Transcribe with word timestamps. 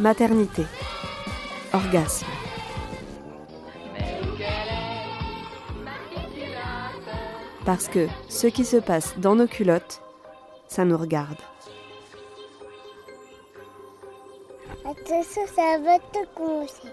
maternité, 0.00 0.64
orgasme. 1.72 2.26
Parce 7.64 7.88
que 7.88 8.06
ce 8.28 8.46
qui 8.46 8.64
se 8.64 8.76
passe 8.76 9.18
dans 9.18 9.34
nos 9.34 9.46
culottes, 9.46 10.00
ça 10.68 10.84
nous 10.84 10.96
regarde. 10.96 11.38
Attention, 14.84 15.42
ça 15.54 15.78
va 15.80 15.98
te 15.98 16.26
commencer. 16.34 16.88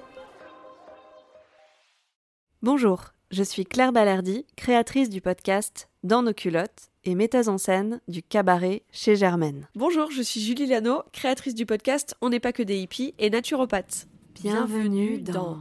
Bonjour, 2.62 3.14
je 3.32 3.44
suis 3.44 3.66
Claire 3.66 3.94
Ballardi, 3.94 4.46
créatrice 4.58 5.10
du 5.10 5.22
podcast 5.22 5.88
Dans 6.04 6.24
nos 6.24 6.34
culottes 6.34 6.90
et 7.06 7.16
metteuse 7.16 7.50
en 7.50 7.58
scène 7.58 8.02
du 8.08 8.22
cabaret 8.22 8.82
chez 8.92 9.16
Germaine. 9.16 9.68
Bonjour, 9.76 10.12
je 10.12 10.22
suis 10.22 10.42
Julie 10.42 10.66
Lano, 10.66 11.04
créatrice 11.14 11.56
du 11.56 11.66
podcast 11.66 12.16
On 12.22 12.30
n'est 12.30 12.40
pas 12.40 12.52
que 12.52 12.64
des 12.64 12.80
hippies 12.80 13.14
et 13.20 13.30
naturopathe. 13.30 14.08
Bienvenue 14.42 15.20
dans 15.20 15.60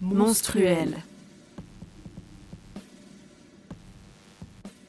Monstruel. 0.00 0.96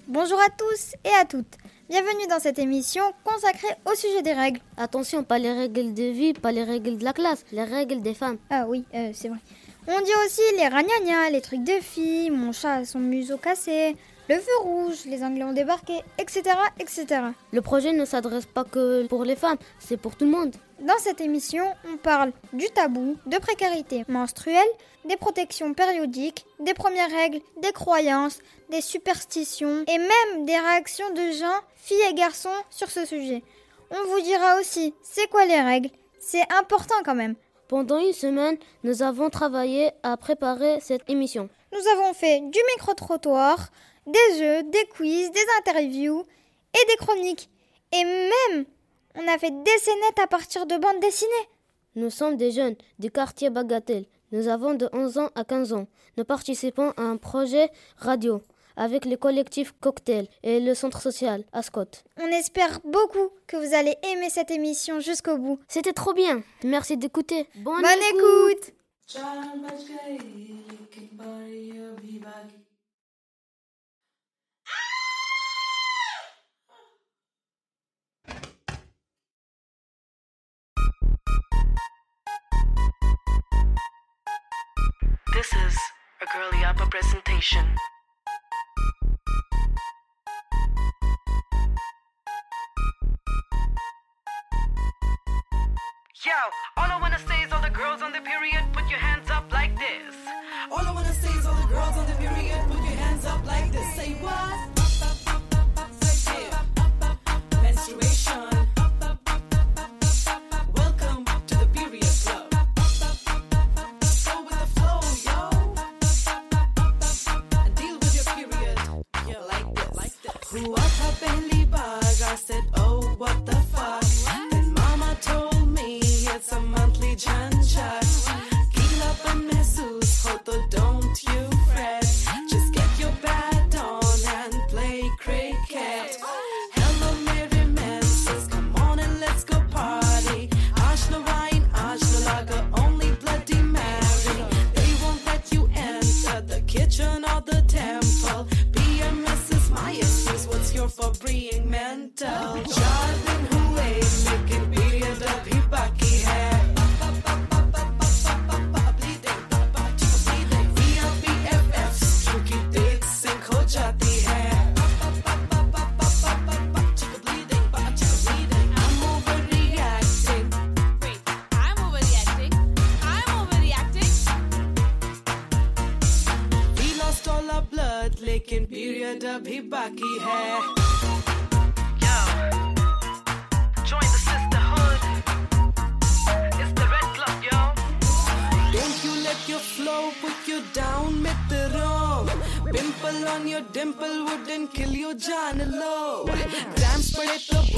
Bonjour 0.07 0.39
à 0.39 0.49
tous 0.49 0.95
et 1.03 1.13
à 1.19 1.25
toutes. 1.25 1.57
Bienvenue 1.89 2.27
dans 2.29 2.39
cette 2.39 2.59
émission 2.59 3.03
consacrée 3.23 3.75
au 3.85 3.95
sujet 3.95 4.21
des 4.21 4.33
règles. 4.33 4.59
Attention, 4.77 5.23
pas 5.23 5.39
les 5.39 5.51
règles 5.51 5.93
de 5.93 6.03
vie, 6.03 6.33
pas 6.33 6.51
les 6.51 6.63
règles 6.63 6.97
de 6.97 7.03
la 7.03 7.13
classe, 7.13 7.45
les 7.51 7.63
règles 7.63 8.01
des 8.01 8.13
femmes. 8.13 8.37
Ah 8.49 8.65
oui, 8.67 8.83
euh, 8.93 9.11
c'est 9.13 9.29
vrai. 9.29 9.39
On 9.87 10.01
dit 10.01 10.11
aussi 10.25 10.41
les 10.57 10.67
ragnagnas, 10.67 11.29
les 11.31 11.39
trucs 11.39 11.63
de 11.63 11.79
filles, 11.81 12.29
mon 12.29 12.51
chat 12.51 12.73
a 12.73 12.85
son 12.85 12.99
museau 12.99 13.37
cassé, 13.37 13.95
le 14.29 14.35
feu 14.35 14.51
rouge, 14.61 15.05
les 15.05 15.23
Anglais 15.23 15.43
ont 15.43 15.53
débarqué, 15.53 16.01
etc. 16.17 16.43
etc. 16.79 17.05
Le 17.51 17.61
projet 17.61 17.93
ne 17.93 18.03
s'adresse 18.05 18.45
pas 18.45 18.63
que 18.65 19.05
pour 19.07 19.23
les 19.23 19.35
femmes, 19.35 19.57
c'est 19.79 19.97
pour 19.97 20.15
tout 20.15 20.25
le 20.25 20.31
monde. 20.31 20.55
Dans 20.79 20.97
cette 20.99 21.21
émission, 21.21 21.63
on 21.91 21.97
parle 21.97 22.31
du 22.53 22.65
tabou, 22.65 23.17
de 23.25 23.37
précarité 23.37 24.03
menstruelle, 24.07 24.67
des 25.05 25.17
protections 25.17 25.73
périodiques, 25.73 26.45
des 26.59 26.73
premières 26.73 27.09
règles, 27.09 27.39
des 27.61 27.71
croyances, 27.71 28.39
des 28.69 28.81
superstitions 28.81 29.83
et 29.87 29.97
même 29.97 30.45
des 30.45 30.57
réactions 30.57 31.09
de 31.11 31.31
gens, 31.31 31.59
filles 31.75 31.97
et 32.09 32.13
garçons 32.13 32.49
sur 32.69 32.91
ce 32.91 33.05
sujet. 33.05 33.43
On 33.91 34.07
vous 34.09 34.21
dira 34.21 34.59
aussi 34.59 34.93
c'est 35.01 35.29
quoi 35.29 35.45
les 35.45 35.61
règles, 35.61 35.89
c'est 36.19 36.43
important 36.59 36.95
quand 37.05 37.15
même. 37.15 37.35
Pendant 37.69 37.99
une 37.99 38.13
semaine, 38.13 38.57
nous 38.83 39.03
avons 39.03 39.29
travaillé 39.29 39.91
à 40.03 40.15
préparer 40.15 40.79
cette 40.79 41.09
émission. 41.09 41.49
Nous 41.73 41.85
avons 41.95 42.13
fait 42.13 42.39
du 42.39 42.59
micro-trottoir, 42.73 43.69
des 44.07 44.37
jeux, 44.39 44.63
des 44.63 44.85
quiz, 44.87 45.31
des 45.31 45.45
interviews 45.59 46.23
et 46.73 46.85
des 46.87 46.95
chroniques. 47.05 47.49
Et 47.91 48.03
même, 48.03 48.65
on 49.15 49.27
a 49.27 49.37
fait 49.37 49.51
des 49.51 49.77
scénettes 49.79 50.19
à 50.23 50.27
partir 50.27 50.65
de 50.65 50.77
bandes 50.77 50.99
dessinées. 51.01 51.31
Nous 51.95 52.09
sommes 52.09 52.37
des 52.37 52.51
jeunes 52.51 52.75
du 52.99 53.11
quartier 53.11 53.49
Bagatelle. 53.49 54.05
Nous 54.31 54.47
avons 54.47 54.73
de 54.73 54.89
11 54.93 55.17
ans 55.17 55.29
à 55.35 55.43
15 55.43 55.73
ans. 55.73 55.87
Nous 56.17 56.25
participons 56.25 56.91
à 56.97 57.01
un 57.03 57.17
projet 57.17 57.69
radio 57.97 58.41
avec 58.75 59.05
le 59.05 59.17
collectif 59.17 59.73
Cocktail 59.81 60.27
et 60.43 60.59
le 60.59 60.75
centre 60.75 61.01
social 61.01 61.43
Ascot. 61.51 61.85
On 62.21 62.27
espère 62.27 62.79
beaucoup 62.85 63.29
que 63.47 63.57
vous 63.57 63.73
allez 63.73 63.95
aimer 64.03 64.29
cette 64.29 64.51
émission 64.51 64.99
jusqu'au 64.99 65.37
bout. 65.37 65.59
C'était 65.67 65.93
trop 65.93 66.13
bien. 66.13 66.43
Merci 66.63 66.97
d'écouter. 66.97 67.47
Bonne, 67.55 67.81
Bonne 67.81 68.03
écoute. 68.13 68.73
This 85.37 85.53
is 85.53 85.77
a 86.19 86.25
Girly 86.33 86.65
Upper 86.65 86.87
presentation. 86.87 87.63
Yo, 96.25 96.33
all 96.75 96.89
I 96.89 96.97
wanna 96.99 97.19
say 97.19 97.43
is 97.43 97.53
all 97.53 97.61
the 97.61 97.69
girls 97.69 98.01
on 98.01 98.13
the 98.13 98.21
period, 98.21 98.63
put 98.73 98.89
your 98.89 98.97
hands 98.97 99.29
up 99.29 99.53
like 99.53 99.77
this. 99.77 100.15
All 100.71 100.83
I 100.83 100.91
wanna 100.91 101.13
say 101.13 101.29
is 101.37 101.45
all 101.45 101.53
the 101.53 101.67
girls 101.67 101.95
on 101.95 102.07
the 102.07 102.13
period, 102.13 102.59
put 102.71 102.77
your 102.77 102.97
hands 103.05 103.23
up 103.25 103.45
like 103.45 103.71
this. 103.71 103.93
Say 103.93 104.13
what? 104.13 104.76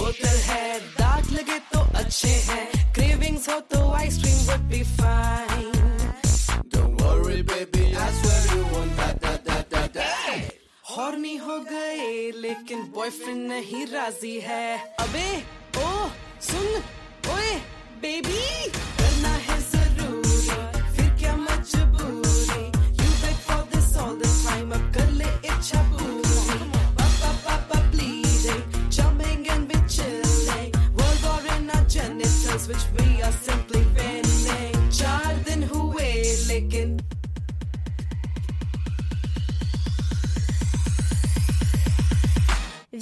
होटल 0.10 0.38
है। 0.44 0.80
दाग 0.92 1.26
लगे 1.32 1.58
तो 1.72 1.80
अच्छे 2.00 2.28
हैं। 2.28 2.94
Cravings 2.94 3.48
हो 3.50 3.60
तो 3.74 3.80
ice cream 3.96 4.38
would 4.46 4.64
be 4.70 4.82
fine 4.84 5.68
don't 6.74 7.02
worry 7.02 7.42
baby 7.52 7.84
I 7.96 8.14
swear 8.16 8.58
you 8.58 8.64
want 8.72 8.92
that 9.00 9.22
that 9.26 9.76
that 9.76 9.92
that 9.98 10.58
horny 10.92 11.36
हो 11.46 11.60
गए 11.70 12.32
लेकिन 12.42 12.82
बॉयफ्रेंड 12.96 13.48
नहीं 13.48 13.86
राज़ी 13.94 14.40
है। 14.48 14.68
अबे 15.00 15.28
ओ 15.78 15.88
सुन 16.50 16.68
ओए 17.36 17.54
बेबी 18.02 18.44
करना 18.72 19.36
है 19.48 19.62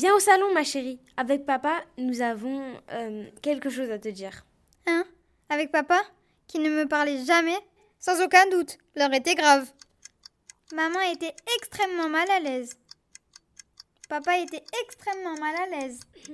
Viens 0.07 0.15
au 0.15 0.19
salon, 0.21 0.54
ma 0.54 0.63
chérie. 0.63 1.01
Avec 1.18 1.45
papa, 1.45 1.83
nous 1.98 2.21
avons 2.21 2.63
euh, 2.94 3.25
quelque 3.42 3.69
chose 3.69 3.92
à 3.92 4.00
te 4.00 4.07
dire. 4.07 4.45
Hein? 4.86 5.04
Avec 5.50 5.69
papa? 5.69 6.01
Qui 6.48 6.59
ne 6.59 6.69
me 6.69 6.88
parlait 6.88 7.25
jamais? 7.25 7.57
Sans 8.00 8.24
aucun 8.24 8.50
doute, 8.50 8.77
l'heure 8.95 9.13
était 9.13 9.36
grave. 9.36 9.69
Maman 10.74 11.01
était 11.12 11.36
extrêmement 11.57 12.07
mal 12.07 12.25
à 12.31 12.39
l'aise. 12.39 12.77
Papa 14.07 14.38
était 14.38 14.63
extrêmement 14.81 15.38
mal 15.42 15.56
à 15.56 15.68
l'aise. 15.75 16.00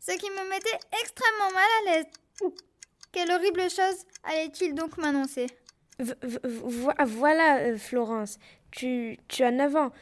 Ce 0.00 0.18
qui 0.18 0.28
me 0.28 0.50
mettait 0.50 0.80
extrêmement 1.00 1.52
mal 1.52 1.70
à 1.78 1.84
l'aise. 1.84 2.06
Quelle 3.12 3.30
horrible 3.30 3.70
chose 3.70 4.04
allait-il 4.24 4.74
donc 4.74 4.98
m'annoncer? 4.98 5.46
Voilà, 6.00 7.58
euh, 7.58 7.78
Florence. 7.78 8.40
Tu, 8.72 9.18
tu 9.28 9.44
as 9.44 9.52
9 9.52 9.76
ans. 9.76 9.92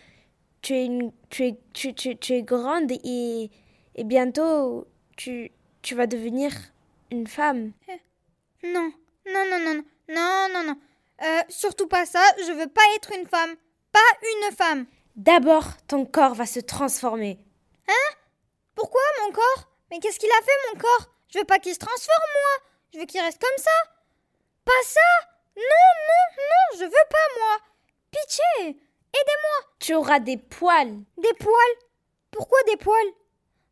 Tu 0.64 0.72
es, 0.74 0.86
une, 0.86 1.12
tu 1.28 1.44
es, 1.46 1.58
tu, 1.74 1.92
tu- 1.94 2.16
tu 2.16 2.32
es 2.32 2.42
grande 2.42 2.90
et, 2.90 3.50
et 3.96 4.04
bientôt 4.04 4.86
tu, 5.14 5.52
tu 5.82 5.94
vas 5.94 6.06
devenir 6.06 6.52
une 7.10 7.26
femme. 7.26 7.72
Non, 8.62 8.90
non, 9.26 9.44
non, 9.50 9.58
non, 9.58 9.74
non, 9.74 9.84
non, 10.08 10.48
non, 10.54 10.62
non. 10.68 10.76
Euh, 11.22 11.42
surtout 11.50 11.86
pas 11.86 12.06
ça, 12.06 12.22
je 12.38 12.52
veux 12.52 12.66
pas 12.66 12.80
être 12.96 13.12
une 13.12 13.26
femme. 13.28 13.54
Pas 13.92 14.00
une 14.22 14.56
femme. 14.56 14.86
D'abord, 15.16 15.64
ton 15.86 16.06
corps 16.06 16.32
va 16.34 16.46
se 16.46 16.60
transformer. 16.60 17.38
Hein? 17.86 18.14
Pourquoi 18.74 19.02
mon 19.22 19.32
corps? 19.32 19.68
Mais 19.90 19.98
qu'est-ce 20.00 20.18
qu'il 20.18 20.30
a 20.30 20.42
fait 20.44 20.72
mon 20.72 20.80
corps? 20.80 21.10
Je 21.28 21.40
veux 21.40 21.44
pas 21.44 21.58
qu'il 21.58 21.74
se 21.74 21.78
transforme 21.78 22.24
moi. 22.32 22.68
Je 22.94 22.98
veux 23.00 23.04
qu'il 23.06 23.20
reste 23.20 23.38
comme 23.40 23.62
ça. 23.62 23.70
Pas 24.64 24.72
ça 24.82 25.00
Non, 25.56 25.62
non, 25.62 26.42
non, 26.42 26.78
je 26.80 26.84
veux 26.84 27.08
pas 27.10 27.28
moi. 27.38 27.58
Pitié 28.10 28.80
Aidez-moi 29.14 29.70
Tu 29.78 29.94
auras 29.94 30.18
des 30.20 30.36
poils. 30.36 30.98
Des 31.18 31.32
poils? 31.34 31.76
Pourquoi 32.30 32.58
des 32.66 32.76
poils? 32.76 33.12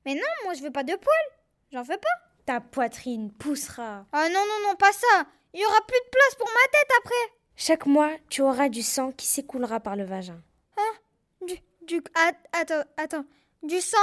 Mais 0.07 0.15
non, 0.15 0.21
moi 0.45 0.55
je 0.55 0.63
veux 0.63 0.71
pas 0.71 0.85
de 0.85 0.95
poils. 0.95 1.31
J'en 1.73 1.83
veux 1.83 1.97
pas. 1.99 2.09
Ta 2.47 2.61
poitrine 2.61 3.33
poussera. 3.33 4.05
Ah 4.13 4.29
non, 4.29 4.41
non, 4.47 4.69
non, 4.69 4.77
pas 4.77 4.93
ça. 4.93 5.27
Il 5.53 5.61
y 5.61 5.65
aura 5.67 5.81
plus 5.87 5.99
de 5.99 6.11
place 6.11 6.35
pour 6.39 6.49
ma 6.49 6.71
tête 6.71 6.91
après. 7.01 7.39
Chaque 7.57 7.87
mois, 7.87 8.11
tu 8.29 8.43
auras 8.43 8.69
du 8.69 8.83
sang 8.83 9.13
qui 9.13 9.27
s'écoulera 9.27 9.81
par 9.81 9.97
le 9.97 10.05
vagin. 10.05 10.41
Hein? 10.77 10.93
Du. 11.47 11.55
Du. 11.83 12.03
at- 12.15 12.61
Attends, 12.61 12.85
attends. 12.97 13.25
Du 13.63 13.81
sang? 13.81 13.97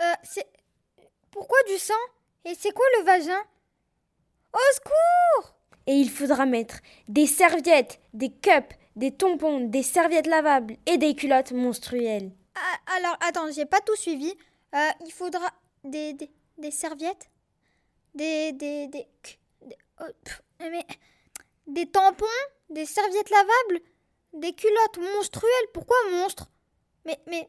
Euh, 0.00 0.12
c'est. 0.24 0.46
Pourquoi 1.30 1.58
du 1.68 1.78
sang? 1.78 1.94
Et 2.44 2.54
c'est 2.54 2.72
quoi 2.72 2.84
le 2.98 3.04
vagin? 3.04 3.40
Au 4.52 4.74
secours 4.74 5.54
Et 5.86 5.94
il 5.94 6.10
faudra 6.10 6.46
mettre 6.46 6.76
des 7.08 7.26
serviettes, 7.26 8.00
des 8.14 8.30
cups, 8.30 8.74
des 8.96 9.12
tampons, 9.12 9.60
des 9.60 9.82
serviettes 9.82 10.26
lavables 10.26 10.76
et 10.86 10.96
des 10.98 11.14
culottes 11.14 11.52
monstruelles. 11.52 12.32
Ah, 12.54 12.96
Alors, 12.96 13.16
attends, 13.20 13.50
j'ai 13.52 13.66
pas 13.66 13.80
tout 13.80 13.96
suivi. 13.96 14.32
Euh, 14.74 14.78
il 15.04 15.12
faudra 15.12 15.48
des, 15.84 16.14
des, 16.14 16.30
des 16.58 16.70
serviettes 16.70 17.28
Des. 18.14 18.52
Des. 18.52 18.88
Des. 18.88 19.06
des- 19.62 19.76
oh, 20.00 20.04
pff, 20.24 20.42
mais. 20.60 20.84
Des 21.66 21.86
tampons 21.86 22.24
Des 22.70 22.86
serviettes 22.86 23.30
lavables 23.30 23.84
Des 24.32 24.52
culottes 24.54 24.98
monstruelles 25.14 25.68
Pourquoi 25.72 25.96
monstre? 26.12 26.48
Mais. 27.04 27.18
Mais. 27.26 27.48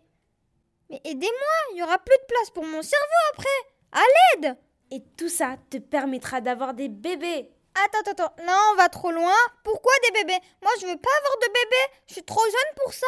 Mais 0.90 1.02
aidez-moi 1.04 1.54
Il 1.74 1.78
y 1.80 1.84
aura 1.84 1.98
plus 2.00 2.16
de 2.18 2.26
place 2.28 2.50
pour 2.52 2.66
mon 2.66 2.82
cerveau 2.82 3.22
après 3.34 3.50
À 3.94 4.02
l'aide 4.36 4.58
Et 4.92 5.02
tout 5.18 5.30
ça 5.30 5.58
te 5.70 5.78
permettra 5.78 6.42
d'avoir 6.42 6.74
des 6.74 6.90
bébés. 6.90 7.50
Attends, 7.86 8.00
attends, 8.00 8.24
attends. 8.24 8.44
Là, 8.44 8.58
on 8.72 8.76
va 8.76 8.90
trop 8.90 9.12
loin. 9.12 9.36
Pourquoi 9.64 9.92
des 10.04 10.22
bébés? 10.22 10.40
Moi, 10.62 10.72
je 10.82 10.88
veux 10.88 10.98
pas 10.98 11.10
avoir 11.20 11.38
de 11.42 11.48
bébés. 11.48 11.94
Je 12.08 12.14
suis 12.14 12.24
trop 12.24 12.44
jeune 12.44 12.76
pour 12.84 12.94
ça. 12.94 13.08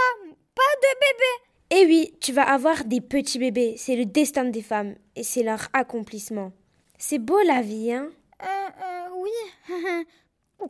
Pas 0.55 0.61
de 0.81 0.87
bébés. 0.99 1.49
Et 1.71 1.85
oui, 1.85 2.17
tu 2.19 2.33
vas 2.33 2.49
avoir 2.49 2.83
des 2.85 3.01
petits 3.01 3.39
bébés. 3.39 3.75
C'est 3.77 3.95
le 3.95 4.05
destin 4.05 4.45
des 4.45 4.61
femmes 4.61 4.95
et 5.15 5.23
c'est 5.23 5.43
leur 5.43 5.69
accomplissement. 5.73 6.51
C'est 6.97 7.19
beau 7.19 7.39
la 7.43 7.61
vie, 7.61 7.93
hein? 7.93 8.09
Euh, 8.41 8.69
euh, 8.83 9.07
oui. 9.15 10.07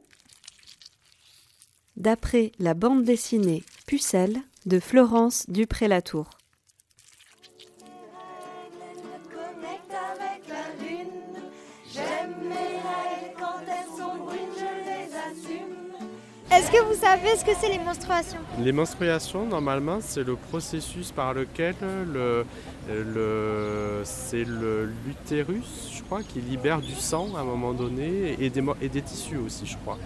D'après 1.96 2.52
la 2.60 2.74
bande 2.74 3.04
dessinée 3.04 3.64
Pucelle 3.86 4.42
de 4.66 4.80
Florence 4.80 5.50
Dupré-Latour. 5.50 6.30
Est-ce 16.72 16.82
que 16.82 16.86
vous 16.86 17.02
savez 17.02 17.36
ce 17.36 17.44
que 17.44 17.52
c'est 17.60 17.70
les 17.70 17.80
menstruations 17.80 18.38
Les 18.60 18.72
menstruations, 18.72 19.44
normalement, 19.46 19.98
c'est 20.02 20.24
le 20.24 20.36
processus 20.36 21.12
par 21.12 21.34
lequel 21.34 21.74
le, 21.82 22.46
le, 22.88 24.02
c'est 24.04 24.44
le- 24.44 24.92
l'utérus, 25.06 25.90
je 25.92 26.04
crois, 26.04 26.22
qui 26.22 26.40
libère 26.42 26.80
du 26.80 26.94
sang 26.94 27.30
à 27.36 27.40
un 27.40 27.44
moment 27.44 27.74
donné 27.74 28.36
et 28.40 28.52
des, 28.52 28.64
et 28.82 28.90
des 28.90 29.02
tissus 29.02 29.38
aussi, 29.38 29.66
je 29.66 29.78
crois. 29.78 29.98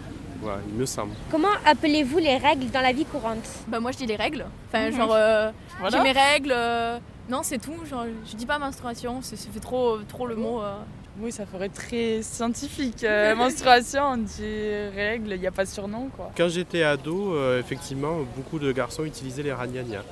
Voilà, 0.42 0.60
il 0.70 0.74
me 0.76 0.86
semble. 0.86 1.12
Comment 1.32 1.50
appelez-vous 1.66 2.18
les 2.20 2.38
règles 2.38 2.70
dans 2.72 2.82
la 2.82 2.94
vie 2.94 3.06
courante? 3.06 3.46
Bah 3.68 3.80
moi 3.82 3.92
je 3.92 3.98
dis 3.98 4.06
les 4.06 4.16
règles. 4.18 4.46
Enfin 4.68 4.90
Mhm. 4.90 4.96
genre 4.98 5.14
euh, 5.14 5.52
Voilà. 5.80 5.98
j'ai 5.98 6.04
mes 6.04 6.12
règles. 6.12 6.52
euh, 6.54 6.98
Non 7.30 7.42
c'est 7.44 7.60
tout. 7.60 7.74
Genre 7.90 8.06
je 8.30 8.36
dis 8.36 8.46
pas 8.46 8.58
menstruation. 8.60 9.22
c'est- 9.22 9.38
Ça 9.38 9.48
fait 9.54 9.62
trop 9.62 9.98
trop 10.08 10.28
le 10.28 10.36
mot. 10.36 10.62
euh. 10.62 10.76
Oui, 11.20 11.32
ça 11.32 11.46
ferait 11.46 11.70
très 11.70 12.22
scientifique. 12.22 13.04
Euh, 13.04 13.36
menstruation, 13.38 14.04
on 14.14 14.18
dit 14.18 14.90
règles, 14.96 15.34
il 15.34 15.40
n'y 15.40 15.48
a 15.48 15.52
pas 15.52 15.66
de 15.66 15.70
surnom 15.70 16.10
quoi. 16.16 16.32
Quand 16.36 16.50
j'étais 16.50 16.84
ado, 16.84 17.36
euh, 17.36 17.60
effectivement, 17.60 18.20
beaucoup 18.36 18.60
de 18.60 18.72
garçons 18.72 19.04
utilisaient 19.04 19.44
les 19.44 19.54
ragnagnas. 19.54 20.04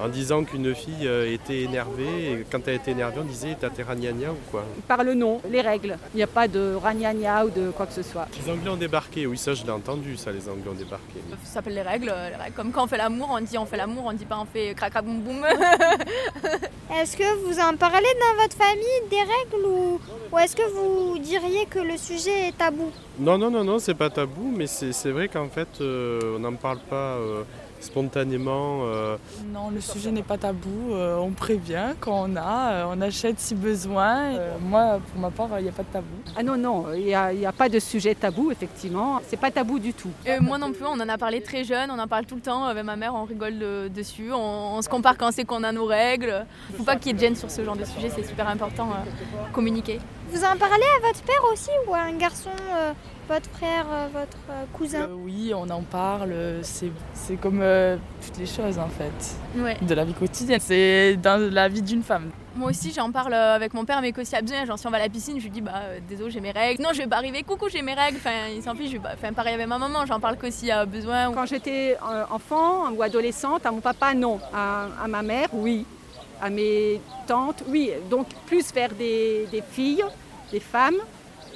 En 0.00 0.08
disant 0.08 0.42
qu'une 0.44 0.74
fille 0.74 1.06
euh, 1.06 1.32
était 1.32 1.60
énervée, 1.60 2.32
et 2.32 2.46
quand 2.50 2.60
elle 2.66 2.74
était 2.76 2.90
énervée, 2.92 3.18
on 3.20 3.24
disait 3.24 3.56
t'as 3.60 3.70
tes 3.70 3.82
ragnagnas 3.82 4.30
ou 4.30 4.50
quoi 4.50 4.64
Par 4.88 5.04
le 5.04 5.14
nom, 5.14 5.40
les 5.48 5.60
règles. 5.60 5.96
Il 6.14 6.16
n'y 6.16 6.22
a 6.22 6.26
pas 6.26 6.48
de 6.48 6.74
ragnagna 6.74 7.44
ou 7.44 7.50
de 7.50 7.70
quoi 7.70 7.86
que 7.86 7.92
ce 7.92 8.02
soit. 8.02 8.26
Les 8.44 8.50
Anglais 8.50 8.70
ont 8.70 8.76
débarqué, 8.76 9.26
oui, 9.26 9.36
ça 9.38 9.54
je 9.54 9.62
l'ai 9.64 9.70
entendu, 9.70 10.16
ça, 10.16 10.32
les 10.32 10.48
Anglais 10.48 10.70
ont 10.70 10.74
débarqué. 10.74 11.20
Ça 11.44 11.54
s'appelle 11.54 11.74
les 11.74 11.82
règles, 11.82 12.06
les 12.06 12.36
règles. 12.36 12.54
Comme 12.56 12.72
quand 12.72 12.84
on 12.84 12.86
fait 12.88 12.96
l'amour, 12.96 13.28
on 13.32 13.40
dit 13.40 13.56
on 13.58 13.66
fait 13.66 13.76
l'amour, 13.76 14.04
on 14.06 14.12
dit 14.12 14.24
pas 14.24 14.38
on 14.40 14.46
fait 14.46 14.74
crac 14.74 14.90
crac 14.92 15.04
boum 15.04 15.20
boum. 15.20 15.44
Est-ce 16.94 17.16
que 17.16 17.46
vous 17.46 17.58
en 17.58 17.74
parlez 17.76 18.06
dans 18.20 18.42
votre 18.42 18.56
famille 18.56 19.08
des 19.08 19.16
règles 19.16 19.66
ou, 19.66 20.00
ou 20.30 20.38
est-ce 20.38 20.54
que 20.54 20.68
vous 20.74 21.18
diriez 21.18 21.64
que 21.64 21.78
le 21.78 21.96
sujet 21.96 22.48
est 22.48 22.58
tabou? 22.58 22.90
Non, 23.18 23.38
non, 23.38 23.50
non, 23.50 23.64
non, 23.64 23.78
c'est 23.78 23.94
pas 23.94 24.10
tabou, 24.10 24.52
mais 24.54 24.66
c'est 24.66 24.92
c'est 24.92 25.10
vrai 25.10 25.28
qu'en 25.28 25.48
fait, 25.48 25.68
euh, 25.80 26.36
on 26.36 26.40
n'en 26.40 26.52
parle 26.54 26.80
pas 26.80 27.16
euh, 27.16 27.44
spontanément. 27.82 28.80
euh, 28.84 29.16
Non, 29.52 29.70
le 29.70 29.80
sujet 29.80 30.10
n'est 30.12 30.22
pas 30.22 30.38
tabou, 30.38 30.92
euh, 30.92 31.16
on 31.18 31.30
prévient 31.30 31.94
quand 32.00 32.26
on 32.28 32.36
a, 32.36 32.72
euh, 32.72 32.84
on 32.94 33.00
achète 33.00 33.38
si 33.40 33.54
besoin. 33.54 34.16
Euh, 34.34 34.56
moi, 34.60 35.00
pour 35.10 35.20
ma 35.20 35.30
part, 35.30 35.48
il 35.58 35.64
n'y 35.64 35.68
a 35.68 35.72
pas 35.72 35.82
de 35.82 35.88
tabou. 35.92 36.06
Ah 36.36 36.42
non, 36.42 36.56
non, 36.56 36.86
il 36.94 37.04
n'y 37.04 37.14
a, 37.14 37.32
il 37.32 37.40
y 37.40 37.46
a 37.46 37.52
pas 37.52 37.68
de 37.68 37.78
sujet 37.78 38.14
tabou, 38.14 38.50
effectivement. 38.50 39.20
C'est 39.26 39.36
pas 39.36 39.50
tabou 39.50 39.78
du 39.78 39.92
tout. 39.92 40.10
Euh, 40.26 40.38
moi 40.40 40.58
non 40.58 40.72
plus, 40.72 40.84
on 40.86 40.92
en 41.00 41.08
a 41.08 41.18
parlé 41.18 41.40
très 41.42 41.64
jeune, 41.64 41.90
on 41.90 41.98
en 41.98 42.08
parle 42.08 42.24
tout 42.26 42.36
le 42.36 42.40
temps 42.40 42.64
avec 42.64 42.84
ma 42.84 42.96
mère, 42.96 43.14
on 43.14 43.24
rigole 43.24 43.58
de- 43.58 43.88
dessus, 43.88 44.32
on, 44.32 44.76
on 44.76 44.82
se 44.82 44.88
compare 44.88 45.16
quand 45.18 45.30
c'est 45.32 45.44
qu'on 45.44 45.62
a 45.64 45.72
nos 45.72 45.86
règles. 45.86 46.46
Il 46.70 46.76
faut 46.76 46.84
pas 46.84 46.96
qu'il 46.96 47.08
y 47.08 47.10
ait 47.10 47.14
de 47.14 47.20
gêne 47.20 47.36
sur 47.36 47.50
ce 47.50 47.64
genre 47.64 47.76
de 47.76 47.84
sujet, 47.84 48.10
c'est 48.14 48.24
super 48.26 48.48
important 48.48 48.88
euh, 48.90 49.52
communiquer. 49.52 50.00
Vous 50.32 50.44
en 50.44 50.56
parlez 50.56 50.84
à 51.02 51.06
votre 51.06 51.22
père 51.22 51.42
aussi 51.52 51.68
ou 51.86 51.94
à 51.94 51.98
un 52.00 52.12
garçon, 52.16 52.48
euh, 52.70 52.92
votre 53.28 53.50
frère, 53.50 53.84
euh, 53.92 54.08
votre 54.12 54.38
euh, 54.50 54.64
cousin? 54.72 55.02
Euh, 55.02 55.14
oui, 55.14 55.52
on 55.54 55.68
en 55.68 55.82
parle, 55.82 56.34
c'est 56.62 56.90
c'est 57.12 57.36
comme 57.36 57.60
euh, 57.60 57.96
toutes 58.24 58.38
les 58.38 58.46
choses 58.46 58.78
en 58.78 58.88
fait. 58.88 59.36
Ouais. 59.60 59.76
De 59.82 59.94
la 59.94 60.04
vie 60.04 60.14
quotidienne, 60.14 60.58
c'est 60.60 61.16
dans 61.16 61.38
la 61.52 61.68
vie 61.68 61.82
d'une 61.82 62.02
femme. 62.02 62.30
Moi 62.56 62.70
aussi, 62.70 62.92
j'en 62.92 63.10
parle 63.12 63.34
avec 63.34 63.74
mon 63.74 63.84
père, 63.84 64.00
mais 64.00 64.12
qu'aussi 64.12 64.34
a 64.34 64.40
besoin. 64.42 64.64
Genre, 64.64 64.78
si 64.78 64.86
on 64.86 64.90
va 64.90 64.96
à 64.98 65.00
la 65.00 65.08
piscine, 65.08 65.38
je 65.38 65.44
lui 65.44 65.50
dis, 65.50 65.60
bah, 65.60 65.72
euh, 65.76 65.98
désolé, 66.08 66.30
j'ai 66.30 66.40
mes 66.40 66.50
règles. 66.50 66.82
Non, 66.82 66.90
je 66.92 66.98
vais 66.98 67.06
pas 67.06 67.16
arriver, 67.16 67.42
coucou, 67.42 67.68
j'ai 67.70 67.80
mes 67.82 67.94
règles. 67.94 68.16
Enfin, 68.18 68.48
il 68.54 68.62
s'en 68.62 68.74
fiche, 68.74 68.88
je 68.88 68.96
vais 68.96 69.02
pas- 69.02 69.12
Enfin, 69.14 69.32
pareil 69.32 69.54
avec 69.54 69.66
ma 69.66 69.78
maman, 69.78 70.04
j'en 70.06 70.20
parle 70.20 70.36
qu'aussi 70.36 70.70
a 70.70 70.84
besoin. 70.86 71.30
Quand 71.32 71.46
j'étais 71.46 71.96
enfant 72.30 72.90
ou 72.92 73.02
adolescente, 73.02 73.64
à 73.66 73.70
mon 73.70 73.80
papa, 73.80 74.12
non. 74.14 74.38
À, 74.52 74.86
à 75.02 75.08
ma 75.08 75.22
mère, 75.22 75.48
oui. 75.52 75.84
À 76.42 76.50
mes 76.50 77.00
tantes, 77.26 77.62
oui. 77.68 77.90
Donc 78.10 78.26
plus 78.46 78.70
vers 78.74 78.90
des, 78.92 79.46
des 79.50 79.62
filles, 79.62 80.04
des 80.52 80.60
femmes, 80.60 81.00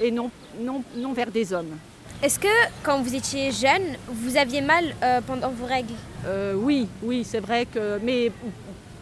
et 0.01 0.11
non, 0.11 0.29
non, 0.59 0.83
non 0.95 1.13
vers 1.13 1.31
des 1.31 1.53
hommes. 1.53 1.77
Est-ce 2.21 2.39
que 2.39 2.47
quand 2.83 2.99
vous 3.01 3.13
étiez 3.13 3.51
jeune, 3.51 3.95
vous 4.07 4.37
aviez 4.37 4.61
mal 4.61 4.95
euh, 5.03 5.21
pendant 5.21 5.49
vos 5.49 5.65
règles? 5.65 5.93
Euh, 6.25 6.55
oui, 6.55 6.87
oui, 7.03 7.23
c'est 7.23 7.39
vrai 7.39 7.67
que. 7.67 7.99
Mais 8.01 8.31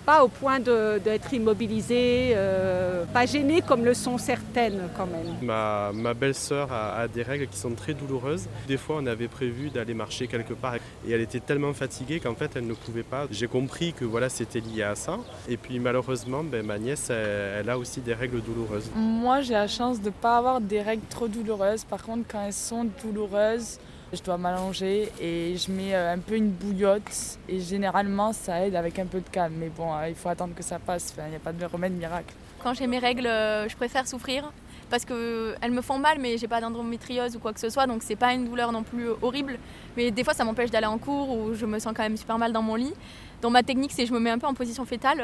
pas 0.05 0.23
au 0.23 0.27
point 0.27 0.59
de- 0.59 0.99
d'être 0.99 1.33
immobilisée, 1.33 2.33
euh, 2.35 3.05
pas 3.13 3.25
gênée 3.25 3.61
comme 3.61 3.83
le 3.83 3.93
sont 3.93 4.17
certaines 4.17 4.81
quand 4.95 5.07
même. 5.07 5.35
Ma, 5.41 5.91
ma 5.93 6.13
belle-sœur 6.13 6.71
a, 6.71 6.95
a 6.99 7.07
des 7.07 7.23
règles 7.23 7.47
qui 7.47 7.57
sont 7.57 7.71
très 7.73 7.93
douloureuses. 7.93 8.47
Des 8.67 8.77
fois, 8.77 8.97
on 8.99 9.05
avait 9.07 9.27
prévu 9.27 9.69
d'aller 9.69 9.93
marcher 9.93 10.27
quelque 10.27 10.53
part 10.53 10.75
et 10.75 11.11
elle 11.11 11.21
était 11.21 11.39
tellement 11.39 11.73
fatiguée 11.73 12.19
qu'en 12.19 12.35
fait, 12.35 12.51
elle 12.55 12.67
ne 12.67 12.73
pouvait 12.73 13.03
pas. 13.03 13.25
J'ai 13.31 13.47
compris 13.47 13.93
que 13.93 14.05
voilà, 14.05 14.29
c'était 14.29 14.59
lié 14.59 14.83
à 14.83 14.95
ça. 14.95 15.17
Et 15.49 15.57
puis 15.57 15.79
malheureusement, 15.79 16.43
ben, 16.43 16.65
ma 16.65 16.77
nièce, 16.77 17.09
elle, 17.09 17.61
elle 17.61 17.69
a 17.69 17.77
aussi 17.77 18.01
des 18.01 18.13
règles 18.13 18.41
douloureuses. 18.41 18.89
Moi, 18.95 19.41
j'ai 19.41 19.53
la 19.53 19.67
chance 19.67 19.99
de 19.99 20.05
ne 20.07 20.11
pas 20.11 20.37
avoir 20.37 20.61
des 20.61 20.81
règles 20.81 21.05
trop 21.09 21.27
douloureuses. 21.27 21.83
Par 21.83 22.03
contre, 22.03 22.25
quand 22.31 22.43
elles 22.45 22.53
sont 22.53 22.85
douloureuses, 23.03 23.79
je 24.15 24.23
dois 24.23 24.37
m'allonger 24.37 25.11
et 25.21 25.55
je 25.57 25.71
mets 25.71 25.93
euh, 25.93 26.13
un 26.13 26.19
peu 26.19 26.35
une 26.35 26.49
bouillotte. 26.49 27.37
Et 27.47 27.59
généralement, 27.59 28.33
ça 28.33 28.65
aide 28.65 28.75
avec 28.75 28.97
un 28.99 29.05
peu 29.05 29.19
de 29.19 29.29
calme. 29.29 29.55
Mais 29.57 29.69
bon, 29.69 29.93
euh, 29.93 30.09
il 30.09 30.15
faut 30.15 30.29
attendre 30.29 30.55
que 30.55 30.63
ça 30.63 30.79
passe. 30.79 31.13
Il 31.17 31.29
n'y 31.29 31.35
a 31.35 31.39
pas 31.39 31.53
de 31.53 31.65
remède 31.65 31.93
miracle. 31.93 32.33
Quand 32.63 32.73
j'ai 32.73 32.87
mes 32.87 32.99
règles, 32.99 33.27
euh, 33.27 33.67
je 33.69 33.75
préfère 33.75 34.07
souffrir 34.07 34.51
parce 34.89 35.03
qu'elles 35.03 35.71
me 35.71 35.81
font 35.81 35.97
mal, 35.97 36.19
mais 36.19 36.37
j'ai 36.37 36.47
pas 36.47 36.61
d'endométriose 36.61 37.35
ou 37.35 37.39
quoi 37.39 37.53
que 37.53 37.59
ce 37.59 37.69
soit, 37.69 37.87
donc 37.87 38.03
c'est 38.03 38.15
pas 38.15 38.33
une 38.33 38.45
douleur 38.45 38.71
non 38.71 38.83
plus 38.83 39.07
horrible. 39.23 39.57
Mais 39.97 40.11
des 40.11 40.23
fois, 40.23 40.35
ça 40.35 40.43
m'empêche 40.43 40.69
d'aller 40.69 40.85
en 40.85 40.99
cours 40.99 41.29
ou 41.35 41.55
je 41.55 41.65
me 41.65 41.79
sens 41.79 41.91
quand 41.95 42.03
même 42.03 42.17
super 42.17 42.37
mal 42.37 42.53
dans 42.53 42.61
mon 42.61 42.75
lit. 42.75 42.93
Donc 43.41 43.51
ma 43.51 43.63
technique, 43.63 43.91
c'est 43.91 44.05
je 44.05 44.13
me 44.13 44.19
mets 44.19 44.29
un 44.29 44.37
peu 44.37 44.45
en 44.45 44.53
position 44.53 44.85
fétale, 44.85 45.17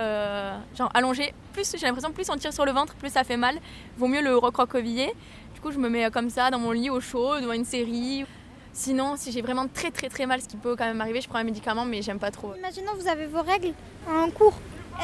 genre 0.76 0.90
allongée. 0.96 1.34
Plus 1.54 1.76
j'ai 1.78 1.86
l'impression, 1.86 2.12
plus 2.12 2.28
on 2.32 2.38
tire 2.38 2.52
sur 2.52 2.66
le 2.66 2.72
ventre, 2.72 2.96
plus 2.96 3.12
ça 3.12 3.24
fait 3.24 3.38
mal. 3.38 3.56
Vaut 3.98 4.08
mieux 4.08 4.22
le 4.22 4.36
recroqueviller. 4.36 5.14
Du 5.54 5.62
coup, 5.62 5.72
je 5.72 5.78
me 5.78 5.90
mets 5.90 6.10
comme 6.10 6.32
ça 6.32 6.50
dans 6.50 6.60
mon 6.60 6.72
lit 6.72 6.90
au 6.90 7.00
chaud, 7.00 7.40
devant 7.40 7.54
une 7.54 7.66
série. 7.66 8.26
Sinon, 8.74 9.16
si 9.18 9.32
j'ai 9.32 9.42
vraiment 9.42 9.68
très 9.68 9.92
très 9.92 10.10
très 10.10 10.26
mal, 10.26 10.42
ce 10.42 10.48
qui 10.48 10.58
peut 10.58 10.76
quand 10.76 10.86
même 10.86 11.02
arriver, 11.02 11.22
je 11.22 11.28
prends 11.28 11.40
un 11.40 11.44
médicament, 11.44 11.86
mais 11.86 12.02
j'aime 12.02 12.20
pas 12.20 12.32
trop. 12.32 12.56
Imaginons 12.56 12.94
vous 12.98 13.08
avez 13.08 13.26
vos 13.28 13.42
règles 13.42 13.74
en 14.10 14.30
cours. 14.30 14.54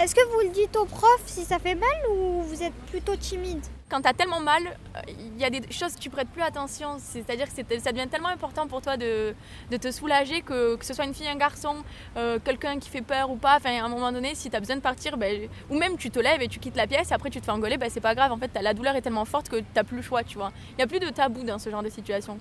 Est-ce 0.02 0.14
que 0.14 0.22
vous 0.34 0.42
le 0.42 0.50
dites 0.50 0.76
au 0.76 0.86
prof 0.86 1.22
si 1.26 1.44
ça 1.44 1.60
fait 1.60 1.76
mal 1.76 1.90
ou 2.12 2.42
vous 2.44 2.62
êtes 2.64 2.74
plutôt 2.92 3.16
timide? 3.16 3.66
Quand 3.90 4.02
tu 4.02 4.08
as 4.10 4.14
tellement 4.14 4.42
mal, 4.42 4.62
euh, 4.68 5.00
il 5.08 5.38
y 5.40 5.46
a 5.46 5.50
des 5.50 5.62
choses 5.72 5.94
que 5.96 6.00
tu 6.00 6.10
prêtes 6.10 6.28
plus 6.28 6.42
attention. 6.42 6.98
C'est-à-dire 7.00 7.48
que 7.48 7.80
ça 7.80 7.92
devient 7.94 8.08
tellement 8.10 8.28
important 8.28 8.68
pour 8.68 8.82
toi 8.82 8.98
de, 8.98 9.34
de 9.72 9.78
te 9.78 9.90
soulager 9.92 10.42
que 10.42 10.76
que 10.76 10.86
ce 10.86 10.94
soit 10.94 11.06
une 11.06 11.14
fille, 11.14 11.28
un 11.28 11.38
garçon, 11.38 11.76
euh, 12.18 12.38
quelqu'un 12.44 12.80
qui 12.80 12.90
fait 12.90 13.02
peur 13.02 13.30
ou 13.32 13.38
pas. 13.38 13.56
Enfin, 13.58 13.82
à 13.82 13.86
un 13.86 13.90
moment 13.90 14.12
donné, 14.12 14.36
si 14.36 14.50
tu 14.50 14.56
as 14.56 14.60
besoin 14.60 14.76
de 14.76 14.82
partir, 14.82 15.18
ben, 15.18 15.48
ou 15.70 15.78
même 15.78 15.96
tu 15.98 16.12
te 16.12 16.20
lèves 16.20 16.42
et 16.42 16.48
tu 16.50 16.60
quittes 16.60 16.76
la 16.76 16.86
pièce, 16.88 17.12
après 17.14 17.30
tu 17.30 17.40
te 17.40 17.46
fais 17.46 17.52
engueuler, 17.52 17.78
ben, 17.78 17.90
c'est 17.90 18.02
pas 18.02 18.14
grave. 18.14 18.32
En 18.34 18.38
fait, 18.38 18.50
t'as- 18.50 18.62
la 18.62 18.74
douleur 18.74 18.96
est 18.98 19.02
tellement 19.02 19.26
forte 19.26 19.48
que 19.50 19.56
tu 19.58 19.66
n'as 19.76 19.84
plus 19.86 19.98
le 19.98 20.04
choix, 20.04 20.24
tu 20.24 20.38
vois. 20.38 20.52
Il 20.72 20.76
n'y 20.78 20.84
a 20.84 20.88
plus 20.88 21.00
de 21.00 21.10
tabou 21.10 21.44
dans 21.44 21.58
ce 21.58 21.70
genre 21.70 21.82
de 21.84 21.90
situation. 21.90 22.38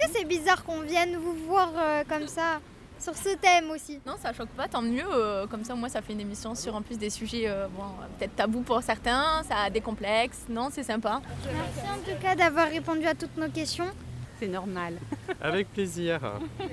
Est-ce 0.00 0.12
que 0.12 0.18
c'est 0.18 0.24
bizarre 0.24 0.64
qu'on 0.64 0.80
vienne 0.80 1.16
vous 1.16 1.34
voir 1.46 1.72
euh, 1.76 2.04
comme 2.08 2.26
ça 2.26 2.60
sur 2.98 3.14
ce 3.16 3.36
thème 3.36 3.70
aussi 3.70 4.00
Non, 4.06 4.14
ça 4.20 4.32
choque 4.32 4.48
pas, 4.50 4.66
tant 4.68 4.82
mieux. 4.82 5.04
euh, 5.06 5.46
comme 5.46 5.64
ça, 5.64 5.74
moi, 5.74 5.88
ça 5.88 6.00
fait 6.02 6.12
une 6.12 6.20
émission 6.20 6.54
sur 6.54 6.74
en 6.74 6.82
plus 6.82 6.98
des 6.98 7.10
sujets 7.10 7.48
euh, 7.48 7.66
bon, 7.68 7.84
peut-être 8.18 8.34
tabous 8.36 8.62
pour 8.62 8.82
certains, 8.82 9.42
ça 9.48 9.68
décomplexe. 9.70 10.46
Non, 10.48 10.68
c'est 10.70 10.82
sympa. 10.82 11.20
Merci 11.44 11.90
en 11.90 11.98
tout 12.10 12.18
cas 12.20 12.34
d'avoir 12.34 12.68
répondu 12.68 13.06
à 13.06 13.14
toutes 13.14 13.36
nos 13.36 13.48
questions. 13.48 13.90
C'est 14.38 14.48
normal. 14.48 14.98
Avec 15.42 15.70
plaisir. 15.72 16.20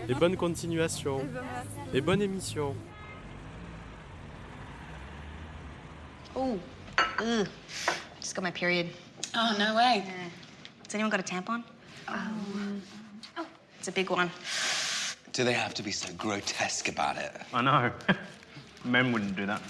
Et 0.07 0.13
bonne 0.13 0.37
continuation. 0.37 1.19
Et 1.93 1.99
bonne 1.99 2.21
émission. 2.21 2.73
Oh, 6.33 6.57
ugh. 7.19 7.47
Just 8.21 8.35
got 8.35 8.41
my 8.43 8.51
period. 8.51 8.87
Oh, 9.35 9.53
no 9.59 9.75
way. 9.75 10.03
Has 10.87 10.95
anyone 10.95 11.09
got 11.09 11.19
a 11.19 11.23
tampon? 11.23 11.61
Oh, 12.07 12.13
it's 13.87 13.93
a 13.93 14.01
big 14.01 14.09
one. 14.09 14.29
Do 15.31 15.45
they 15.45 15.53
have 15.53 15.73
to 15.75 15.83
be 15.83 15.91
so 15.91 16.11
grotesque 16.15 16.89
about 16.89 17.15
it? 17.15 17.31
I 17.53 17.61
know. 17.61 17.91
Men 18.83 19.13
wouldn't 19.13 19.37
do 19.37 19.45
that. 19.45 19.61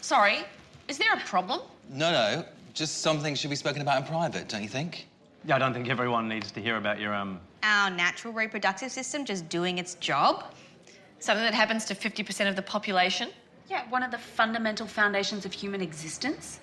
Sorry, 0.00 0.38
is 0.88 0.96
there 0.96 1.12
a 1.12 1.20
problem? 1.20 1.60
No, 1.90 2.10
no. 2.10 2.44
Just 2.72 3.02
something 3.02 3.34
should 3.34 3.50
be 3.50 3.56
spoken 3.56 3.82
about 3.82 4.00
in 4.00 4.08
private, 4.08 4.48
don't 4.48 4.62
you 4.62 4.68
think? 4.68 5.06
Yeah, 5.44 5.56
I 5.56 5.58
don't 5.58 5.74
think 5.74 5.90
everyone 5.90 6.26
needs 6.26 6.50
to 6.52 6.60
hear 6.60 6.76
about 6.76 6.98
your 6.98 7.14
um. 7.14 7.38
Our 7.62 7.90
natural 7.90 8.32
reproductive 8.32 8.90
system 8.90 9.26
just 9.26 9.48
doing 9.50 9.76
its 9.78 9.94
job? 9.96 10.44
Something 11.18 11.44
that 11.44 11.54
happens 11.54 11.84
to 11.86 11.94
50% 11.94 12.48
of 12.48 12.56
the 12.56 12.62
population? 12.62 13.28
Yeah, 13.68 13.88
one 13.90 14.02
of 14.02 14.10
the 14.10 14.18
fundamental 14.18 14.86
foundations 14.86 15.44
of 15.44 15.52
human 15.52 15.82
existence. 15.82 16.60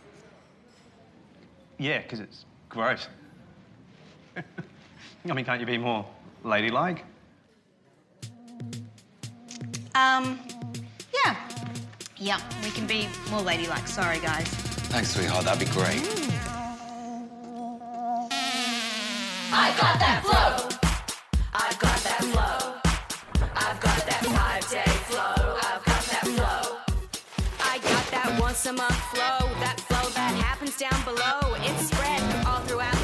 Yeah, 1.78 2.02
because 2.02 2.20
it's 2.20 2.46
gross. 2.70 3.08
I 5.30 5.34
mean, 5.34 5.46
can't 5.46 5.60
you 5.60 5.66
be 5.68 5.78
more 5.78 6.06
ladylike? 6.44 7.06
Um, 9.94 10.40
yeah. 11.14 11.36
Yeah, 12.18 12.40
we 12.64 12.72
can 12.72 12.88
be 12.88 13.08
more 13.30 13.42
ladylike. 13.42 13.88
Sorry, 13.88 14.20
guys. 14.20 14.48
Thanks, 14.92 15.14
sweetheart. 15.14 15.46
That'd 15.46 15.68
be 15.68 15.74
great. 15.74 16.02
I 19.54 19.74
got 19.78 20.00
that 20.00 20.22
flow. 20.24 20.70
I've 21.54 21.80
got 21.80 21.98
that 22.00 22.24
flow. 22.32 22.74
I've 23.56 23.80
got 23.80 24.06
that 24.06 24.26
five 24.26 24.70
day 24.70 24.92
flow. 25.10 25.58
I've 25.58 25.84
got 25.86 26.04
that 26.12 26.26
flow. 26.26 26.78
I 27.60 27.78
got 27.80 28.06
that 28.12 28.40
once 28.40 28.66
a 28.66 28.74
month 28.74 28.96
flow, 29.14 29.50
that 29.60 29.80
flow 29.82 30.10
that 30.12 30.36
happens 30.36 30.78
down 30.78 31.04
below. 31.04 31.56
It's 31.62 31.88
spread 31.88 32.22
all 32.46 32.62
throughout 32.62 32.94
my 32.96 33.01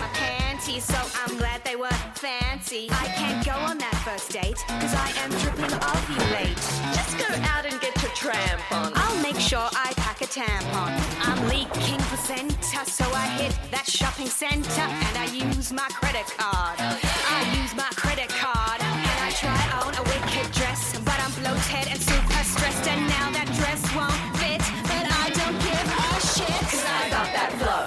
panties, 0.67 0.83
so 0.83 1.00
I'm 1.24 1.38
glad 1.38 1.63
they 1.63 1.75
were 1.75 1.97
fancy. 2.15 2.88
I 2.91 3.07
can't 3.15 3.45
go 3.45 3.53
on 3.53 3.77
that 3.77 3.95
first 4.05 4.31
date, 4.31 4.57
cause 4.67 4.93
I 4.93 5.09
am 5.24 5.31
tripping 5.39 5.71
ovulate. 5.79 6.59
Just 6.95 7.17
go 7.17 7.29
out 7.51 7.65
and 7.65 7.79
get 7.79 7.95
your 8.01 8.12
tramp 8.12 8.62
on. 8.71 8.91
I'll 8.95 9.21
make 9.21 9.39
sure 9.39 9.67
I 9.74 9.93
pack 9.95 10.21
a 10.21 10.25
tampon. 10.25 10.91
I'm 11.27 11.39
leaking 11.47 12.00
placenta, 12.09 12.86
so 12.86 13.05
I 13.13 13.27
hit 13.39 13.57
that 13.71 13.88
shopping 13.88 14.27
center 14.27 14.81
and 14.81 15.17
I 15.17 15.25
use 15.25 15.71
my 15.71 15.88
credit 15.89 16.27
card. 16.38 16.77
I 16.79 17.39
use 17.62 17.74
my 17.75 17.89
credit 17.95 18.29
card 18.29 18.81
and 18.81 19.19
I 19.24 19.31
try 19.31 19.62
on 19.83 19.93
a 19.95 20.03
wicked 20.03 20.51
dress, 20.51 21.00
but 21.00 21.17
I'm 21.24 21.31
bloated 21.39 21.88
and 21.91 22.01
super 22.01 22.43
stressed, 22.43 22.88
and 22.88 23.01
now 23.07 23.31
that 23.31 23.47
dress 23.55 23.81
won't 23.95 24.21
fit. 24.38 24.62
But 24.83 25.05
I 25.07 25.25
don't 25.31 25.59
give 25.63 25.88
a 25.95 26.13
shit. 26.33 26.62
Cause 26.71 26.86
I 26.86 27.09
got 27.09 27.29
that 27.38 27.51
flow. 27.59 27.86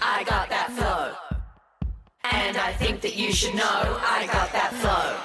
I 0.00 0.24
got 0.24 0.48
that 0.48 0.70
flow. 0.72 1.23
And 2.46 2.58
I 2.58 2.74
think 2.74 3.00
that 3.00 3.16
you 3.16 3.32
should 3.32 3.54
know 3.54 3.64
I 4.04 4.28
got 4.30 4.52
that 4.52 4.70
flow. 4.74 5.16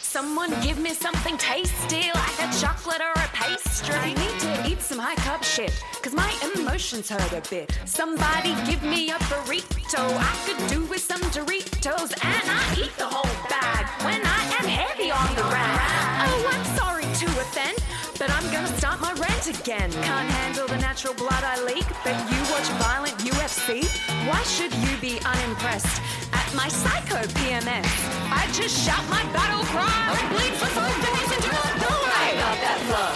Someone 0.00 0.50
give 0.62 0.78
me 0.78 0.90
something 0.90 1.36
tasty 1.36 2.12
like 2.14 2.38
a 2.38 2.48
chocolate 2.60 3.00
or 3.00 3.10
a 3.10 3.28
pastry. 3.34 3.96
I 3.96 4.14
need 4.14 4.38
to 4.46 4.70
eat 4.70 4.80
some 4.80 5.00
high 5.00 5.16
carb 5.16 5.42
shit, 5.42 5.74
cause 6.00 6.14
my 6.14 6.30
emotions 6.54 7.08
hurt 7.08 7.32
a 7.32 7.42
bit. 7.50 7.76
Somebody 7.86 8.54
give 8.70 8.84
me 8.84 9.10
a 9.10 9.18
burrito. 9.26 10.04
I 10.30 10.32
could 10.46 10.62
do 10.70 10.84
with 10.84 11.00
some 11.00 11.20
Doritos, 11.34 12.12
and 12.22 12.44
I 12.46 12.62
eat 12.78 12.94
the 12.98 13.10
whole 13.10 13.34
bag 13.50 13.84
when 14.06 14.22
I 14.24 14.42
am 14.60 14.66
heavy 14.80 15.10
on 15.10 15.30
the 15.34 15.42
rag. 15.42 16.28
Oh, 16.30 16.50
I'm 16.54 16.66
sorry 16.78 17.02
to 17.02 17.26
offend, 17.42 17.78
but 18.16 18.30
I'm 18.30 18.46
gonna 18.52 18.72
start 18.78 19.00
my 19.00 19.12
rant 19.14 19.48
again. 19.48 19.90
Can't 19.90 20.30
handle 20.38 20.68
the 20.68 20.78
natural 20.78 21.14
blood 21.14 21.42
I 21.42 21.58
leak, 21.64 21.88
but 22.04 22.14
you 22.30 22.38
watch 22.54 22.68
violent 22.78 23.11
Why 23.42 24.40
should 24.44 24.72
you 24.72 24.96
be 25.00 25.18
unimpressed? 25.26 26.00
At 26.32 26.54
my 26.54 26.68
psycho 26.68 27.26
PMS, 27.34 27.90
I 28.30 28.48
just 28.52 28.86
shout 28.86 29.02
my 29.10 29.20
battle 29.32 29.64
cry 29.64 30.16
and 30.16 30.28
bleed 30.30 30.54
for 30.60 30.66
five 30.66 30.94
days 31.02 31.36
until 31.36 31.58
I 31.58 31.72
die. 31.76 32.28
I 32.28 32.38
got 32.38 32.58
that 32.62 32.78
flow. 32.86 33.12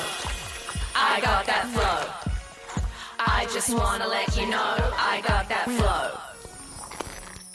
I 0.97 1.21
got 1.21 1.47
that 1.47 1.67
flow. 1.69 2.83
I 3.21 3.47
just 3.53 3.73
wanna 3.73 4.09
let 4.09 4.37
you 4.37 4.51
know 4.51 4.75
I 4.99 5.23
got 5.25 5.49
that 5.49 5.71
flow. 5.71 6.36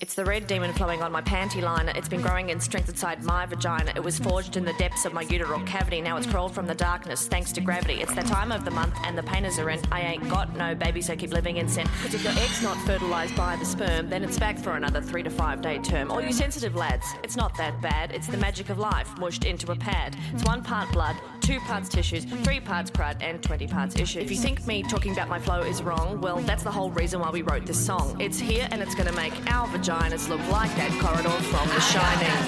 It's 0.02 0.16
the 0.16 0.26
red 0.26 0.48
demon 0.48 0.74
flowing 0.74 1.04
on 1.04 1.12
my 1.12 1.22
panty 1.22 1.62
liner. 1.62 1.94
It's 1.96 2.10
been 2.10 2.22
growing 2.22 2.50
in 2.50 2.60
strength 2.60 2.90
inside 2.90 3.24
my 3.24 3.46
vagina. 3.46 3.94
It 3.96 4.04
was 4.04 4.18
forged 4.18 4.58
in 4.58 4.66
the 4.66 4.74
depths 4.74 5.06
of 5.06 5.14
my 5.14 5.22
uteral 5.22 5.60
cavity. 5.62 6.02
Now 6.02 6.18
it's 6.18 6.26
crawled 6.26 6.56
from 6.56 6.66
the 6.66 6.74
darkness 6.74 7.28
thanks 7.28 7.52
to 7.52 7.62
gravity. 7.62 8.02
It's 8.02 8.16
that 8.16 8.26
time 8.26 8.52
of 8.52 8.66
the 8.66 8.72
month 8.72 8.96
and 9.04 9.16
the 9.16 9.22
painters 9.22 9.60
are 9.60 9.70
in. 9.70 9.80
I 9.92 10.02
ain't 10.02 10.28
got 10.28 10.56
no 10.56 10.74
baby, 10.74 11.04
so 11.04 11.16
keep 11.16 11.32
living 11.32 11.58
in 11.58 11.70
sin. 11.70 11.88
Because 11.98 12.16
if 12.16 12.24
your 12.24 12.34
egg's 12.34 12.64
not 12.64 12.78
fertilized 12.78 13.36
by 13.36 13.56
the 13.58 13.66
sperm, 13.66 14.10
then 14.10 14.24
it's 14.24 14.40
back 14.40 14.58
for 14.58 14.72
another 14.72 15.02
three 15.02 15.22
to 15.22 15.30
five 15.30 15.62
day 15.62 15.78
term. 15.78 16.10
All 16.10 16.20
you 16.20 16.34
sensitive 16.34 16.74
lads, 16.74 17.06
it's 17.24 17.36
not 17.36 17.56
that 17.58 17.80
bad. 17.80 18.12
It's 18.12 18.26
the 18.26 18.38
magic 18.38 18.72
of 18.72 18.80
life 18.80 19.16
mushed 19.20 19.46
into 19.46 19.72
a 19.72 19.76
pad. 19.76 20.18
It's 20.34 20.44
one 20.46 20.64
part 20.64 20.92
blood, 20.92 21.16
two 21.42 21.60
parts 21.60 21.90
tissues, 21.90 22.26
three 22.26 22.60
parts 22.60 22.90
crud, 22.90 23.22
and 23.22 23.44
20 23.44 23.68
parts 23.68 24.00
issue. 24.00 24.20
If 24.20 24.32
you 24.32 24.38
think 24.38 24.66
me 24.66 24.82
talking 24.82 25.12
about 25.12 25.30
my 25.30 25.38
flow 25.38 25.62
is 25.62 25.84
wrong, 25.84 26.20
well, 26.22 26.40
that's 26.40 26.64
the 26.64 26.72
whole 26.72 26.90
reason 26.90 27.20
why 27.20 27.30
we 27.30 27.44
wrote 27.44 27.68
this 27.68 27.86
song. 27.86 28.20
It's 28.20 28.40
here 28.40 28.68
and 28.72 28.82
it's 28.82 28.96
gonna 28.96 29.12
make 29.12 29.34
our 29.52 29.68
vaginas 29.92 30.30
look 30.30 30.40
like 30.50 30.74
that 30.76 30.92
corridor 31.00 31.30
from 31.52 31.68
The 31.68 31.82
Shining. 31.82 32.40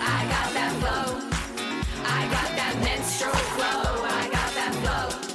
I 0.00 0.26
got 0.34 0.48
that 0.54 0.72
flow. 0.80 1.28
I 2.04 2.28
got 2.34 2.50
that 2.56 2.74
flow. 2.78 3.04
I 4.04 4.30
got 4.30 4.54
that 4.54 4.74
flow. 4.74 5.28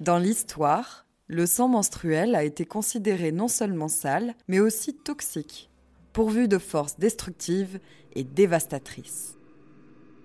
Dans 0.00 0.18
l'histoire, 0.18 1.04
le 1.30 1.46
sang 1.46 1.68
menstruel 1.68 2.34
a 2.34 2.42
été 2.42 2.64
considéré 2.64 3.30
non 3.30 3.46
seulement 3.46 3.86
sale, 3.86 4.34
mais 4.48 4.58
aussi 4.58 4.94
toxique, 4.94 5.70
pourvu 6.12 6.48
de 6.48 6.58
forces 6.58 6.98
destructives 6.98 7.78
et 8.16 8.24
dévastatrices. 8.24 9.38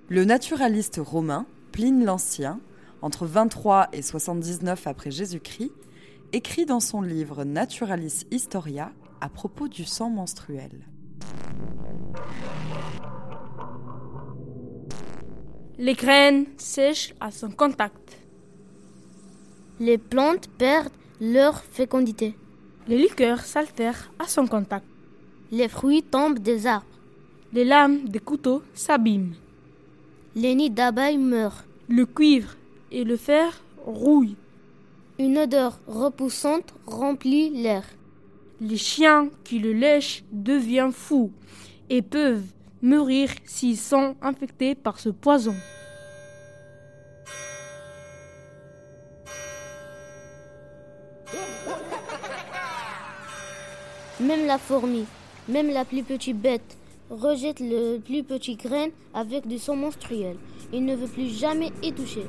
Le 0.09 0.25
naturaliste 0.25 0.99
romain 0.99 1.45
Pline 1.71 2.03
l'Ancien, 2.03 2.59
entre 3.03 3.27
23 3.27 3.89
et 3.93 4.01
79 4.01 4.87
après 4.87 5.11
Jésus-Christ, 5.11 5.73
écrit 6.33 6.65
dans 6.65 6.79
son 6.79 7.03
livre 7.03 7.43
Naturalis 7.43 8.25
Historia 8.31 8.91
à 9.21 9.29
propos 9.29 9.67
du 9.67 9.85
sang 9.85 10.09
menstruel. 10.09 10.87
Les 15.77 15.93
graines 15.93 16.47
sèchent 16.57 17.13
à 17.19 17.29
son 17.29 17.51
contact. 17.51 18.24
Les 19.79 19.97
plantes 19.97 20.47
perdent 20.57 20.91
leur 21.19 21.61
fécondité. 21.61 22.35
Les 22.87 22.97
liqueurs 22.97 23.41
s'altèrent 23.41 24.09
à 24.19 24.27
son 24.27 24.47
contact. 24.47 24.85
Les 25.51 25.67
fruits 25.67 26.03
tombent 26.03 26.39
des 26.39 26.65
arbres. 26.65 26.85
Les 27.51 27.65
lames 27.65 28.07
des 28.07 28.19
couteaux 28.19 28.61
s'abîment. 28.73 29.35
Les 30.35 30.55
nids 30.55 30.69
d'abeilles 30.69 31.17
meurent. 31.17 31.65
Le 31.89 32.05
cuivre 32.05 32.55
et 32.91 33.03
le 33.03 33.17
fer 33.17 33.61
rouillent. 33.85 34.37
Une 35.19 35.37
odeur 35.37 35.79
repoussante 35.87 36.73
remplit 36.85 37.49
l'air. 37.49 37.83
Les 38.61 38.77
chiens 38.77 39.29
qui 39.43 39.59
le 39.59 39.73
lèchent 39.73 40.23
deviennent 40.31 40.93
fous 40.93 41.31
et 41.89 42.01
peuvent 42.01 42.47
mourir 42.81 43.29
s'ils 43.45 43.77
sont 43.77 44.15
infectés 44.21 44.75
par 44.75 44.99
ce 44.99 45.09
poison. 45.09 45.55
Même 54.21 54.45
la 54.45 54.57
fourmi, 54.57 55.05
même 55.49 55.69
la 55.69 55.83
plus 55.83 56.01
petite 56.01 56.39
bête, 56.39 56.77
rejette 57.09 57.59
le 57.59 57.97
plus 57.97 58.23
petit 58.23 58.55
grain 58.55 58.87
avec 59.13 59.45
du 59.45 59.59
sang 59.59 59.75
menstruel. 59.75 60.37
Il 60.71 60.85
ne 60.85 60.95
veut 60.95 61.07
plus 61.07 61.27
jamais 61.27 61.71
y 61.83 61.91
toucher. 61.91 62.25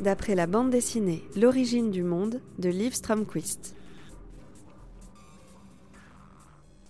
D'après 0.00 0.34
la 0.34 0.46
bande 0.46 0.70
dessinée 0.70 1.22
L'origine 1.36 1.90
du 1.90 2.02
monde 2.02 2.40
de 2.58 2.70
Liv 2.70 2.94
Stromquist. 2.94 3.76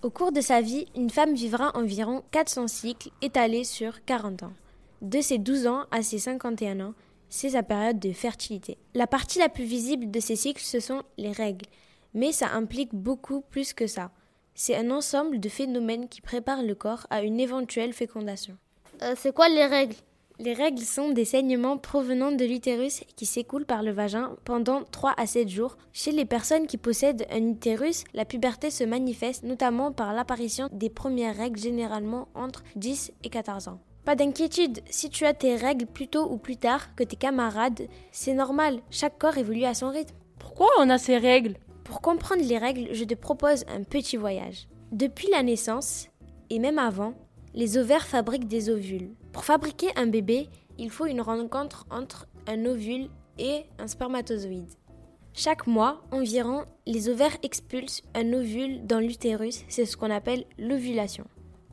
Au 0.01 0.09
cours 0.09 0.31
de 0.31 0.41
sa 0.41 0.61
vie, 0.61 0.87
une 0.95 1.09
femme 1.09 1.33
vivra 1.33 1.71
environ 1.75 2.23
400 2.31 2.67
cycles 2.69 3.09
étalés 3.21 3.65
sur 3.65 4.03
40 4.05 4.43
ans. 4.43 4.53
De 5.01 5.19
ses 5.19 5.39
12 5.39 5.67
ans 5.67 5.83
à 5.91 6.03
ses 6.03 6.19
51 6.19 6.79
ans, 6.79 6.93
c'est 7.27 7.49
sa 7.49 7.63
période 7.63 7.99
de 7.99 8.13
fertilité. 8.13 8.77
La 8.93 9.07
partie 9.07 9.39
la 9.39 9.49
plus 9.49 9.65
visible 9.65 10.09
de 10.09 10.19
ces 10.21 10.37
cycles, 10.37 10.63
ce 10.63 10.79
sont 10.79 11.03
les 11.17 11.33
règles. 11.33 11.65
Mais 12.13 12.31
ça 12.31 12.51
implique 12.53 12.93
beaucoup 12.93 13.41
plus 13.41 13.73
que 13.73 13.87
ça. 13.87 14.11
C'est 14.55 14.75
un 14.75 14.91
ensemble 14.91 15.39
de 15.39 15.49
phénomènes 15.49 16.07
qui 16.07 16.21
préparent 16.21 16.63
le 16.63 16.75
corps 16.75 17.07
à 17.09 17.23
une 17.23 17.39
éventuelle 17.39 17.93
fécondation. 17.93 18.57
Euh, 19.01 19.15
c'est 19.17 19.33
quoi 19.33 19.49
les 19.49 19.65
règles? 19.65 19.95
Les 20.39 20.53
règles 20.53 20.81
sont 20.81 21.11
des 21.11 21.25
saignements 21.25 21.77
provenant 21.77 22.31
de 22.31 22.43
l'utérus 22.43 23.01
qui 23.15 23.25
s'écoulent 23.25 23.65
par 23.65 23.83
le 23.83 23.91
vagin 23.91 24.35
pendant 24.45 24.83
3 24.83 25.13
à 25.15 25.27
7 25.27 25.47
jours. 25.47 25.77
Chez 25.91 26.11
les 26.11 26.25
personnes 26.25 26.65
qui 26.65 26.77
possèdent 26.77 27.27
un 27.31 27.47
utérus, 27.49 28.03
la 28.13 28.25
puberté 28.25 28.71
se 28.71 28.83
manifeste 28.83 29.43
notamment 29.43 29.91
par 29.91 30.13
l'apparition 30.13 30.69
des 30.71 30.89
premières 30.89 31.37
règles 31.37 31.59
généralement 31.59 32.27
entre 32.33 32.63
10 32.75 33.13
et 33.23 33.29
14 33.29 33.67
ans. 33.67 33.79
Pas 34.05 34.15
d'inquiétude, 34.15 34.81
si 34.89 35.09
tu 35.09 35.25
as 35.25 35.33
tes 35.33 35.55
règles 35.55 35.85
plus 35.85 36.07
tôt 36.07 36.27
ou 36.29 36.37
plus 36.37 36.57
tard 36.57 36.93
que 36.95 37.03
tes 37.03 37.15
camarades, 37.15 37.87
c'est 38.11 38.33
normal, 38.33 38.81
chaque 38.89 39.17
corps 39.17 39.37
évolue 39.37 39.65
à 39.65 39.73
son 39.73 39.91
rythme. 39.91 40.15
Pourquoi 40.39 40.67
on 40.79 40.89
a 40.89 40.97
ces 40.97 41.17
règles? 41.17 41.55
Pour 41.83 42.01
comprendre 42.01 42.43
les 42.43 42.57
règles, 42.57 42.93
je 42.93 43.03
te 43.03 43.13
propose 43.13 43.65
un 43.67 43.83
petit 43.83 44.17
voyage. 44.17 44.67
Depuis 44.91 45.29
la 45.29 45.43
naissance, 45.43 46.07
et 46.49 46.59
même 46.59 46.79
avant, 46.79 47.13
les 47.53 47.77
ovaires 47.77 48.07
fabriquent 48.07 48.47
des 48.47 48.69
ovules. 48.69 49.11
Pour 49.31 49.43
fabriquer 49.43 49.87
un 49.95 50.07
bébé, 50.07 50.49
il 50.77 50.89
faut 50.89 51.05
une 51.05 51.21
rencontre 51.21 51.85
entre 51.91 52.27
un 52.47 52.65
ovule 52.65 53.09
et 53.37 53.63
un 53.79 53.87
spermatozoïde. 53.87 54.71
Chaque 55.33 55.67
mois, 55.67 56.03
environ, 56.11 56.65
les 56.85 57.09
ovaires 57.09 57.37
expulsent 57.41 58.03
un 58.13 58.33
ovule 58.33 58.85
dans 58.85 58.99
l'utérus, 58.99 59.63
c'est 59.67 59.85
ce 59.85 59.97
qu'on 59.97 60.11
appelle 60.11 60.45
l'ovulation. 60.59 61.25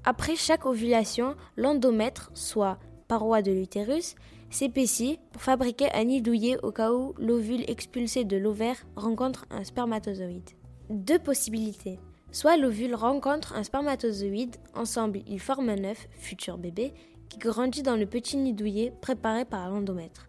Après 0.05 0.35
chaque 0.35 0.64
ovulation, 0.64 1.37
l'endomètre, 1.57 2.31
soit 2.33 2.79
paroi 3.07 3.42
de 3.42 3.53
l'utérus, 3.53 4.14
s'épaissit 4.51 5.21
pour 5.33 5.43
fabriquer 5.43 5.89
un 5.95 6.05
nid 6.05 6.23
douillet 6.23 6.59
au 6.63 6.73
cas 6.73 6.93
où 6.93 7.15
l'ovule 7.19 7.69
expulsé 7.71 8.25
de 8.25 8.37
l'ovaire 8.37 8.77
rencontre 8.97 9.47
un 9.51 9.65
spermatozoïde. 9.65 10.51
Deux 10.91 11.21
possibilités. 11.21 12.01
Soit 12.33 12.57
l'ovule 12.57 12.95
rencontre 12.95 13.55
un 13.55 13.63
spermatozoïde, 13.63 14.57
ensemble 14.75 15.21
ils 15.27 15.41
forment 15.41 15.71
un 15.71 15.85
œuf, 15.85 16.09
futur 16.13 16.59
bébé, 16.59 16.93
qui 17.29 17.39
grandit 17.39 17.83
dans 17.83 17.97
le 17.97 18.07
petit 18.07 18.37
nid 18.37 18.53
douillet 18.53 18.93
préparé 19.01 19.45
par 19.45 19.71
l'endomètre. 19.71 20.29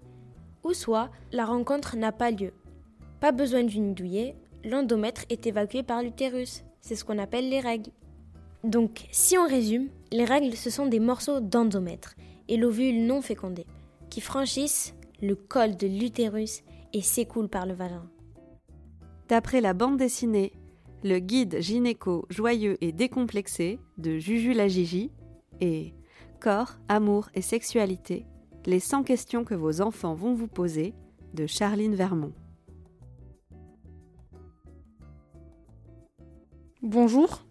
Ou 0.64 0.74
soit 0.74 1.10
la 1.32 1.46
rencontre 1.46 1.98
n'a 1.98 2.12
pas 2.12 2.30
lieu. 2.30 2.54
Pas 3.20 3.32
besoin 3.32 3.64
du 3.64 3.80
nid 3.80 3.96
douillet, 3.96 4.36
l'endomètre 4.64 5.26
est 5.30 5.48
évacué 5.48 5.82
par 5.82 6.04
l'utérus. 6.04 6.64
C'est 6.80 6.96
ce 6.96 7.04
qu'on 7.04 7.18
appelle 7.18 7.50
les 7.50 7.60
règles. 7.60 7.92
Donc, 8.64 9.08
si 9.12 9.38
on 9.40 9.48
résume, 9.48 9.90
les 10.12 10.26
règles 10.26 10.56
ce 10.56 10.70
sont 10.70 10.86
des 10.86 11.00
morceaux 11.00 11.40
d'endomètre 11.40 12.16
et 12.48 12.58
l'ovule 12.58 13.06
non 13.08 13.22
fécondé 13.22 13.66
qui 14.12 14.22
franchissent 14.22 14.94
le 15.22 15.36
col 15.36 15.76
de 15.78 15.88
l'utérus 15.88 16.62
et 16.94 17.02
s'écoulent 17.02 17.50
par 17.50 17.66
le 17.66 17.74
vagin. 17.74 18.08
D'après 19.30 19.62
la 19.62 19.74
bande 19.74 19.98
dessinée 19.98 20.52
Le 21.04 21.18
guide 21.18 21.60
gynéco 21.62 22.28
joyeux 22.30 22.78
et 22.82 22.92
décomplexé 22.92 23.80
de 23.98 24.20
Juju 24.20 24.54
la 24.54 24.68
Gigi 24.68 25.10
et 25.62 25.96
Corps, 26.40 26.78
amour 26.90 27.30
et 27.34 27.42
sexualité, 27.42 28.26
les 28.66 28.80
100 28.80 29.04
questions 29.04 29.44
que 29.44 29.56
vos 29.56 29.82
enfants 29.82 30.14
vont 30.14 30.34
vous 30.34 30.48
poser 30.48 30.94
de 31.34 31.48
Charline 31.48 31.96
Vermont. 31.96 32.34
Bonjour. 36.82 37.44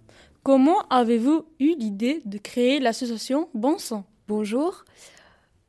Comment 0.43 0.81
avez-vous 0.91 1.47
eu 1.61 1.77
l'idée 1.79 2.21
de 2.25 2.39
créer 2.39 2.81
l'association 2.81 3.49
Bon 3.55 3.79
Sang? 3.79 4.05
Bonjour. 4.27 4.85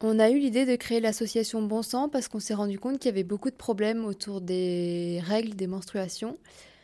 On 0.03 0.17
a 0.17 0.31
eu 0.31 0.39
l'idée 0.39 0.65
de 0.65 0.75
créer 0.75 0.99
l'association 0.99 1.61
Bon 1.61 1.83
Sang 1.83 2.09
parce 2.09 2.27
qu'on 2.27 2.39
s'est 2.39 2.55
rendu 2.55 2.79
compte 2.79 2.97
qu'il 2.97 3.09
y 3.09 3.13
avait 3.13 3.23
beaucoup 3.23 3.51
de 3.51 3.55
problèmes 3.55 4.03
autour 4.03 4.41
des 4.41 5.21
règles, 5.23 5.53
des 5.55 5.67
menstruations. 5.67 6.39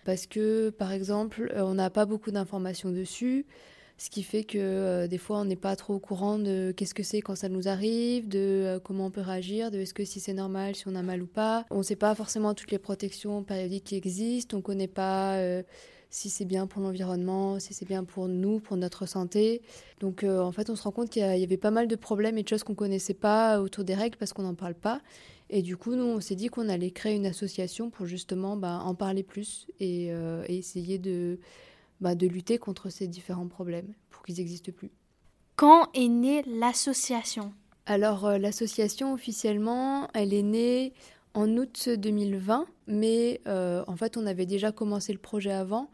Parce 0.05 0.27
que, 0.27 0.69
par 0.69 0.91
exemple, 0.91 1.51
euh, 1.55 1.63
on 1.63 1.73
n'a 1.73 1.89
pas 1.89 2.05
beaucoup 2.05 2.29
d'informations 2.29 2.91
dessus, 2.91 3.47
ce 3.97 4.11
qui 4.11 4.21
fait 4.21 4.43
que 4.43 4.59
euh, 4.59 5.07
des 5.07 5.17
fois 5.17 5.39
on 5.39 5.45
n'est 5.45 5.55
pas 5.55 5.75
trop 5.75 5.95
au 5.95 5.99
courant 5.99 6.37
de 6.37 6.71
qu'est-ce 6.77 6.93
que 6.93 7.01
c'est 7.01 7.21
quand 7.21 7.35
ça 7.35 7.49
nous 7.49 7.67
arrive, 7.67 8.27
de 8.27 8.39
euh, 8.39 8.79
comment 8.79 9.07
on 9.07 9.11
peut 9.11 9.21
réagir, 9.21 9.71
de 9.71 9.79
est-ce 9.79 9.95
que 9.95 10.05
si 10.05 10.19
c'est 10.19 10.33
normal, 10.33 10.75
si 10.75 10.87
on 10.87 10.93
a 10.93 11.01
mal 11.01 11.23
ou 11.23 11.27
pas. 11.27 11.65
On 11.71 11.79
ne 11.79 11.83
sait 11.83 11.95
pas 11.95 12.13
forcément 12.13 12.53
toutes 12.53 12.71
les 12.71 12.77
protections 12.77 13.43
périodiques 13.43 13.85
qui 13.85 13.95
existent, 13.95 14.57
on 14.57 14.59
ne 14.59 14.63
connaît 14.63 14.87
pas 14.87 15.41
si 16.09 16.29
c'est 16.29 16.45
bien 16.45 16.67
pour 16.67 16.81
l'environnement, 16.81 17.59
si 17.59 17.73
c'est 17.73 17.87
bien 17.87 18.03
pour 18.03 18.27
nous, 18.27 18.59
pour 18.59 18.77
notre 18.77 19.05
santé. 19.05 19.61
Donc 19.99 20.23
euh, 20.23 20.39
en 20.41 20.51
fait, 20.51 20.69
on 20.69 20.75
se 20.75 20.83
rend 20.83 20.91
compte 20.91 21.09
qu'il 21.09 21.21
y, 21.21 21.43
avait 21.43 21.57
pas 21.57 21.71
mal 21.71 21.87
de 21.87 21.95
problèmes 21.95 22.37
et 22.37 22.43
de 22.43 22.47
choses 22.47 22.63
qu'on 22.63 22.75
connaissait 22.75 23.13
pas 23.13 23.59
autour 23.59 23.83
des 23.83 23.95
règles 23.95 24.17
parce 24.17 24.33
qu'on 24.33 24.43
n'en 24.43 24.55
parle 24.55 24.75
pas. 24.75 25.01
Et 25.49 25.61
du 25.61 25.77
coup, 25.77 25.95
nous, 25.95 26.03
on 26.03 26.19
s'est 26.19 26.35
dit 26.35 26.47
qu'on 26.47 26.67
allait 26.69 26.91
créer 26.91 27.15
une 27.15 27.25
association 27.25 27.89
pour 27.89 28.05
justement 28.05 28.57
bah, 28.57 28.81
en 28.83 28.95
parler 28.95 29.23
plus 29.23 29.67
et, 29.79 30.11
euh, 30.11 30.43
et 30.47 30.57
essayer 30.57 30.97
de, 30.97 31.39
bah, 32.01 32.15
de 32.15 32.27
lutter 32.27 32.57
contre 32.57 32.89
ces 32.89 33.07
différents 33.07 33.47
problèmes 33.47 33.93
pour 34.09 34.23
qu'ils 34.23 34.37
n'existent 34.37 34.71
plus. 34.71 34.91
Quand 35.55 35.89
est 35.93 36.09
née 36.09 36.43
l'association? 36.43 37.53
Alors, 37.85 38.25
euh, 38.25 38.37
l'association, 38.37 39.13
officiellement, 39.13 40.09
elle 40.13 40.33
est 40.33 40.43
née 40.43 40.93
en 41.37 41.55
août 41.55 41.87
2020, 41.87 42.65
mais 42.87 43.41
euh, 43.47 43.83
en 43.85 43.95
fait, 43.95 44.17
on 44.17 44.25
avait 44.25 44.47
déjà 44.47 44.71
commencé 44.71 45.13
le 45.13 45.19
projet 45.19 45.51
avant 45.51 45.91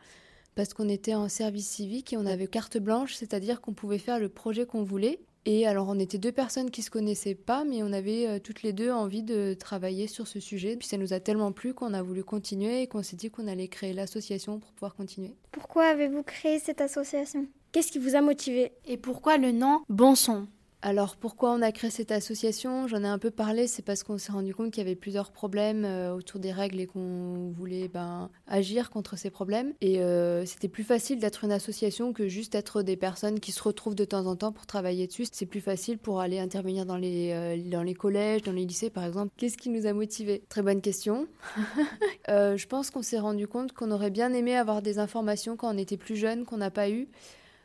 parce 0.56 0.74
qu'on 0.74 0.88
était 0.88 1.16
en 1.16 1.28
service 1.28 1.68
civique 1.68 2.14
et 2.14 2.18
on 2.18 2.26
avait 2.26 2.48
carte 2.48 2.78
blanche, 2.78 3.16
c'est-à-dire 3.16 3.60
qu'on 3.60 3.74
pouvait 3.74 3.98
faire 3.98 4.20
le 4.20 4.30
projet 4.30 4.66
qu'on 4.66 4.84
voulait. 4.84 5.20
Et 5.46 5.68
alors, 5.68 5.90
on 5.90 6.00
était 6.00 6.18
deux 6.18 6.32
personnes 6.32 6.72
qui 6.72 6.82
se 6.82 6.90
connaissaient 6.90 7.36
pas, 7.36 7.66
mais 7.66 7.84
on 7.84 7.92
avait 7.92 8.26
euh, 8.26 8.40
toutes 8.40 8.64
les 8.64 8.72
deux 8.72 8.90
envie 8.90 9.22
de 9.22 9.54
travailler 9.54 10.08
sur 10.08 10.28
ce 10.28 10.40
sujet. 10.40 10.78
Puis 10.78 10.88
ça 10.88 10.96
nous 10.96 11.12
a 11.12 11.20
tellement 11.20 11.52
plu 11.52 11.74
qu'on 11.74 11.94
a 11.94 12.02
voulu 12.02 12.24
continuer 12.24 12.82
et 12.82 12.88
qu'on 12.88 13.04
s'est 13.04 13.18
dit 13.18 13.30
qu'on 13.30 13.48
allait 13.48 13.68
créer 13.68 13.92
l'association 13.92 14.60
pour 14.60 14.72
pouvoir 14.72 14.96
continuer. 14.96 15.36
Pourquoi 15.52 15.88
avez-vous 15.88 16.24
créé 16.24 16.60
cette 16.60 16.80
association? 16.80 17.48
Qu'est-ce 17.74 17.92
qui 17.92 18.00
vous 18.00 18.16
a 18.16 18.22
motivé? 18.22 18.72
Et 18.86 18.96
pourquoi 18.96 19.38
le 19.38 19.52
nom 19.52 19.82
Bon 19.90 20.16
Sang 20.16 20.46
Alors 20.86 21.16
pourquoi 21.16 21.54
on 21.54 21.62
a 21.62 21.72
créé 21.72 21.90
cette 21.90 22.12
association? 22.12 22.90
J'en 22.90 23.06
ai 23.06 23.08
un 23.08 23.18
peu 23.18 23.32
parlé, 23.32 23.68
c'est 23.68 23.84
parce 23.84 24.04
qu'on 24.04 24.18
s'est 24.18 24.34
rendu 24.34 24.54
compte 24.54 24.70
qu'il 24.72 24.84
y 24.84 24.86
avait 24.86 24.98
plusieurs 24.98 25.32
problèmes 25.32 25.86
euh, 25.86 26.14
autour 26.14 26.42
des 26.42 26.52
règles 26.52 26.82
et 26.82 26.88
qu'on 26.88 27.54
voulait 27.56 27.88
ben, 27.88 28.30
agir 28.48 28.90
contre 28.90 29.18
ces 29.18 29.30
problèmes. 29.30 29.74
Et 29.80 30.02
euh, 30.02 30.46
c'était 30.46 30.68
plus 30.68 30.84
facile 30.84 31.20
d'être 31.20 31.46
une 31.46 31.54
association 31.54 32.12
que 32.12 32.28
juste 32.28 32.54
être 32.54 32.82
des 32.82 32.98
personnes 32.98 33.40
qui 33.40 33.54
se 33.54 33.64
retrouvent 33.64 33.96
de 33.96 34.04
temps 34.04 34.26
en 34.26 34.36
temps 34.36 34.52
pour 34.52 34.66
travailler 34.66 35.08
dessus. 35.08 35.26
C'est 35.32 35.46
plus 35.46 35.62
facile 35.62 36.00
pour 36.00 36.20
aller 36.20 36.38
intervenir 36.38 36.86
dans 36.86 36.98
les, 36.98 37.32
euh, 37.32 37.58
dans 37.70 37.84
les 37.84 37.94
collèges, 37.94 38.42
dans 38.42 38.52
les 38.52 38.66
lycées 38.66 38.90
par 38.90 39.06
exemple. 39.06 39.32
Qu'est-ce 39.38 39.58
qui 39.58 39.70
nous 39.70 39.86
a 39.86 39.94
motivés? 39.94 40.44
Très 40.50 40.64
bonne 40.64 40.82
question. 40.82 41.30
Je 42.28 42.66
pense 42.66 42.90
qu'on 42.90 43.04
s'est 43.04 43.20
rendu 43.20 43.48
compte 43.48 43.72
qu'on 43.72 43.90
aurait 43.90 44.12
bien 44.12 44.34
aimé 44.34 44.58
avoir 44.58 44.82
des 44.82 45.00
informations 45.00 45.56
quand 45.56 45.74
on 45.74 45.78
était 45.78 45.96
plus 45.96 46.18
jeune 46.18 46.44
qu'on 46.44 46.58
n'a 46.58 46.72
pas 46.72 46.90
eu. 46.90 47.08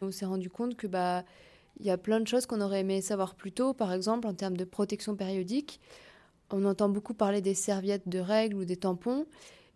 On 0.02 0.12
s'est 0.12 0.26
rendu 0.26 0.50
compte 0.50 0.76
que 0.76 0.86
bah 0.86 1.24
il 1.80 1.86
y 1.86 1.90
a 1.90 1.98
plein 1.98 2.20
de 2.20 2.26
choses 2.26 2.46
qu'on 2.46 2.60
aurait 2.60 2.80
aimé 2.80 3.00
savoir 3.00 3.34
plus 3.34 3.52
tôt, 3.52 3.72
par 3.72 3.92
exemple 3.92 4.26
en 4.26 4.34
termes 4.34 4.56
de 4.56 4.64
protection 4.64 5.16
périodique. 5.16 5.80
On 6.50 6.64
entend 6.64 6.88
beaucoup 6.88 7.14
parler 7.14 7.40
des 7.40 7.54
serviettes 7.54 8.08
de 8.08 8.18
règles 8.18 8.56
ou 8.56 8.64
des 8.64 8.76
tampons, 8.76 9.26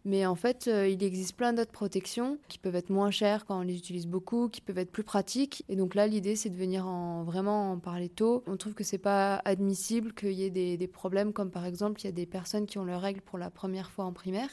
mais 0.04 0.26
en 0.26 0.34
fait, 0.34 0.66
euh, 0.66 0.88
il 0.88 1.02
existe 1.04 1.36
plein 1.36 1.52
d'autres 1.52 1.70
protections 1.70 2.38
qui 2.48 2.58
peuvent 2.58 2.74
être 2.74 2.90
moins 2.90 3.10
chères 3.10 3.46
quand 3.46 3.58
on 3.58 3.62
les 3.62 3.76
utilise 3.76 4.06
beaucoup, 4.06 4.48
qui 4.48 4.60
peuvent 4.60 4.78
être 4.78 4.90
plus 4.90 5.04
pratiques. 5.04 5.64
Et 5.68 5.76
donc 5.76 5.94
là, 5.94 6.06
l'idée, 6.08 6.34
c'est 6.34 6.50
de 6.50 6.56
venir 6.56 6.86
en, 6.86 7.22
vraiment 7.22 7.72
en 7.72 7.78
parler 7.78 8.08
tôt. 8.08 8.42
On 8.46 8.56
trouve 8.56 8.74
que 8.74 8.82
c'est 8.82 8.98
pas 8.98 9.40
admissible 9.44 10.12
qu'il 10.12 10.32
y 10.32 10.44
ait 10.44 10.50
des, 10.50 10.88
problèmes, 10.88 11.32
comme 11.32 11.50
par 11.50 11.64
exemple, 11.66 12.00
il 12.00 12.04
y 12.04 12.08
a 12.08 12.12
des 12.12 12.26
personnes 12.26 12.66
qui 12.66 12.78
ont 12.78 12.84
leurs 12.84 13.00
règles 13.00 13.20
pour 13.20 13.38
la 13.38 13.50
première 13.50 13.90
fois 13.90 14.04
en 14.04 14.12
primaire 14.12 14.50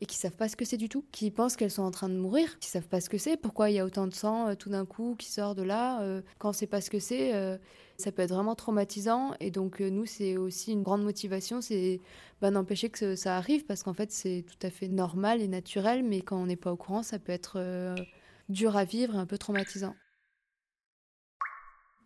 et 0.00 0.06
qui 0.06 0.16
savent 0.16 0.36
pas 0.36 0.48
ce 0.48 0.56
que 0.56 0.64
c'est 0.64 0.76
du 0.76 0.88
tout, 0.88 1.04
qui 1.12 1.30
pensent 1.30 1.56
qu'elles 1.56 1.70
sont 1.70 1.82
en 1.82 1.90
train 1.90 2.08
de 2.08 2.16
mourir, 2.16 2.58
qui 2.58 2.68
savent 2.68 2.88
pas 2.88 3.00
ce 3.00 3.10
que 3.10 3.18
c'est, 3.18 3.36
pourquoi 3.36 3.70
il 3.70 3.74
y 3.74 3.78
a 3.78 3.84
autant 3.84 4.06
de 4.06 4.14
sang 4.14 4.48
euh, 4.48 4.54
tout 4.54 4.70
d'un 4.70 4.86
coup 4.86 5.14
qui 5.18 5.30
sort 5.30 5.54
de 5.54 5.62
là, 5.62 6.00
euh, 6.02 6.22
quand 6.38 6.50
on 6.50 6.52
sait 6.52 6.66
pas 6.66 6.80
ce 6.80 6.90
que 6.90 6.98
c'est, 6.98 7.58
ça 8.00 8.12
peut 8.12 8.22
être 8.22 8.32
vraiment 8.34 8.54
traumatisant. 8.56 9.34
Et 9.40 9.50
donc 9.50 9.80
euh, 9.80 9.90
nous, 9.90 10.06
c'est 10.06 10.36
aussi 10.36 10.72
une 10.72 10.82
grande 10.82 11.04
motivation, 11.04 11.60
c'est 11.60 12.00
bah, 12.40 12.50
d'empêcher 12.50 12.90
que 12.90 12.98
ce- 12.98 13.16
ça 13.16 13.36
arrive, 13.36 13.64
parce 13.66 13.82
qu'en 13.84 13.94
fait, 13.94 14.10
c'est 14.12 14.44
tout 14.48 14.66
à 14.66 14.70
fait 14.70 14.88
normal 14.88 15.40
et 15.42 15.48
naturel, 15.48 16.02
mais 16.04 16.22
quand 16.22 16.38
on 16.42 16.46
n'est 16.46 16.56
pas 16.56 16.72
au 16.72 16.76
courant, 16.76 17.02
ça 17.04 17.18
peut 17.18 17.32
être 17.32 17.54
euh, 17.58 18.04
dur 18.48 18.76
à 18.76 18.84
vivre 18.84 19.14
et 19.16 19.18
un 19.18 19.26
peu 19.26 19.38
traumatisant. 19.38 19.96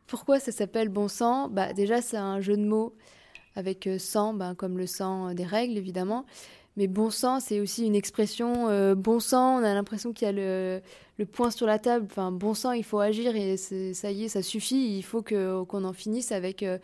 Pourquoi 0.06 0.38
ça 0.40 0.52
s'appelle 0.52 0.88
bon 0.88 1.08
sang? 1.08 1.48
Bah, 1.48 1.72
Déjà, 1.72 2.02
c'est 2.02 2.16
un 2.16 2.40
jeu 2.40 2.56
de 2.56 2.64
mots 2.64 2.96
avec 3.56 3.86
euh, 3.86 3.98
sang, 3.98 4.34
bah, 4.34 4.54
comme 4.56 4.78
le 4.78 4.86
sang 4.86 5.34
des 5.34 5.44
règles, 5.44 5.78
évidemment. 5.78 6.26
Mais 6.76 6.88
bon 6.88 7.10
sang, 7.10 7.38
c'est 7.38 7.60
aussi 7.60 7.86
une 7.86 7.94
expression 7.94 8.68
euh, 8.68 8.94
bon 8.96 9.20
sang. 9.20 9.60
On 9.60 9.64
a 9.64 9.74
l'impression 9.74 10.12
qu'il 10.12 10.26
y 10.26 10.28
a 10.28 10.32
le, 10.32 10.80
le 11.18 11.26
point 11.26 11.50
sur 11.52 11.66
la 11.66 11.78
table. 11.78 12.06
Enfin, 12.10 12.32
bon 12.32 12.52
sang, 12.54 12.72
il 12.72 12.82
faut 12.84 12.98
agir 12.98 13.36
et 13.36 13.56
ça 13.56 14.10
y 14.10 14.24
est, 14.24 14.28
ça 14.28 14.42
suffit. 14.42 14.96
Il 14.98 15.02
faut 15.02 15.22
qu'on 15.22 15.84
en 15.84 15.92
finisse 15.92 16.32
avec 16.32 16.64
euh, 16.64 16.78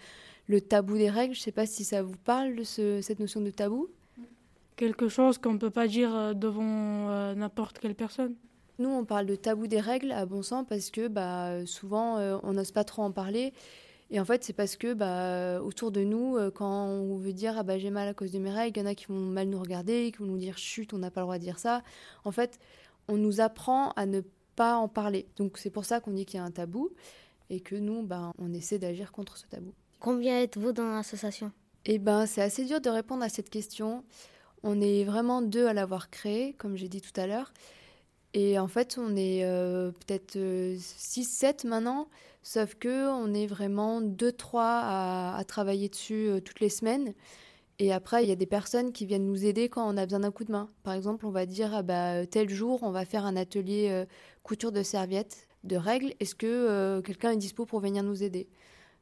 le 0.47 0.61
tabou 0.61 0.97
des 0.97 1.11
règles. 1.11 1.35
Je 1.35 1.41
sais 1.41 1.51
pas 1.53 1.67
si 1.67 1.83
ça 1.85 2.03
vous 2.03 2.17
parle 2.25 2.55
de 2.55 2.63
ce- 2.63 3.01
cette 3.01 3.19
notion 3.19 3.41
de 3.41 3.51
tabou. 3.51 3.89
Quelque 4.77 5.09
chose 5.09 5.39
qu'on 5.39 5.55
ne 5.55 5.59
peut 5.59 5.71
pas 5.71 5.89
dire 5.89 6.15
euh, 6.15 6.35
devant 6.35 6.63
euh, 7.11 7.35
n'importe 7.35 7.81
quelle 7.81 7.97
personne. 7.97 8.35
Nous, 8.79 8.89
on 8.89 9.05
parle 9.05 9.27
de 9.27 9.35
tabou 9.35 9.67
des 9.67 9.81
règles 9.81 10.13
à 10.13 10.25
bon 10.25 10.43
sang 10.43 10.65
parce 10.65 10.91
que 10.91 11.09
bah, 11.09 11.67
souvent, 11.67 12.17
on 12.43 12.55
n'ose 12.55 12.71
pas 12.71 12.83
trop 12.85 13.03
en 13.03 13.11
parler. 13.13 13.53
Et 14.11 14.19
en 14.19 14.25
fait, 14.25 14.43
c'est 14.43 14.53
parce 14.53 14.77
que 14.77 14.93
bah, 14.93 15.63
autour 15.63 15.93
de 15.93 16.03
nous, 16.03 16.37
euh, 16.37 16.51
quand 16.51 16.87
on 16.87 17.17
veut 17.17 17.33
dire 17.33 17.55
ah 17.59 17.63
bah, 17.63 17.79
j'ai 17.79 17.91
mal 17.91 18.09
à 18.09 18.15
cause 18.15 18.33
de 18.33 18.39
mes 18.39 18.51
règles, 18.51 18.79
il 18.79 18.83
y 18.83 18.85
en 18.85 18.91
a 18.91 18.95
qui 18.95 19.07
vont 19.07 19.15
mal 19.15 19.49
nous 19.49 19.61
regarder, 19.61 20.11
qui 20.11 20.19
vont 20.19 20.27
nous 20.27 20.39
dire 20.39 20.59
chut, 20.59 20.93
on 20.93 20.99
n'a 20.99 21.11
pas 21.11 21.21
le 21.21 21.27
droit 21.27 21.39
de 21.39 21.45
dire 21.45 21.59
ça. 21.59 21.83
En 22.25 22.33
fait, 22.33 22.59
on 23.09 23.17
nous 23.17 23.41
apprend 23.41 23.91
à 23.93 24.07
ne 24.07 24.23
pas 24.57 24.77
en 24.77 24.89
parler. 24.89 25.27
Donc 25.37 25.59
c'est 25.59 25.71
pour 25.71 25.85
ça 25.85 26.01
qu'on 26.01 26.11
dit 26.11 26.27
qu'il 26.27 26.39
y 26.39 26.41
a 26.43 26.45
un 26.45 26.51
tabou 26.51 26.91
et 27.51 27.61
que 27.61 27.77
nous, 27.77 28.03
bah, 28.03 28.33
on 28.39 28.53
essaie 28.53 28.79
d'agir 28.79 29.13
contre 29.13 29.37
ce 29.37 29.47
tabou. 29.47 29.73
Combien 30.01 30.41
êtes-vous 30.41 30.73
dans 30.73 30.91
l'association? 30.91 31.53
Eh 31.85 31.99
ben, 31.99 32.27
c'est 32.27 32.43
assez 32.43 32.65
dur 32.65 32.81
de 32.81 32.91
répondre 32.91 33.23
à 33.23 33.29
cette 33.29 33.49
question. 33.49 34.05
On 34.63 34.81
est 34.81 35.05
vraiment 35.05 35.41
deux 35.41 35.67
à 35.67 35.73
l'avoir 35.73 36.11
créé, 36.11 36.55
comme 36.55 36.77
j'ai 36.77 36.89
dit 36.89 37.01
tout 37.01 37.19
à 37.19 37.27
l'heure. 37.27 37.53
Et 38.35 38.59
en 38.59 38.69
fait, 38.69 38.97
on 38.99 39.17
est 39.17 39.45
euh, 39.45 39.91
peut-être 39.93 40.37
6-7 40.37 41.67
maintenant, 41.67 42.09
sauf 42.43 42.75
que 42.75 43.09
on 43.09 43.33
est 43.35 43.47
vraiment 43.47 44.01
2-3 44.01 44.59
à, 44.63 45.37
à 45.37 45.45
travailler 45.45 45.89
dessus 45.89 46.29
euh, 46.29 46.41
toutes 46.41 46.61
les 46.61 46.69
semaines. 46.69 47.15
Et 47.79 47.93
après, 47.93 48.25
il 48.25 48.29
y 48.29 48.33
a 48.33 48.37
des 48.37 48.47
personnes 48.47 48.93
qui 48.93 49.07
viennent 49.07 49.27
nous 49.27 49.47
aider 49.47 49.69
quand 49.71 49.89
on 49.89 49.97
a 49.97 50.05
besoin 50.05 50.21
d'un 50.21 50.31
coup 50.31 50.45
de 50.45 50.53
main. 50.53 50.69
Par 50.83 50.93
exemple, 50.93 51.25
on 51.25 51.31
va 51.31 51.47
dire, 51.47 51.75
ah 51.75 51.83
bah, 51.83 52.27
tel 52.27 52.51
jour, 52.51 52.83
on 52.83 52.91
va 52.91 53.07
faire 53.07 53.25
un 53.25 53.37
atelier 53.37 53.89
euh, 53.91 54.05
couture 54.43 54.71
de 54.73 54.83
serviettes, 54.83 55.49
de 55.65 55.77
règles. 55.77 56.13
Est-ce 56.21 56.35
que 56.35 56.47
euh, 56.47 57.01
quelqu'un 57.01 57.31
est 57.31 57.37
dispo 57.37 57.65
pour 57.65 57.81
venir 57.81 58.03
nous 58.03 58.23
aider? 58.23 58.49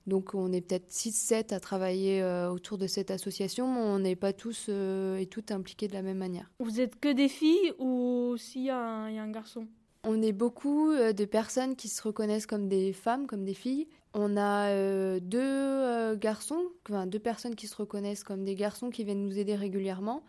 Donc 0.09 0.35
on 0.35 0.53
est 0.53 0.63
peut-être 0.63 0.91
6-7 0.91 1.53
à 1.53 1.61
travailler 1.61 2.23
euh, 2.23 2.51
autour 2.51 2.79
de 2.79 2.87
cette 2.87 3.11
association, 3.11 3.71
mais 3.71 3.81
on 3.81 3.99
n'est 3.99 4.17
pas 4.17 4.33
tous 4.33 4.67
euh, 4.71 5.19
et 5.19 5.27
toutes 5.27 5.51
impliqués 5.51 5.87
de 5.87 5.93
la 5.93 6.03
même 6.03 6.17
manière. 6.17 6.51
Vous 6.61 6.81
êtes 6.81 6.99
que 6.99 7.13
des 7.13 7.29
filles 7.29 7.75
ou 7.79 8.35
s'il 8.39 8.65
y 8.65 8.71
a 8.71 8.79
un 8.81 9.31
garçon? 9.31 9.69
On 10.11 10.23
est 10.23 10.33
beaucoup 10.33 10.91
euh, 10.91 11.13
de 11.13 11.27
personnes 11.27 11.77
qui 11.77 11.89
se 11.89 12.01
reconnaissent 12.01 12.47
comme 12.47 12.67
des 12.67 12.95
femmes, 12.95 13.27
comme 13.27 13.45
des 13.45 13.53
filles. 13.53 13.89
On 14.15 14.39
a 14.39 14.71
euh, 14.71 15.21
deux 15.21 15.39
euh, 15.39 16.17
garçons, 16.17 16.63
enfin 16.89 17.07
deux 17.07 17.19
personnes 17.19 17.55
qui 17.55 17.67
se 17.67 17.77
reconnaissent 17.77 18.25
comme 18.25 18.43
des 18.43 18.55
garçons 18.55 18.89
qui 18.89 19.05
viennent 19.05 19.23
nous 19.23 19.39
aider 19.39 19.55
régulièrement. 19.55 20.23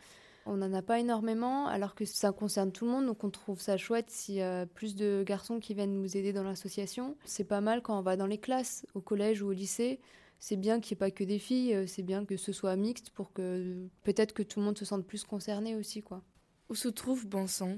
On 0.45 0.57
n'en 0.57 0.73
a 0.73 0.81
pas 0.81 0.99
énormément, 0.99 1.67
alors 1.67 1.95
que 1.95 2.03
ça 2.03 2.33
concerne 2.33 2.73
tout 2.73 2.83
le 2.83 2.91
monde, 2.91 3.05
donc 3.05 3.23
on 3.23 3.29
trouve 3.29 3.61
ça 3.61 3.77
chouette 3.77 4.09
s'il 4.09 4.35
y 4.35 4.41
a 4.41 4.65
plus 4.65 4.95
de 4.95 5.23
garçons 5.25 5.61
qui 5.61 5.73
viennent 5.73 5.93
nous 5.93 6.17
aider 6.17 6.33
dans 6.33 6.43
l'association. 6.43 7.15
C'est 7.23 7.45
pas 7.45 7.61
mal 7.61 7.81
quand 7.81 7.97
on 7.97 8.01
va 8.01 8.17
dans 8.17 8.27
les 8.27 8.37
classes, 8.37 8.85
au 8.95 8.99
collège 8.99 9.41
ou 9.41 9.47
au 9.47 9.53
lycée. 9.53 10.01
C'est 10.39 10.57
bien 10.57 10.81
qu'il 10.81 10.95
n'y 10.95 10.97
ait 10.97 11.05
pas 11.07 11.11
que 11.11 11.23
des 11.23 11.39
filles, 11.39 11.87
c'est 11.87 12.03
bien 12.03 12.25
que 12.25 12.35
ce 12.35 12.51
soit 12.51 12.75
mixte 12.75 13.11
pour 13.11 13.31
que 13.31 13.87
peut-être 14.03 14.33
que 14.33 14.43
tout 14.43 14.59
le 14.59 14.65
monde 14.65 14.77
se 14.77 14.83
sente 14.83 15.05
plus 15.05 15.23
concerné 15.23 15.77
aussi, 15.77 16.01
quoi. 16.01 16.21
Où 16.67 16.75
se 16.75 16.89
trouve 16.89 17.25
Bon 17.25 17.47
Sang 17.47 17.77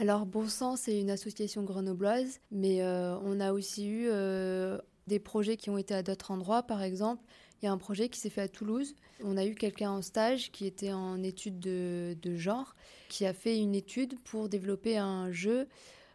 Alors 0.00 0.24
Bon 0.24 0.48
Sang, 0.48 0.76
c'est 0.76 0.98
une 0.98 1.10
association 1.10 1.62
grenobloise, 1.62 2.40
mais 2.50 2.82
euh, 2.82 3.18
on 3.22 3.38
a 3.38 3.52
aussi 3.52 3.86
eu 3.86 4.06
euh, 4.08 4.78
des 5.08 5.18
projets 5.18 5.58
qui 5.58 5.68
ont 5.68 5.76
été 5.76 5.92
à 5.92 6.02
d'autres 6.02 6.30
endroits. 6.30 6.62
Par 6.62 6.82
exemple, 6.82 7.22
il 7.60 7.66
y 7.66 7.68
a 7.68 7.72
un 7.72 7.76
projet 7.76 8.08
qui 8.08 8.18
s'est 8.18 8.30
fait 8.30 8.40
à 8.40 8.48
Toulouse. 8.48 8.94
On 9.22 9.36
a 9.36 9.44
eu 9.44 9.54
quelqu'un 9.54 9.90
en 9.90 10.00
stage 10.00 10.52
qui 10.52 10.64
était 10.64 10.94
en 10.94 11.22
étude 11.22 11.60
de, 11.60 12.16
de 12.22 12.34
genre, 12.34 12.74
qui 13.10 13.26
a 13.26 13.34
fait 13.34 13.58
une 13.58 13.74
étude 13.74 14.18
pour 14.24 14.48
développer 14.48 14.96
un 14.96 15.30
jeu 15.32 15.68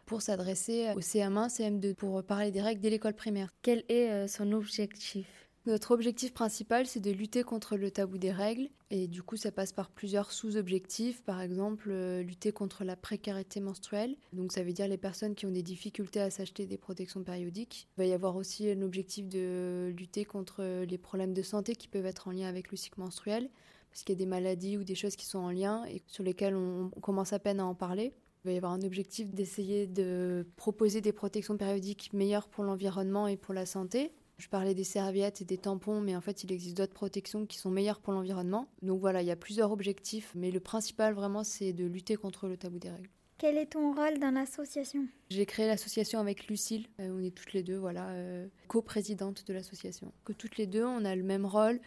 pour 0.04 0.20
s'adresser 0.20 0.90
au 0.96 1.00
CM1, 1.00 1.48
CM2, 1.48 1.94
pour 1.94 2.24
parler 2.24 2.50
des 2.50 2.62
règles 2.62 2.80
dès 2.80 2.90
l'école 2.90 3.14
primaire. 3.14 3.54
Quel 3.62 3.84
est 3.88 4.10
euh, 4.10 4.26
son 4.26 4.50
objectif? 4.50 5.45
Notre 5.66 5.90
objectif 5.90 6.32
principal, 6.32 6.86
c'est 6.86 7.00
de 7.00 7.10
lutter 7.10 7.42
contre 7.42 7.76
le 7.76 7.90
tabou 7.90 8.18
des 8.18 8.30
règles. 8.30 8.68
Et 8.90 9.08
du 9.08 9.24
coup, 9.24 9.36
ça 9.36 9.50
passe 9.50 9.72
par 9.72 9.90
plusieurs 9.90 10.30
sous-objectifs. 10.30 11.24
Par 11.24 11.40
exemple, 11.40 11.88
euh, 11.90 12.22
lutter 12.22 12.52
contre 12.52 12.84
la 12.84 12.94
précarité 12.94 13.58
menstruelle. 13.58 14.16
Donc, 14.32 14.52
ça 14.52 14.62
veut 14.62 14.72
dire 14.72 14.86
les 14.86 14.96
personnes 14.96 15.34
qui 15.34 15.44
ont 15.44 15.50
des 15.50 15.64
difficultés 15.64 16.20
à 16.20 16.30
s'acheter 16.30 16.66
des 16.66 16.78
protections 16.78 17.24
périodiques. 17.24 17.88
Il 17.96 18.02
va 18.02 18.06
y 18.06 18.12
avoir 18.12 18.36
aussi 18.36 18.72
l'objectif 18.76 19.28
de 19.28 19.92
lutter 19.96 20.24
contre 20.24 20.84
les 20.84 20.98
problèmes 20.98 21.34
de 21.34 21.42
santé 21.42 21.74
qui 21.74 21.88
peuvent 21.88 22.06
être 22.06 22.28
en 22.28 22.30
lien 22.30 22.46
avec 22.46 22.70
le 22.70 22.76
cycle 22.76 23.00
menstruel. 23.00 23.50
Parce 23.90 24.04
qu'il 24.04 24.14
y 24.14 24.18
a 24.18 24.20
des 24.20 24.26
maladies 24.26 24.76
ou 24.76 24.84
des 24.84 24.94
choses 24.94 25.16
qui 25.16 25.26
sont 25.26 25.38
en 25.38 25.50
lien 25.50 25.84
et 25.86 26.00
sur 26.06 26.22
lesquelles 26.22 26.54
on 26.54 26.90
commence 27.00 27.32
à 27.32 27.40
peine 27.40 27.58
à 27.58 27.66
en 27.66 27.74
parler. 27.74 28.12
Il 28.44 28.48
va 28.50 28.52
y 28.52 28.56
avoir 28.56 28.72
un 28.72 28.82
objectif 28.82 29.34
d'essayer 29.34 29.88
de 29.88 30.46
proposer 30.54 31.00
des 31.00 31.12
protections 31.12 31.56
périodiques 31.56 32.12
meilleures 32.12 32.46
pour 32.46 32.62
l'environnement 32.62 33.26
et 33.26 33.36
pour 33.36 33.52
la 33.52 33.66
santé. 33.66 34.12
Je 34.38 34.48
parlais 34.48 34.74
des 34.74 34.84
serviettes 34.84 35.40
et 35.40 35.44
des 35.44 35.56
tampons, 35.56 36.00
mais 36.00 36.14
en 36.14 36.20
fait, 36.20 36.44
il 36.44 36.52
existe 36.52 36.76
d'autres 36.76 36.92
protections 36.92 37.46
qui 37.46 37.56
sont 37.58 37.70
meilleures 37.70 38.00
pour 38.00 38.12
l'environnement. 38.12 38.68
Donc 38.82 39.00
voilà, 39.00 39.22
il 39.22 39.28
y 39.28 39.30
a 39.30 39.36
plusieurs 39.36 39.72
objectifs, 39.72 40.32
mais 40.34 40.50
le 40.50 40.60
principal 40.60 41.14
vraiment, 41.14 41.42
c'est 41.42 41.72
de 41.72 41.86
lutter 41.86 42.16
contre 42.16 42.46
le 42.46 42.56
tabou 42.56 42.78
des 42.78 42.90
règles. 42.90 43.08
Quel 43.38 43.58
est 43.58 43.66
ton 43.66 43.94
rôle 43.94 44.18
dans 44.18 44.30
l'association? 44.30 45.06
J'ai 45.28 45.44
créé 45.44 45.66
l'association 45.66 46.20
avec 46.20 46.48
Lucille. 46.48 46.86
Euh, 47.00 47.10
on 47.14 47.22
est 47.22 47.34
toutes 47.34 47.52
les 47.52 47.62
deux, 47.62 47.76
voilà, 47.76 48.08
euh, 48.08 48.46
coprésidentes 48.66 49.46
de 49.46 49.52
l'association. 49.52 50.12
Que 50.24 50.32
toutes 50.32 50.56
les 50.56 50.66
deux, 50.66 50.84
on 50.84 51.04
a 51.04 51.14
le 51.14 51.22
même 51.22 51.44
rôle 51.44 51.78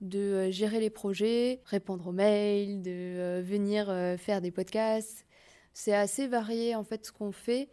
de 0.00 0.18
euh, 0.18 0.50
gérer 0.50 0.80
les 0.80 0.88
projets, 0.88 1.60
répondre 1.66 2.06
aux 2.06 2.12
mails, 2.12 2.80
de 2.80 3.42
venir 3.42 3.86
faire 4.18 4.40
des 4.40 4.50
podcasts. 4.50 5.26
C'est 5.74 5.94
assez 5.94 6.26
varié 6.26 6.74
en 6.74 6.84
fait 6.84 7.04
ce 7.04 7.12
qu'on 7.12 7.32
fait, 7.32 7.68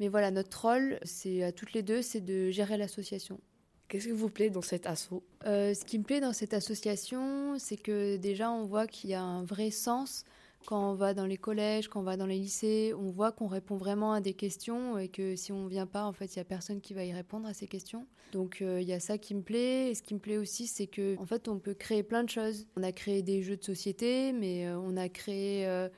mais 0.00 0.08
voilà, 0.08 0.32
notre 0.32 0.60
rôle, 0.68 0.98
c'est 1.04 1.44
à 1.44 1.52
toutes 1.52 1.72
les 1.72 1.82
deux, 1.82 2.02
c'est 2.02 2.20
de 2.20 2.50
gérer 2.50 2.76
l'association. 2.76 3.40
Qu'est-ce 3.88 4.06
qui 4.06 4.12
vous 4.12 4.30
plaît 4.30 4.50
dans 4.50 4.62
cet 4.62 4.86
assaut 4.86 5.22
Euh, 5.46 5.72
ce 5.74 5.84
qui 5.84 5.98
me 5.98 6.04
plaît 6.04 6.20
dans 6.20 6.32
cette 6.32 6.54
association, 6.54 7.58
c'est 7.58 7.76
que 7.76 8.16
déjà 8.16 8.50
on 8.50 8.64
voit 8.66 8.86
qu'il 8.86 9.10
y 9.10 9.14
a 9.14 9.22
un 9.22 9.44
vrai 9.44 9.70
sens 9.70 10.24
quand 10.66 10.90
on 10.90 10.94
va 10.94 11.14
dans 11.14 11.26
les 11.26 11.36
collèges, 11.36 11.88
quand 11.88 12.00
on 12.00 12.02
va 12.02 12.16
dans 12.16 12.26
les 12.26 12.38
lycées, 12.38 12.92
on 12.98 13.10
voit 13.10 13.32
qu'on 13.32 13.46
répond 13.46 13.76
vraiment 13.76 14.12
à 14.12 14.20
des 14.20 14.34
questions 14.34 14.98
et 14.98 15.08
que 15.08 15.36
si 15.36 15.52
on 15.52 15.66
vient 15.66 15.86
pas, 15.86 16.04
en 16.04 16.12
fait, 16.12 16.34
il 16.34 16.38
y 16.38 16.40
a 16.40 16.44
personne 16.44 16.80
qui 16.80 16.92
va 16.92 17.04
y 17.04 17.12
répondre 17.12 17.46
à 17.46 17.54
ces 17.54 17.68
questions. 17.68 18.06
Donc 18.32 18.60
euh, 18.60 18.80
il 18.80 18.88
y 18.88 18.92
a 18.92 19.00
ça 19.00 19.16
qui 19.16 19.34
me 19.34 19.42
plaît. 19.42 19.90
Et 19.90 19.94
ce 19.94 20.02
qui 20.02 20.14
me 20.14 20.18
plaît 20.18 20.36
aussi, 20.36 20.66
c'est 20.66 20.88
que 20.88 21.16
en 21.18 21.24
fait, 21.24 21.48
on 21.48 21.58
peut 21.58 21.74
créer 21.74 22.02
plein 22.02 22.24
de 22.24 22.28
choses. 22.28 22.66
On 22.76 22.82
a 22.82 22.92
créé 22.92 23.22
des 23.22 23.42
jeux 23.42 23.56
de 23.56 23.64
société, 23.64 24.32
mais 24.32 24.66
euh, 24.66 24.78
on 24.78 24.96
a 24.96 25.08
créé 25.08 25.66
euh, 25.66 25.88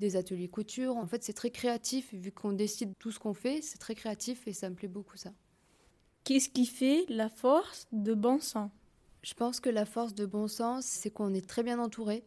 des 0.00 0.16
ateliers 0.16 0.48
couture. 0.48 0.96
En 0.96 1.06
fait, 1.06 1.22
c'est 1.22 1.32
très 1.32 1.50
créatif 1.50 2.12
vu 2.12 2.32
qu'on 2.32 2.52
décide 2.52 2.92
tout 2.98 3.12
ce 3.12 3.18
qu'on 3.20 3.34
fait. 3.34 3.60
C'est 3.62 3.78
très 3.78 3.94
créatif 3.94 4.46
et 4.48 4.52
ça 4.52 4.68
me 4.68 4.74
plaît 4.74 4.88
beaucoup 4.88 5.16
ça. 5.16 5.30
Qu'est-ce 6.28 6.50
qui 6.50 6.66
fait 6.66 7.06
la 7.08 7.30
force 7.30 7.86
de 7.90 8.12
bon 8.12 8.38
sens? 8.38 8.70
Je 9.22 9.32
pense 9.32 9.60
que 9.60 9.70
la 9.70 9.86
force 9.86 10.14
de 10.14 10.26
bon 10.26 10.46
sens, 10.46 10.84
c'est 10.84 11.08
qu'on 11.08 11.32
est 11.32 11.48
très 11.48 11.62
bien 11.62 11.78
entouré. 11.78 12.22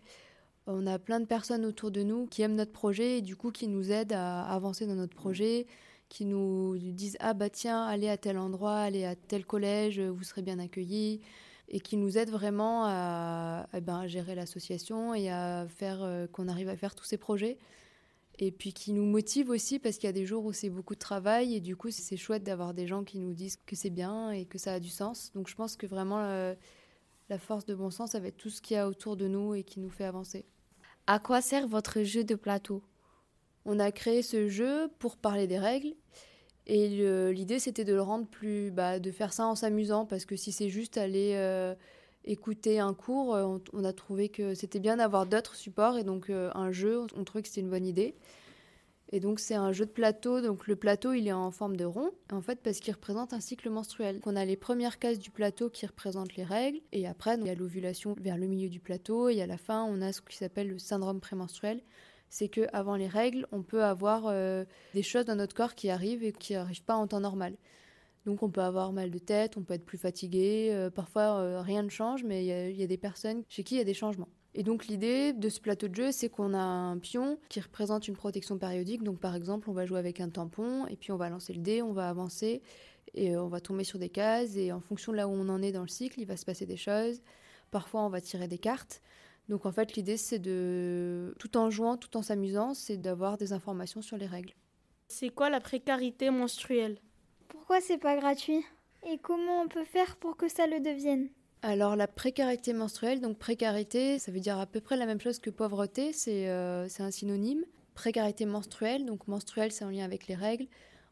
On 0.66 0.88
a 0.88 0.98
plein 0.98 1.20
de 1.20 1.28
personnes 1.28 1.68
autour 1.68 1.92
de 1.92 2.02
nous 2.02 2.26
qui 2.26 2.42
aiment 2.42 2.56
notre 2.56 2.72
projet 2.72 3.20
et 3.20 3.22
du 3.22 3.36
coup 3.36 3.52
qui 3.52 3.68
nous 3.68 3.92
aident 3.92 4.14
à 4.14 4.42
avancer 4.46 4.88
dans 4.88 4.96
notre 4.96 5.14
projet, 5.14 5.68
qui 6.10 6.26
nous 6.26 6.80
disent 6.80 7.16
ah 7.20 7.36
bah 7.36 7.52
tiens 7.52 7.86
allez 7.86 8.10
à 8.10 8.18
tel 8.18 8.40
endroit, 8.40 8.80
allez 8.80 9.06
à 9.06 9.16
tel 9.16 9.46
collège, 9.46 10.00
vous 10.00 10.24
serez 10.24 10.42
bien 10.42 10.58
accueillis 10.58 11.22
et 11.70 11.80
qui 11.80 11.96
nous 11.96 12.18
aident 12.18 12.32
vraiment 12.32 12.86
à, 12.86 13.68
eh 13.76 13.82
ben, 13.82 14.08
gérer 14.08 14.34
l'association 14.34 15.14
et 15.14 15.30
à 15.30 15.68
faire 15.70 16.02
euh, 16.02 16.26
qu'on 16.26 16.48
arrive 16.48 16.70
à 16.70 16.76
faire 16.76 16.96
tous 16.96 17.06
ces 17.06 17.18
projets. 17.18 17.60
Et 18.44 18.52
puis 18.52 18.74
qui 18.74 18.92
nous 18.92 19.06
motivent 19.06 19.52
aussi 19.52 19.78
parce 19.78 19.98
qu'il 19.98 20.08
y 20.08 20.10
a 20.10 20.14
des 20.14 20.26
jours 20.26 20.44
où 20.46 20.52
c'est 20.52 20.72
beaucoup 20.72 20.96
de 20.96 21.00
travail 21.00 21.56
et 21.56 21.60
du 21.60 21.76
coup 21.76 21.92
c'est 21.92 22.18
chouette 22.18 22.44
d'avoir 22.44 22.74
des 22.74 22.88
gens 22.88 23.04
qui 23.04 23.20
nous 23.20 23.34
disent 23.34 23.60
que 23.68 23.76
c'est 23.76 23.92
bien 23.92 24.32
et 24.32 24.46
que 24.46 24.58
ça 24.58 24.74
a 24.74 24.80
du 24.80 24.90
sens. 24.90 25.32
Donc 25.36 25.48
je 25.48 25.54
pense 25.54 25.76
que 25.78 25.86
vraiment 25.86 26.24
euh, 26.24 26.56
la 27.30 27.38
force 27.38 27.68
de 27.68 27.76
bon 27.76 27.92
sens, 27.92 28.12
ça 28.12 28.20
va 28.20 28.30
être 28.30 28.38
tout 28.38 28.50
ce 28.50 28.60
qu'il 28.60 28.76
y 28.76 28.80
a 28.80 28.88
autour 28.88 29.16
de 29.16 29.28
nous 29.28 29.54
et 29.54 29.64
qui 29.64 29.80
nous 29.80 29.92
fait 29.92 30.06
avancer. 30.06 30.44
À 31.06 31.20
quoi 31.20 31.40
sert 31.40 31.68
votre 31.68 32.02
jeu 32.02 32.24
de 32.24 32.34
plateau? 32.34 32.82
On 33.64 33.78
a 33.78 33.92
créé 33.92 34.24
ce 34.24 34.50
jeu 34.50 34.90
pour 34.98 35.18
parler 35.18 35.46
des 35.46 35.60
règles 35.60 35.94
et 36.66 36.88
l'idée 37.32 37.60
c'était 37.60 37.86
de 37.86 37.94
le 37.94 38.02
rendre 38.02 38.26
plus, 38.26 38.72
bah, 38.72 38.98
de 38.98 39.12
faire 39.12 39.34
ça 39.34 39.46
en 39.46 39.54
s'amusant 39.54 40.08
parce 40.08 40.26
que 40.26 40.36
si 40.36 40.52
c'est 40.52 40.70
juste 40.70 40.98
aller 40.98 41.34
euh, 41.36 41.76
écouter 42.26 42.80
un 42.80 42.94
cours, 42.94 43.36
euh, 43.36 43.58
on, 43.74 43.84
a 43.84 43.94
trouvé 43.94 44.30
que 44.30 44.54
c'était 44.54 44.80
bien 44.80 44.98
d'avoir 44.98 45.26
d'autres 45.26 45.56
supports 45.56 45.98
et 45.98 46.04
donc 46.04 46.30
euh, 46.30 46.52
un 46.54 46.72
jeu, 46.72 47.06
on 47.16 47.24
trouvait 47.24 47.42
que 47.42 47.48
c'était 47.48 47.62
une 47.62 47.70
bonne 47.70 47.86
idée. 47.86 48.16
Et 49.14 49.20
donc 49.20 49.40
c'est 49.42 49.56
un 49.56 49.74
jeu 49.74 49.86
de 49.86 49.92
plateau, 49.92 50.40
donc 50.40 50.68
le 50.68 50.78
plateau 50.78 51.12
il 51.12 51.28
est 51.28 51.34
en 51.34 51.52
forme 51.52 51.76
de 51.76 51.84
rond, 51.84 52.12
en 52.32 52.42
fait 52.42 52.62
parce 52.62 52.80
qu'il 52.80 52.94
représente 52.94 53.34
un 53.34 53.42
cycle 53.42 53.70
menstruel. 53.70 54.16
Donc, 54.16 54.28
on 54.28 54.36
a 54.38 54.46
les 54.46 54.56
premières 54.56 55.00
cases 55.00 55.20
du 55.20 55.32
plateau 55.32 55.70
qui 55.70 55.86
représentent 55.86 56.36
les 56.38 56.46
règles, 56.46 56.80
et 56.94 57.06
après 57.08 57.36
il 57.36 57.46
y 57.46 57.50
a 57.50 57.56
l'ovulation 57.56 58.16
vers 58.22 58.38
le 58.38 58.48
milieu 58.48 58.70
du 58.70 58.80
plateau, 58.80 59.28
et 59.28 59.42
à 59.42 59.48
la 59.48 59.58
fin 59.58 59.84
on 59.84 60.02
a 60.02 60.14
ce 60.14 60.22
qui 60.22 60.38
s'appelle 60.38 60.70
le 60.70 60.80
syndrome 60.80 61.20
prémenstruel. 61.20 61.82
C'est 62.30 62.48
que 62.48 62.68
avant 62.72 62.96
les 62.96 63.10
règles, 63.10 63.46
on 63.52 63.62
peut 63.62 63.84
avoir 63.84 64.28
euh, 64.28 64.64
des 64.94 65.04
choses 65.04 65.26
dans 65.26 65.36
notre 65.36 65.54
corps 65.54 65.76
qui 65.76 65.90
arrivent 65.90 66.24
et 66.24 66.32
qui 66.32 66.54
n'arrivent 66.54 66.86
pas 66.86 66.96
en 66.96 67.06
temps 67.06 67.20
normal. 67.20 67.58
Donc 68.26 68.44
on 68.44 68.50
peut 68.50 68.62
avoir 68.62 68.94
mal 68.94 69.10
de 69.10 69.18
tête, 69.18 69.58
on 69.58 69.64
peut 69.64 69.74
être 69.74 69.86
plus 69.86 69.98
fatigué, 69.98 70.70
euh, 70.72 70.90
parfois 70.90 71.40
euh, 71.40 71.62
rien 71.62 71.82
ne 71.82 71.90
change, 71.90 72.24
mais 72.24 72.46
il 72.46 72.76
y 72.76 72.80
y, 72.80 72.84
a 72.84 72.88
des 72.88 72.98
personnes 72.98 73.44
chez 73.50 73.64
qui 73.64 73.76
il 73.76 73.78
y 73.80 73.82
a 73.82 73.86
des 73.86 73.96
changements. 73.96 74.30
Et 74.54 74.64
donc 74.64 74.88
l'idée 74.88 75.34
de 75.34 75.50
ce 75.50 75.62
plateau 75.62 75.88
de 75.88 75.96
jeu, 75.96 76.12
c'est 76.12 76.30
qu'on 76.30 76.54
a 76.54 76.62
un 76.62 76.98
pion 77.00 77.40
qui 77.50 77.60
représente 77.60 78.08
une 78.08 78.16
protection 78.16 78.58
périodique. 78.58 79.02
Donc 79.02 79.20
par 79.20 79.36
exemple, 79.36 79.70
on 79.70 79.74
va 79.74 79.86
jouer 79.86 80.00
avec 80.00 80.20
un 80.20 80.30
tampon, 80.30 80.86
et 80.88 80.98
puis 80.98 81.12
on 81.12 81.18
va 81.18 81.30
lancer 81.30 81.54
le 81.54 81.62
dé, 81.62 81.82
on 81.82 81.94
va 81.94 82.10
avancer, 82.10 82.62
et 83.14 83.36
euh, 83.36 83.44
on 83.44 83.48
va 83.48 83.62
tomber 83.62 83.84
sur 83.84 83.98
des 83.98 84.10
cases, 84.10 84.56
et 84.56 84.72
en 84.72 84.82
fonction 84.82 85.14
de 85.14 85.18
là 85.18 85.28
où 85.28 85.32
on 85.32 85.50
en 85.50 85.62
est 85.62 85.72
dans 85.72 85.82
le 85.82 85.88
cycle, 85.88 86.20
il 86.20 86.26
va 86.26 86.38
se 86.38 86.46
passer 86.46 86.66
des 86.66 86.78
choses. 86.78 87.22
Parfois 87.72 88.02
on 88.02 88.10
va 88.10 88.22
tirer 88.22 88.48
des 88.48 88.58
cartes. 88.58 89.02
Donc 89.50 89.66
en 89.66 89.72
fait 89.72 89.96
l'idée 89.96 90.18
c'est 90.18 90.40
de, 90.40 91.34
tout 91.40 91.58
en 91.58 91.70
jouant, 91.70 91.98
tout 91.98 92.16
en 92.18 92.22
s'amusant, 92.22 92.74
c'est 92.74 92.98
d'avoir 92.98 93.38
des 93.38 93.54
informations 93.54 94.02
sur 94.02 94.18
les 94.18 94.28
règles. 94.28 94.54
C'est 95.08 95.30
quoi 95.30 95.50
la 95.50 95.60
précarité 95.60 96.30
menstruelle? 96.30 97.00
Pourquoi 97.52 97.82
c'est 97.82 97.98
pas 97.98 98.16
gratuit? 98.16 98.64
Et 99.10 99.18
comment 99.18 99.62
on 99.62 99.68
peut 99.68 99.84
faire 99.84 100.16
pour 100.16 100.38
que 100.38 100.48
ça 100.48 100.68
le 100.68 100.80
devienne? 100.80 101.28
Alors 101.62 101.98
la 101.98 102.08
précarité 102.08 102.72
menstruelle, 102.72 103.20
donc 103.20 103.38
précarité, 103.38 104.20
ça 104.20 104.32
veut 104.32 104.40
dire 104.40 104.58
à 104.58 104.66
peu 104.66 104.80
près 104.80 104.96
la 104.96 105.06
même 105.06 105.20
chose 105.20 105.40
que 105.40 105.50
pauvreté, 105.50 106.14
c'est 106.14 106.48
euh, 106.48 106.88
c'est 106.88 107.04
un 107.04 107.12
synonyme. 107.12 107.66
Précarité 107.94 108.46
menstruelle, 108.46 109.06
donc 109.06 109.28
menstruelle 109.28 109.74
c'est 109.74 109.84
en 109.84 109.90
lien 109.90 110.06
avec 110.06 110.28
les 110.28 110.36
règles. 110.36 110.68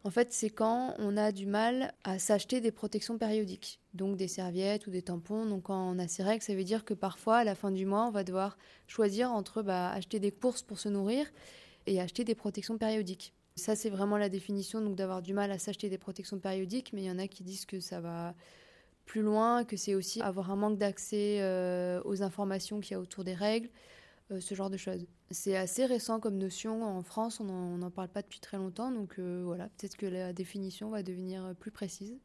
En 0.05 0.11
fait, 0.11 0.31
c'est 0.31 0.49
quand 0.49 0.95
on 0.97 1.17
a 1.17 1.33
du 1.33 1.45
mal 1.45 1.93
à 2.05 2.19
s'acheter 2.19 2.61
des 2.61 2.71
protections 2.71 3.17
périodiques, 3.17 3.81
donc 3.93 4.15
des 4.15 4.29
serviettes 4.29 4.87
ou 4.87 4.91
des 4.91 5.01
tampons. 5.01 5.45
Donc 5.45 5.63
quand 5.63 5.91
on 5.93 5.99
a 5.99 6.07
ces 6.07 6.23
règles, 6.23 6.41
ça 6.41 6.55
veut 6.55 6.63
dire 6.63 6.85
que 6.85 6.93
parfois 6.93 7.39
à 7.39 7.43
la 7.43 7.53
fin 7.53 7.69
du 7.69 7.85
mois, 7.85 8.05
on 8.07 8.11
va 8.11 8.23
devoir 8.23 8.57
choisir 8.87 9.33
entre 9.33 9.61
bah, 9.61 9.89
acheter 9.89 10.21
des 10.21 10.31
courses 10.31 10.61
pour 10.61 10.79
se 10.79 10.87
nourrir 10.87 11.29
et 11.85 11.99
acheter 11.99 12.23
des 12.23 12.35
protections 12.35 12.77
périodiques. 12.77 13.33
Ça, 13.59 13.75
c'est 13.75 13.89
vraiment 13.89 14.17
la 14.17 14.29
définition, 14.29 14.81
donc 14.81 14.95
d'avoir 14.95 15.21
du 15.21 15.33
mal 15.33 15.51
à 15.51 15.59
s'acheter 15.59 15.89
des 15.89 15.97
protections 15.97 16.39
périodiques, 16.39 16.93
mais 16.93 17.03
il 17.03 17.05
y 17.05 17.11
en 17.11 17.19
a 17.19 17.27
qui 17.27 17.43
disent 17.43 17.65
que 17.65 17.79
ça 17.79 17.99
va 17.99 18.33
plus 19.05 19.21
loin, 19.21 19.65
que 19.65 19.75
c'est 19.75 19.95
aussi 19.95 20.21
avoir 20.21 20.49
un 20.51 20.55
manque 20.55 20.77
d'accès 20.77 21.39
euh, 21.41 22.01
aux 22.05 22.23
informations 22.23 22.79
qu'il 22.79 22.91
y 22.91 22.95
a 22.95 22.99
autour 22.99 23.23
des 23.23 23.33
règles, 23.33 23.69
euh, 24.31 24.39
ce 24.39 24.55
genre 24.55 24.69
de 24.69 24.77
choses. 24.77 25.05
C'est 25.31 25.57
assez 25.57 25.85
récent 25.85 26.19
comme 26.19 26.37
notion 26.37 26.83
en 26.83 27.03
France, 27.03 27.39
on 27.39 27.77
n'en 27.77 27.91
parle 27.91 28.09
pas 28.09 28.21
depuis 28.21 28.39
très 28.39 28.57
longtemps, 28.57 28.91
donc 28.91 29.19
euh, 29.19 29.41
voilà, 29.43 29.65
peut-être 29.77 29.97
que 29.97 30.05
la 30.05 30.31
définition 30.31 30.89
va 30.89 31.03
devenir 31.03 31.53
plus 31.59 31.71
précise. 31.71 32.17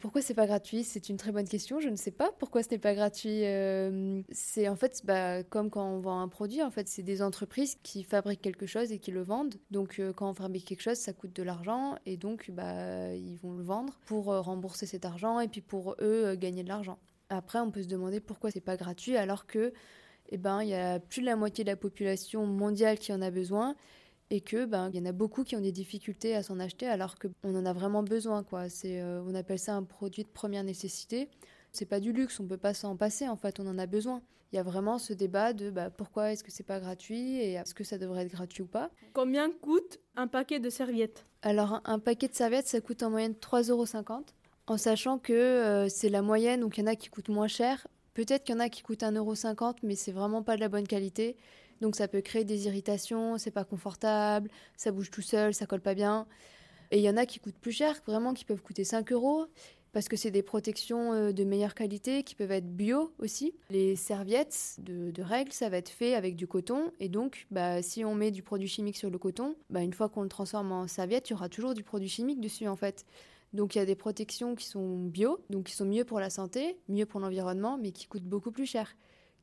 Pourquoi 0.00 0.20
c'est 0.20 0.34
pas 0.34 0.46
gratuit? 0.46 0.84
C'est 0.84 1.08
une 1.08 1.16
très 1.16 1.32
bonne 1.32 1.48
question. 1.48 1.80
Je 1.80 1.88
ne 1.88 1.96
sais 1.96 2.10
pas 2.10 2.30
pourquoi 2.38 2.62
ce 2.62 2.68
n'est 2.70 2.78
pas 2.78 2.94
gratuit. 2.94 3.44
Euh, 3.44 4.20
c'est 4.30 4.68
en 4.68 4.76
fait 4.76 5.00
bah, 5.04 5.42
comme 5.42 5.70
quand 5.70 5.88
on 5.88 6.00
vend 6.00 6.20
un 6.20 6.28
produit. 6.28 6.62
En 6.62 6.70
fait, 6.70 6.88
c'est 6.88 7.02
des 7.02 7.22
entreprises 7.22 7.78
qui 7.82 8.02
fabriquent 8.04 8.42
quelque 8.42 8.66
chose 8.66 8.92
et 8.92 8.98
qui 8.98 9.10
le 9.10 9.22
vendent. 9.22 9.54
Donc, 9.70 9.98
euh, 9.98 10.12
quand 10.12 10.28
on 10.28 10.34
fabrique 10.34 10.66
quelque 10.66 10.82
chose, 10.82 10.98
ça 10.98 11.12
coûte 11.12 11.34
de 11.34 11.42
l'argent 11.42 11.96
et 12.04 12.16
donc 12.16 12.50
bah, 12.50 13.14
ils 13.14 13.36
vont 13.36 13.54
le 13.54 13.64
vendre 13.64 13.98
pour 14.04 14.32
euh, 14.32 14.40
rembourser 14.40 14.86
cet 14.86 15.04
argent 15.06 15.40
et 15.40 15.48
puis 15.48 15.62
pour 15.62 15.96
eux 16.00 16.34
gagner 16.34 16.62
de 16.62 16.68
l'argent. 16.68 16.98
Après, 17.30 17.58
on 17.58 17.70
peut 17.70 17.82
se 17.82 17.88
demander 17.88 18.20
pourquoi 18.20 18.50
c'est 18.50 18.60
pas 18.60 18.76
gratuit 18.76 19.16
alors 19.16 19.46
que 19.46 19.72
eh 20.28 20.38
ben, 20.38 20.62
il 20.62 20.68
y 20.68 20.74
a 20.74 20.98
plus 20.98 21.20
de 21.20 21.26
la 21.26 21.36
moitié 21.36 21.64
de 21.64 21.70
la 21.70 21.76
population 21.76 22.46
mondiale 22.46 22.98
qui 22.98 23.12
en 23.12 23.22
a 23.22 23.30
besoin 23.30 23.76
et 24.30 24.40
que 24.40 24.64
ben 24.64 24.90
il 24.92 24.98
y 24.98 25.02
en 25.02 25.06
a 25.06 25.12
beaucoup 25.12 25.44
qui 25.44 25.56
ont 25.56 25.60
des 25.60 25.72
difficultés 25.72 26.34
à 26.34 26.42
s'en 26.42 26.58
acheter 26.58 26.86
alors 26.86 27.16
que 27.16 27.28
on 27.44 27.54
en 27.54 27.64
a 27.64 27.72
vraiment 27.72 28.02
besoin 28.02 28.42
quoi. 28.42 28.68
C'est 28.68 29.00
euh, 29.00 29.22
on 29.26 29.34
appelle 29.34 29.58
ça 29.58 29.74
un 29.74 29.82
produit 29.82 30.24
de 30.24 30.28
première 30.28 30.64
nécessité. 30.64 31.28
C'est 31.72 31.86
pas 31.86 32.00
du 32.00 32.12
luxe, 32.12 32.40
on 32.40 32.46
peut 32.46 32.56
pas 32.56 32.74
s'en 32.74 32.96
passer 32.96 33.28
en 33.28 33.36
fait, 33.36 33.60
on 33.60 33.66
en 33.66 33.78
a 33.78 33.86
besoin. 33.86 34.22
Il 34.52 34.56
y 34.56 34.58
a 34.58 34.62
vraiment 34.62 34.98
ce 34.98 35.12
débat 35.12 35.52
de 35.52 35.70
bah, 35.70 35.90
pourquoi 35.90 36.32
est-ce 36.32 36.44
que 36.44 36.52
c'est 36.52 36.62
pas 36.62 36.80
gratuit 36.80 37.38
et 37.38 37.54
est-ce 37.54 37.74
que 37.74 37.84
ça 37.84 37.98
devrait 37.98 38.22
être 38.22 38.32
gratuit 38.32 38.62
ou 38.62 38.66
pas. 38.66 38.90
Combien 39.12 39.50
coûte 39.50 39.98
un 40.14 40.28
paquet 40.28 40.60
de 40.60 40.70
serviettes? 40.70 41.26
Alors 41.42 41.74
un, 41.74 41.82
un 41.84 41.98
paquet 41.98 42.28
de 42.28 42.34
serviettes 42.34 42.68
ça 42.68 42.80
coûte 42.80 43.02
en 43.02 43.10
moyenne 43.10 43.34
3,50 43.34 43.70
euros 43.70 43.86
en 44.68 44.76
sachant 44.76 45.18
que 45.18 45.32
euh, 45.32 45.88
c'est 45.88 46.08
la 46.08 46.22
moyenne 46.22 46.60
donc 46.60 46.78
il 46.78 46.80
y 46.80 46.84
en 46.84 46.86
a 46.88 46.96
qui 46.96 47.08
coûtent 47.08 47.28
moins 47.28 47.48
cher. 47.48 47.86
Peut-être 48.14 48.44
qu'il 48.44 48.54
y 48.54 48.56
en 48.56 48.60
a 48.60 48.70
qui 48.70 48.82
coûtent 48.82 49.02
1,50€ 49.02 49.76
mais 49.82 49.94
c'est 49.94 50.12
vraiment 50.12 50.42
pas 50.42 50.56
de 50.56 50.60
la 50.60 50.68
bonne 50.68 50.86
qualité. 50.86 51.36
Donc 51.80 51.96
ça 51.96 52.08
peut 52.08 52.20
créer 52.20 52.44
des 52.44 52.66
irritations, 52.66 53.38
c'est 53.38 53.50
pas 53.50 53.64
confortable, 53.64 54.50
ça 54.76 54.92
bouge 54.92 55.10
tout 55.10 55.22
seul, 55.22 55.54
ça 55.54 55.66
colle 55.66 55.80
pas 55.80 55.94
bien. 55.94 56.26
Et 56.90 56.98
il 56.98 57.02
y 57.02 57.10
en 57.10 57.16
a 57.16 57.26
qui 57.26 57.40
coûtent 57.40 57.58
plus 57.58 57.72
cher, 57.72 58.00
vraiment 58.06 58.32
qui 58.32 58.44
peuvent 58.44 58.62
coûter 58.62 58.84
5 58.84 59.10
euros, 59.12 59.46
parce 59.92 60.08
que 60.08 60.16
c'est 60.16 60.30
des 60.30 60.42
protections 60.42 61.12
euh, 61.12 61.32
de 61.32 61.42
meilleure 61.42 61.74
qualité 61.74 62.22
qui 62.22 62.34
peuvent 62.34 62.52
être 62.52 62.68
bio 62.68 63.12
aussi. 63.18 63.54
Les 63.70 63.96
serviettes 63.96 64.76
de, 64.78 65.10
de 65.10 65.22
règles, 65.22 65.52
ça 65.52 65.68
va 65.68 65.78
être 65.78 65.88
fait 65.88 66.14
avec 66.14 66.36
du 66.36 66.46
coton, 66.46 66.92
et 67.00 67.08
donc 67.08 67.46
bah, 67.50 67.82
si 67.82 68.04
on 68.04 68.14
met 68.14 68.30
du 68.30 68.42
produit 68.42 68.68
chimique 68.68 68.96
sur 68.96 69.10
le 69.10 69.18
coton, 69.18 69.56
bah, 69.70 69.80
une 69.80 69.92
fois 69.92 70.08
qu'on 70.08 70.22
le 70.22 70.28
transforme 70.28 70.70
en 70.72 70.86
serviette, 70.86 71.30
il 71.30 71.32
y 71.32 71.34
aura 71.34 71.48
toujours 71.48 71.74
du 71.74 71.82
produit 71.82 72.08
chimique 72.08 72.40
dessus 72.40 72.68
en 72.68 72.76
fait. 72.76 73.04
Donc 73.52 73.74
il 73.74 73.78
y 73.78 73.80
a 73.80 73.86
des 73.86 73.94
protections 73.94 74.54
qui 74.54 74.66
sont 74.66 74.98
bio, 74.98 75.38
donc 75.50 75.64
qui 75.64 75.72
sont 75.72 75.86
mieux 75.86 76.04
pour 76.04 76.20
la 76.20 76.30
santé, 76.30 76.78
mieux 76.88 77.06
pour 77.06 77.20
l'environnement, 77.20 77.78
mais 77.78 77.90
qui 77.90 78.06
coûtent 78.06 78.22
beaucoup 78.22 78.50
plus 78.50 78.66
cher 78.66 78.94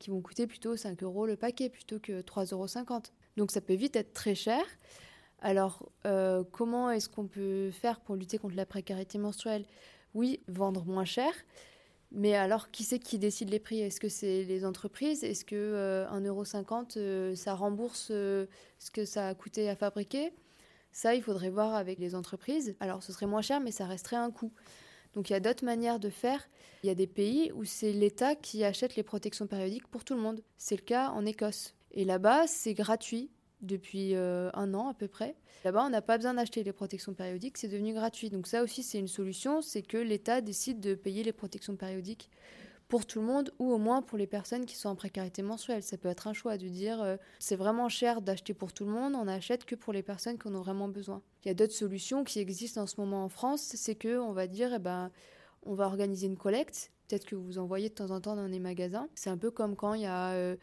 qui 0.03 0.09
vont 0.09 0.21
coûter 0.21 0.47
plutôt 0.47 0.75
5 0.75 1.01
euros 1.03 1.25
le 1.25 1.35
paquet 1.35 1.69
plutôt 1.69 1.99
que 1.99 2.21
3,50 2.21 2.53
euros. 2.53 3.01
Donc 3.37 3.51
ça 3.51 3.61
peut 3.61 3.73
vite 3.73 3.95
être 3.95 4.13
très 4.13 4.35
cher. 4.35 4.63
Alors 5.41 5.89
euh, 6.05 6.43
comment 6.51 6.91
est-ce 6.91 7.09
qu'on 7.09 7.27
peut 7.27 7.71
faire 7.71 8.01
pour 8.01 8.15
lutter 8.15 8.37
contre 8.37 8.55
la 8.55 8.65
précarité 8.65 9.17
menstruelle? 9.17 9.65
Oui, 10.13 10.41
vendre 10.47 10.85
moins 10.85 11.05
cher. 11.05 11.33
Mais 12.15 12.35
alors, 12.35 12.69
qui 12.69 12.83
c'est 12.83 12.99
qui 12.99 13.17
décide 13.17 13.49
les 13.49 13.59
prix? 13.59 13.79
Est-ce 13.79 13.99
que 13.99 14.07
c'est 14.07 14.43
les 14.43 14.65
entreprises? 14.65 15.23
Est-ce 15.23 15.43
que 15.43 15.55
euh, 15.55 16.05
1,50€, 16.09 16.97
euh, 16.97 17.35
ça 17.35 17.55
rembourse 17.55 18.09
euh, 18.11 18.45
ce 18.77 18.91
que 18.91 19.03
ça 19.03 19.29
a 19.29 19.33
coûté 19.33 19.67
à 19.67 19.75
fabriquer? 19.75 20.31
Ça, 20.91 21.15
il 21.15 21.23
faudrait 21.23 21.49
voir 21.49 21.73
avec 21.73 21.97
les 21.97 22.13
entreprises. 22.13 22.75
Alors, 22.79 23.01
ce 23.01 23.11
serait 23.11 23.25
moins 23.25 23.41
cher, 23.41 23.59
mais 23.61 23.71
ça 23.71 23.87
resterait 23.87 24.15
un 24.15 24.29
coût. 24.29 24.51
Donc 25.13 25.29
il 25.29 25.33
y 25.33 25.35
a 25.35 25.39
d'autres 25.39 25.65
manières 25.65 25.99
de 25.99 26.09
faire. 26.09 26.49
Il 26.83 26.87
y 26.87 26.89
a 26.89 26.95
des 26.95 27.07
pays 27.07 27.51
où 27.53 27.65
c'est 27.65 27.91
l'État 27.91 28.35
qui 28.35 28.63
achète 28.63 28.95
les 28.95 29.03
protections 29.03 29.47
périodiques 29.47 29.87
pour 29.87 30.03
tout 30.03 30.15
le 30.15 30.21
monde. 30.21 30.41
C'est 30.57 30.75
le 30.75 30.81
cas 30.81 31.09
en 31.09 31.25
Écosse. 31.25 31.75
Et 31.91 32.05
là-bas, 32.05 32.47
c'est 32.47 32.73
gratuit 32.73 33.29
depuis 33.61 34.15
euh, 34.15 34.49
un 34.53 34.73
an 34.73 34.89
à 34.89 34.93
peu 34.93 35.07
près. 35.07 35.35
Là-bas, 35.63 35.85
on 35.85 35.89
n'a 35.89 36.01
pas 36.01 36.17
besoin 36.17 36.33
d'acheter 36.33 36.63
les 36.63 36.73
protections 36.73 37.13
périodiques, 37.13 37.57
c'est 37.57 37.69
devenu 37.69 37.93
gratuit. 37.93 38.29
Donc 38.29 38.47
ça 38.47 38.63
aussi, 38.63 38.83
c'est 38.83 38.99
une 38.99 39.07
solution, 39.07 39.61
c'est 39.61 39.81
que 39.81 39.97
l'État 39.97 40.41
décide 40.41 40.81
de 40.81 40.95
payer 40.95 41.23
les 41.23 41.31
protections 41.31 41.75
périodiques 41.75 42.29
pour 42.93 43.07
tout 43.07 43.21
le 43.21 43.25
monde 43.25 43.51
ou 43.57 43.71
au 43.73 43.79
moins 43.79 44.03
pour 44.03 44.19
les 44.19 44.27
personnes 44.27 44.67
qui 44.67 44.75
sont 44.75 44.87
en 44.87 44.95
précarité 44.95 45.41
menstruelle. 45.41 45.81
Ça 45.81 45.97
peut 45.97 46.09
être 46.09 46.27
un 46.27 46.33
choix 46.33 46.59
de 46.59 46.67
dire 46.67 47.01
euh, 47.01 47.17
c'est 47.39 47.55
vraiment 47.55 47.89
cher 47.89 48.21
d'acheter 48.21 48.53
pour 48.53 48.71
tout 48.71 48.85
le 48.85 48.91
monde, 48.91 49.15
on 49.15 49.25
n'achète 49.25 49.65
que 49.65 49.73
pour 49.73 49.93
les 49.93 50.03
personnes 50.03 50.37
qui 50.37 50.47
en 50.47 50.53
ont 50.53 50.61
vraiment 50.61 50.87
besoin. 50.87 51.23
Il 51.43 51.47
y 51.47 51.51
a 51.51 51.55
d'autres 51.55 51.73
solutions 51.73 52.23
qui 52.23 52.37
existent 52.37 52.83
en 52.83 52.85
ce 52.85 53.01
moment 53.01 53.23
en 53.23 53.29
France, 53.29 53.61
c'est 53.61 53.95
que 53.95 54.19
on 54.19 54.31
va 54.31 54.45
dire 54.45 54.75
eh 54.75 54.77
ben 54.77 55.09
on 55.65 55.73
va 55.73 55.87
organiser 55.87 56.27
une 56.27 56.37
collecte, 56.37 56.91
peut-être 57.07 57.25
que 57.25 57.35
vous 57.35 57.57
en 57.57 57.65
voyez 57.65 57.89
de 57.89 57.95
temps 57.95 58.11
en 58.11 58.21
temps 58.21 58.35
dans 58.35 58.45
les 58.45 58.59
magasins. 58.59 59.09
C'est 59.15 59.31
un 59.31 59.39
peu 59.39 59.49
comme 59.49 59.75
quand 59.75 59.95
il 59.95 60.03
y 60.03 60.05
a 60.05 60.33
euh, 60.33 60.55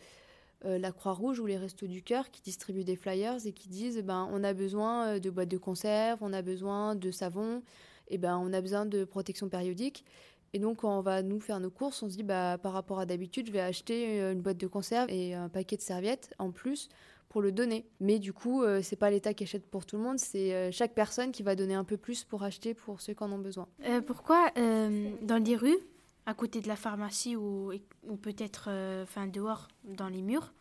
euh, 0.66 0.78
la 0.78 0.92
Croix-Rouge 0.92 1.40
ou 1.40 1.46
les 1.46 1.58
Restos 1.58 1.88
du 1.88 2.04
Cœur 2.04 2.30
qui 2.30 2.42
distribuent 2.42 2.84
des 2.84 2.94
flyers 2.94 3.44
et 3.44 3.52
qui 3.52 3.68
disent 3.68 3.96
eh 3.96 4.02
ben 4.02 4.28
on 4.32 4.44
a 4.44 4.52
besoin 4.52 5.18
de 5.18 5.30
boîtes 5.30 5.48
de 5.48 5.58
conserve, 5.58 6.20
on 6.20 6.32
a 6.32 6.42
besoin 6.42 6.94
de 6.94 7.10
savon 7.10 7.60
et 8.06 8.18
ben 8.18 8.38
on 8.38 8.52
a 8.52 8.60
besoin 8.60 8.86
de 8.86 9.02
protection 9.04 9.48
périodique. 9.48 10.04
Et 10.52 10.58
donc 10.58 10.78
quand 10.78 10.98
on 10.98 11.02
va 11.02 11.22
nous 11.22 11.40
faire 11.40 11.60
nos 11.60 11.70
courses, 11.70 12.02
on 12.02 12.08
se 12.08 12.16
dit 12.16 12.22
bah 12.22 12.58
par 12.58 12.72
rapport 12.72 12.98
à 12.98 13.06
d'habitude, 13.06 13.46
je 13.46 13.52
vais 13.52 13.60
acheter 13.60 14.20
euh, 14.20 14.32
une 14.32 14.40
boîte 14.40 14.58
de 14.58 14.66
conserve 14.66 15.08
et 15.10 15.34
un 15.34 15.48
paquet 15.48 15.76
de 15.76 15.82
serviettes 15.82 16.34
en 16.38 16.50
plus 16.50 16.88
pour 17.30 17.40
le 17.40 17.52
donner. 17.52 17.86
Mais 18.00 18.18
du 18.18 18.34
coup, 18.34 18.62
euh, 18.62 18.82
c'est 18.82 18.96
pas 18.96 19.08
l'État 19.08 19.32
qui 19.32 19.44
achète 19.44 19.66
pour 19.66 19.86
tout 19.86 19.96
le 19.96 20.02
monde, 20.02 20.18
c'est 20.18 20.52
euh, 20.52 20.70
chaque 20.72 20.94
personne 20.94 21.32
qui 21.32 21.42
va 21.42 21.54
donner 21.54 21.74
un 21.74 21.84
peu 21.84 21.96
plus 21.96 22.24
pour 22.24 22.42
acheter 22.42 22.74
pour 22.74 23.00
ceux 23.00 23.14
qui 23.14 23.22
en 23.24 23.32
ont 23.32 23.38
besoin. 23.38 23.66
Euh, 23.86 24.02
pourquoi 24.02 24.50
dans 24.56 25.42
les 25.42 25.56
rues, 25.56 25.78
à 26.26 26.34
côté 26.34 26.60
de 26.60 26.68
la 26.68 26.76
pharmacie 26.76 27.36
ou, 27.36 27.72
ou 28.06 28.16
peut-être 28.16 28.68
enfin, 29.02 29.26
dehors 29.26 29.68
dans 29.84 30.08
les 30.08 30.20
murs, 30.20 30.52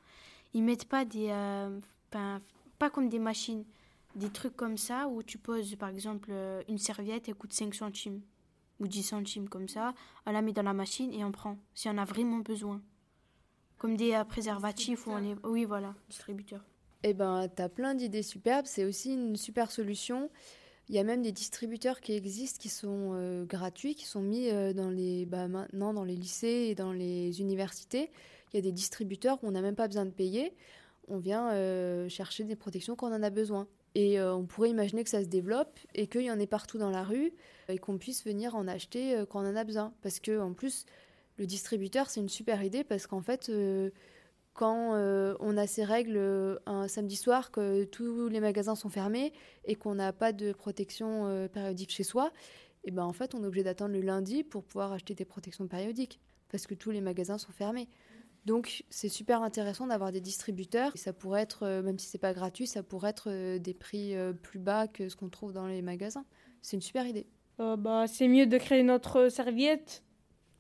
ils 0.53 0.63
mettent 0.63 0.87
pas 0.87 1.03
des. 1.03 1.33
pas 2.11 2.89
comme 2.91 3.09
des 3.09 3.19
machines, 3.19 3.65
des 4.15 4.29
trucs 4.29 4.55
comme 4.55 4.77
ça 4.77 5.07
où 5.07 5.23
tu 5.23 5.37
poses 5.37 5.75
par 5.75 5.89
exemple 5.89 6.31
une 6.67 6.77
serviette 6.77 7.27
et 7.29 7.33
coûte 7.33 7.51
5 7.51 7.73
centimes? 7.73 8.21
Ou 8.79 8.87
10 8.87 9.03
centimes 9.03 9.49
comme 9.49 9.67
ça, 9.67 9.93
on 10.25 10.31
la 10.31 10.41
met 10.41 10.53
dans 10.53 10.63
la 10.63 10.73
machine 10.73 11.13
et 11.13 11.23
on 11.23 11.31
prend 11.31 11.57
si 11.73 11.89
on 11.89 11.97
a 11.97 12.05
vraiment 12.05 12.39
besoin. 12.39 12.81
Comme 13.77 13.95
des 13.95 14.13
euh, 14.13 14.23
préservatifs 14.25 15.07
ou 15.07 15.11
on. 15.11 15.37
Oui, 15.43 15.65
voilà, 15.65 15.95
distributeur. 16.09 16.63
Eh 17.03 17.13
ben, 17.13 17.47
tu 17.55 17.61
as 17.61 17.69
plein 17.69 17.95
d'idées 17.95 18.23
superbes. 18.23 18.65
C'est 18.65 18.83
aussi 18.83 19.13
une 19.13 19.37
super 19.37 19.71
solution. 19.71 20.29
Il 20.89 20.95
y 20.95 20.99
a 20.99 21.03
même 21.03 21.21
des 21.21 21.31
distributeurs 21.31 22.01
qui 22.01 22.13
existent, 22.13 22.59
qui 22.59 22.67
sont 22.67 23.11
euh, 23.13 23.45
gratuits, 23.45 23.95
qui 23.95 24.05
sont 24.05 24.21
mis 24.21 24.49
euh, 24.49 24.73
dans 24.73 24.89
les, 24.89 25.25
bah, 25.25 25.47
maintenant 25.47 25.93
dans 25.93 26.03
les 26.03 26.15
lycées 26.15 26.67
et 26.69 26.75
dans 26.75 26.91
les 26.91 27.39
universités. 27.39 28.11
Il 28.51 28.57
y 28.57 28.59
a 28.59 28.61
des 28.61 28.71
distributeurs 28.71 29.41
où 29.43 29.47
on 29.47 29.51
n'a 29.51 29.61
même 29.61 29.75
pas 29.75 29.87
besoin 29.87 30.05
de 30.05 30.11
payer. 30.11 30.53
On 31.07 31.17
vient 31.17 31.49
chercher 32.07 32.43
des 32.43 32.55
protections 32.55 32.95
quand 32.95 33.09
on 33.09 33.15
en 33.15 33.23
a 33.23 33.31
besoin. 33.31 33.67
Et 33.95 34.19
euh, 34.19 34.35
on 34.35 34.45
pourrait 34.45 34.69
imaginer 34.69 35.03
que 35.03 35.09
ça 35.09 35.23
se 35.23 35.27
développe 35.27 35.79
et 35.95 36.07
qu'il 36.07 36.21
y 36.21 36.31
en 36.31 36.39
ait 36.39 36.47
partout 36.47 36.77
dans 36.77 36.91
la 36.91 37.03
rue 37.03 37.33
et 37.67 37.77
qu'on 37.77 37.97
puisse 37.97 38.23
venir 38.23 38.55
en 38.55 38.67
acheter 38.67 39.15
euh, 39.15 39.25
quand 39.25 39.43
on 39.43 39.49
en 39.49 39.55
a 39.55 39.63
besoin. 39.63 39.93
Parce 40.01 40.19
que 40.19 40.39
en 40.39 40.53
plus, 40.53 40.85
le 41.37 41.45
distributeur, 41.45 42.09
c'est 42.09 42.19
une 42.19 42.29
super 42.29 42.63
idée 42.63 42.83
parce 42.83 43.07
qu'en 43.07 43.21
fait, 43.21 43.49
euh, 43.49 43.89
quand 44.53 44.93
on 45.39 45.55
a 45.55 45.67
ces 45.67 45.85
règles 45.85 46.59
un 46.65 46.89
samedi 46.89 47.15
soir, 47.15 47.49
que 47.49 47.85
tous 47.85 48.27
les 48.27 48.41
magasins 48.41 48.75
sont 48.75 48.89
fermés 48.89 49.31
et 49.63 49.75
qu'on 49.75 49.95
n'a 49.95 50.11
pas 50.11 50.33
de 50.33 50.51
protection 50.51 51.47
périodique 51.47 51.91
chez 51.91 52.03
soi, 52.03 52.33
et 52.83 52.91
ben 52.91 53.05
en 53.05 53.13
fait, 53.13 53.33
on 53.35 53.43
est 53.43 53.47
obligé 53.47 53.63
d'attendre 53.63 53.93
le 53.93 54.01
lundi 54.01 54.43
pour 54.43 54.65
pouvoir 54.65 54.91
acheter 54.91 55.15
des 55.15 55.23
protections 55.23 55.65
périodiques 55.69 56.19
parce 56.49 56.67
que 56.67 56.73
tous 56.73 56.91
les 56.91 56.99
magasins 56.99 57.37
sont 57.37 57.53
fermés. 57.53 57.87
Donc, 58.45 58.83
c'est 58.89 59.09
super 59.09 59.43
intéressant 59.43 59.87
d'avoir 59.87 60.11
des 60.11 60.21
distributeurs. 60.21 60.91
Et 60.95 60.97
ça 60.97 61.13
pourrait 61.13 61.41
être, 61.41 61.63
euh, 61.63 61.81
même 61.81 61.99
si 61.99 62.07
c'est 62.07 62.17
pas 62.17 62.33
gratuit, 62.33 62.67
ça 62.67 62.83
pourrait 62.83 63.11
être 63.11 63.29
euh, 63.29 63.59
des 63.59 63.73
prix 63.73 64.15
euh, 64.15 64.33
plus 64.33 64.59
bas 64.59 64.87
que 64.87 65.09
ce 65.09 65.15
qu'on 65.15 65.29
trouve 65.29 65.53
dans 65.53 65.67
les 65.67 65.81
magasins. 65.81 66.25
C'est 66.61 66.77
une 66.77 66.81
super 66.81 67.05
idée. 67.05 67.27
Euh, 67.59 67.75
bah, 67.75 68.05
c'est 68.07 68.27
mieux 68.27 68.47
de 68.47 68.57
créer 68.57 68.83
notre 68.83 69.29
serviette 69.29 70.03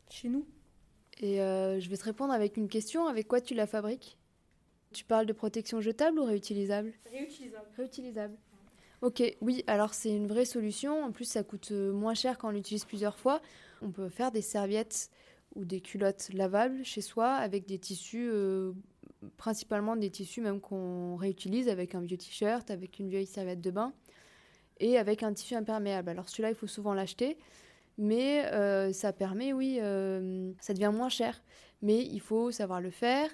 chez 0.09 0.29
nous. 0.29 0.45
Et 1.21 1.41
euh, 1.41 1.79
je 1.79 1.89
vais 1.89 1.97
te 1.97 2.03
répondre 2.03 2.33
avec 2.33 2.57
une 2.57 2.67
question. 2.67 3.07
Avec 3.07 3.27
quoi 3.27 3.41
tu 3.41 3.53
la 3.55 3.65
fabriques? 3.65 4.17
Tu 4.93 5.03
parles 5.03 5.25
de 5.25 5.33
protection 5.33 5.81
jetable 5.81 6.19
ou 6.19 6.25
réutilisable? 6.25 6.93
Réutilisable. 7.11 7.67
Réutilisable. 7.77 8.37
Ok, 9.01 9.23
oui, 9.39 9.63
alors 9.67 9.93
c'est 9.93 10.13
une 10.13 10.27
vraie 10.27 10.45
solution. 10.45 11.03
En 11.03 11.11
plus, 11.11 11.25
ça 11.25 11.43
coûte 11.43 11.71
moins 11.71 12.13
cher 12.13 12.37
quand 12.37 12.49
on 12.49 12.51
l'utilise 12.51 12.83
plusieurs 12.83 13.17
fois. 13.17 13.41
On 13.81 13.91
peut 13.91 14.09
faire 14.09 14.31
des 14.31 14.41
serviettes 14.41 15.09
ou 15.55 15.65
des 15.65 15.81
culottes 15.81 16.29
lavables 16.33 16.83
chez 16.83 17.01
soi 17.01 17.33
avec 17.33 17.65
des 17.65 17.79
tissus, 17.79 18.29
euh, 18.31 18.73
principalement 19.37 19.95
des 19.95 20.09
tissus 20.09 20.41
même 20.41 20.61
qu'on 20.61 21.15
réutilise 21.15 21.69
avec 21.69 21.95
un 21.95 22.01
vieux 22.01 22.17
t-shirt, 22.17 22.69
avec 22.71 22.99
une 22.99 23.09
vieille 23.09 23.25
serviette 23.25 23.61
de 23.61 23.71
bain 23.71 23.93
et 24.79 24.97
avec 24.97 25.23
un 25.23 25.33
tissu 25.33 25.55
imperméable. 25.55 26.09
Alors 26.09 26.29
celui-là, 26.29 26.49
il 26.49 26.55
faut 26.55 26.67
souvent 26.67 26.93
l'acheter, 26.93 27.37
mais 27.97 28.45
euh, 28.45 28.93
ça 28.93 29.11
permet, 29.11 29.51
oui, 29.53 29.79
euh, 29.81 30.51
ça 30.61 30.73
devient 30.73 30.91
moins 30.93 31.09
cher. 31.09 31.41
Mais 31.81 31.99
il 32.05 32.19
faut 32.19 32.51
savoir 32.51 32.81
le 32.81 32.91
faire, 32.91 33.29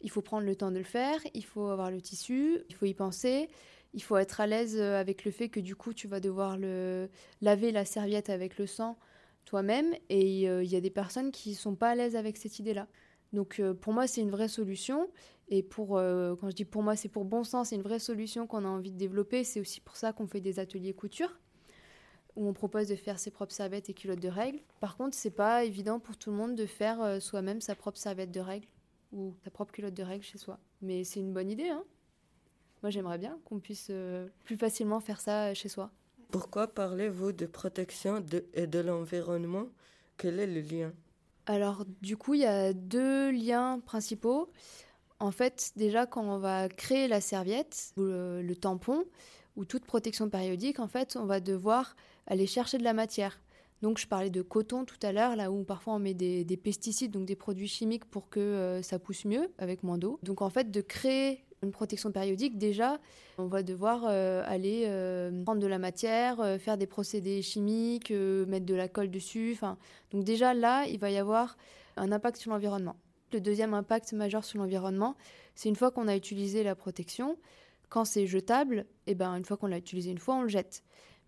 il 0.00 0.10
faut 0.10 0.22
prendre 0.22 0.46
le 0.46 0.54
temps 0.54 0.70
de 0.70 0.78
le 0.78 0.84
faire, 0.84 1.18
il 1.34 1.44
faut 1.44 1.68
avoir 1.68 1.90
le 1.90 2.00
tissu, 2.00 2.58
il 2.68 2.74
faut 2.74 2.86
y 2.86 2.94
penser, 2.94 3.48
il 3.94 4.02
faut 4.02 4.18
être 4.18 4.40
à 4.40 4.46
l'aise 4.46 4.78
avec 4.78 5.24
le 5.24 5.30
fait 5.30 5.48
que 5.48 5.60
du 5.60 5.74
coup, 5.74 5.94
tu 5.94 6.06
vas 6.06 6.20
devoir 6.20 6.58
le 6.58 7.08
laver 7.40 7.72
la 7.72 7.86
serviette 7.86 8.28
avec 8.28 8.58
le 8.58 8.66
sang 8.66 8.98
toi-même, 9.46 9.94
et 10.10 10.50
euh, 10.50 10.62
il 10.62 10.70
y 10.70 10.76
a 10.76 10.80
des 10.80 10.90
personnes 10.90 11.30
qui 11.30 11.54
sont 11.54 11.74
pas 11.74 11.90
à 11.90 11.94
l'aise 11.94 12.16
avec 12.16 12.36
cette 12.36 12.58
idée-là. 12.58 12.86
Donc 13.32 13.60
euh, 13.60 13.72
pour 13.72 13.94
moi, 13.94 14.06
c'est 14.06 14.20
une 14.20 14.30
vraie 14.30 14.48
solution. 14.48 15.08
Et 15.48 15.62
pour, 15.62 15.96
euh, 15.96 16.34
quand 16.36 16.50
je 16.50 16.56
dis 16.56 16.64
pour 16.64 16.82
moi, 16.82 16.96
c'est 16.96 17.08
pour 17.08 17.24
bon 17.24 17.44
sens, 17.44 17.68
c'est 17.68 17.76
une 17.76 17.82
vraie 17.82 18.00
solution 18.00 18.46
qu'on 18.46 18.64
a 18.64 18.68
envie 18.68 18.90
de 18.90 18.98
développer. 18.98 19.44
C'est 19.44 19.60
aussi 19.60 19.80
pour 19.80 19.96
ça 19.96 20.12
qu'on 20.12 20.26
fait 20.26 20.40
des 20.40 20.58
ateliers 20.58 20.92
couture, 20.92 21.38
où 22.34 22.48
on 22.48 22.52
propose 22.52 22.88
de 22.88 22.96
faire 22.96 23.20
ses 23.20 23.30
propres 23.30 23.54
serviettes 23.54 23.88
et 23.88 23.94
culottes 23.94 24.20
de 24.20 24.28
règles. 24.28 24.58
Par 24.80 24.96
contre, 24.96 25.14
c'est 25.16 25.30
pas 25.30 25.64
évident 25.64 26.00
pour 26.00 26.16
tout 26.16 26.30
le 26.30 26.36
monde 26.36 26.56
de 26.56 26.66
faire 26.66 27.22
soi-même 27.22 27.60
sa 27.60 27.76
propre 27.76 27.98
serviette 27.98 28.32
de 28.32 28.40
règles 28.40 28.66
ou 29.12 29.34
sa 29.44 29.50
propre 29.50 29.72
culotte 29.72 29.94
de 29.94 30.02
règles 30.02 30.24
chez 30.24 30.38
soi. 30.38 30.58
Mais 30.82 31.04
c'est 31.04 31.20
une 31.20 31.32
bonne 31.32 31.50
idée, 31.50 31.68
hein 31.68 31.84
Moi, 32.82 32.90
j'aimerais 32.90 33.18
bien 33.18 33.38
qu'on 33.44 33.60
puisse 33.60 33.92
plus 34.42 34.56
facilement 34.56 34.98
faire 34.98 35.20
ça 35.20 35.54
chez 35.54 35.68
soi. 35.68 35.92
Pourquoi 36.30 36.66
parlez-vous 36.68 37.32
de 37.32 37.46
protection 37.46 38.20
de- 38.20 38.44
et 38.54 38.66
de 38.66 38.80
l'environnement? 38.80 39.66
Quel 40.16 40.40
est 40.40 40.46
le 40.46 40.60
lien? 40.60 40.92
Alors, 41.46 41.84
du 42.02 42.16
coup, 42.16 42.34
il 42.34 42.40
y 42.40 42.46
a 42.46 42.72
deux 42.72 43.30
liens 43.30 43.80
principaux. 43.80 44.50
En 45.20 45.30
fait, 45.30 45.72
déjà, 45.76 46.06
quand 46.06 46.24
on 46.24 46.38
va 46.38 46.68
créer 46.68 47.08
la 47.08 47.20
serviette 47.20 47.92
ou 47.96 48.02
le, 48.02 48.54
tampon 48.54 49.04
ou 49.56 49.64
toute 49.64 49.84
protection 49.86 50.28
périodique, 50.28 50.80
en 50.80 50.88
fait, 50.88 51.16
on 51.16 51.24
va 51.24 51.40
devoir 51.40 51.96
aller 52.26 52.46
chercher 52.46 52.78
de 52.78 52.84
la 52.84 52.92
matière. 52.92 53.40
Donc, 53.80 53.98
je 53.98 54.06
parlais 54.06 54.30
de 54.30 54.42
coton 54.42 54.84
tout 54.84 54.98
à 55.02 55.12
l'heure, 55.12 55.36
là 55.36 55.50
où 55.52 55.62
parfois 55.62 55.94
on 55.94 55.98
met 55.98 56.14
des, 56.14 56.44
des 56.44 56.56
pesticides, 56.56 57.12
donc 57.12 57.26
des 57.26 57.36
produits 57.36 57.68
chimiques 57.68 58.06
pour 58.06 58.28
que 58.28 58.40
euh, 58.40 58.82
ça 58.82 58.98
pousse 58.98 59.24
mieux 59.24 59.50
avec 59.58 59.82
moins 59.82 59.98
d'eau. 59.98 60.18
Donc, 60.22 60.42
en 60.42 60.50
fait, 60.50 60.70
de 60.70 60.80
créer 60.80 61.44
une 61.66 61.72
protection 61.72 62.10
périodique, 62.12 62.56
déjà, 62.56 62.98
on 63.38 63.46
va 63.46 63.62
devoir 63.62 64.04
euh, 64.08 64.42
aller 64.46 64.84
euh, 64.86 65.44
prendre 65.44 65.60
de 65.60 65.66
la 65.66 65.78
matière, 65.78 66.40
euh, 66.40 66.58
faire 66.58 66.78
des 66.78 66.86
procédés 66.86 67.42
chimiques, 67.42 68.10
mettre 68.10 68.64
de 68.64 68.74
la 68.74 68.88
colle 68.88 69.10
dessus. 69.10 69.58
Donc 70.12 70.24
déjà 70.24 70.54
là, 70.54 70.86
il 70.86 70.98
va 70.98 71.10
y 71.10 71.18
avoir 71.18 71.56
un 71.96 72.12
impact 72.12 72.38
sur 72.38 72.50
l'environnement. 72.50 72.96
Le 73.32 73.40
deuxième 73.40 73.74
impact 73.74 74.12
majeur 74.12 74.44
sur 74.44 74.58
l'environnement, 74.58 75.16
c'est 75.54 75.68
une 75.68 75.76
fois 75.76 75.90
qu'on 75.90 76.08
a 76.08 76.16
utilisé 76.16 76.62
la 76.62 76.74
protection, 76.74 77.36
quand 77.88 78.04
c'est 78.04 78.26
jetable, 78.26 78.86
et 79.06 79.14
ben 79.14 79.34
une 79.34 79.44
fois 79.44 79.56
qu'on 79.56 79.66
l'a 79.66 79.78
utilisé 79.78 80.10
une 80.10 80.18
fois, 80.18 80.36
on 80.36 80.42
le 80.42 80.48
jette. 80.48 80.82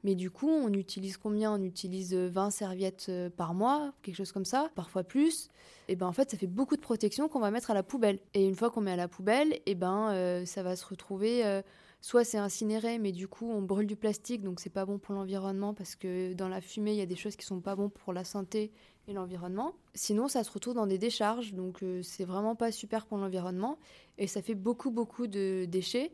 Mais 0.05 0.15
du 0.15 0.31
coup, 0.31 0.49
on 0.49 0.73
utilise 0.73 1.17
combien? 1.17 1.53
On 1.53 1.63
utilise 1.63 2.15
euh, 2.15 2.29
20 2.29 2.51
serviettes 2.51 3.07
euh, 3.09 3.31
par 3.31 3.55
mois, 3.55 3.93
quelque 4.03 4.17
chose 4.17 4.33
comme 4.33 4.45
ça, 4.45 4.71
parfois 4.75 5.05
plus. 5.05 5.51
Et 5.89 5.97
ben 5.97 6.07
en 6.07 6.13
fait, 6.13 6.31
ça 6.31 6.37
fait 6.37 6.47
beaucoup 6.47 6.77
de 6.77 6.81
protection 6.81 7.29
qu'on 7.29 7.41
va 7.41 7.51
mettre 7.51 7.71
à 7.71 7.75
la 7.75 7.83
poubelle. 7.83 8.19
Et 8.35 8.47
une 8.47 8.55
fois 8.55 8.71
qu'on 8.71 8.83
met 8.83 8.93
à 8.93 8.97
la 8.97 9.09
poubelle, 9.09 9.59
et 9.65 9.75
ben 9.75 10.11
euh, 10.11 10.45
ça 10.45 10.63
va 10.63 10.77
se 10.77 10.85
retrouver 10.85 11.45
euh, 11.47 11.63
soit 12.01 12.25
c'est 12.25 12.39
incinéré, 12.39 12.99
mais 12.99 13.11
du 13.11 13.27
coup 13.27 13.51
on 13.51 13.63
brûle 13.63 13.87
du 13.87 13.97
plastique, 13.97 14.43
donc 14.43 14.61
c'est 14.61 14.71
pas 14.71 14.85
bon 14.85 14.99
pour 14.99 15.15
l'environnement 15.15 15.75
parce 15.75 15.97
que 15.97 16.33
dans 16.35 16.49
la 16.49 16.61
fumée 16.61 16.93
il 16.93 16.99
y 16.99 17.03
a 17.03 17.07
des 17.07 17.17
choses 17.17 17.37
qui 17.37 17.45
sont 17.45 17.61
pas 17.61 17.75
bon 17.75 17.89
pour 17.89 18.13
la 18.13 18.25
santé 18.25 18.71
et 19.09 19.15
l'environnement. 19.15 19.75
Sinon, 19.95 20.29
ça 20.29 20.45
se 20.45 20.51
retrouve 20.51 20.75
dans 20.75 20.87
des 20.87 20.99
décharges, 20.99 21.55
donc 21.55 21.83
euh, 21.83 22.03
c'est 22.03 22.25
vraiment 22.25 22.55
pas 22.55 22.71
super 22.71 23.07
pour 23.07 23.17
l'environnement 23.17 23.79
et 24.19 24.27
ça 24.27 24.43
fait 24.43 24.55
beaucoup 24.55 24.91
beaucoup 24.91 25.27
de 25.27 25.65
déchets. 25.67 26.13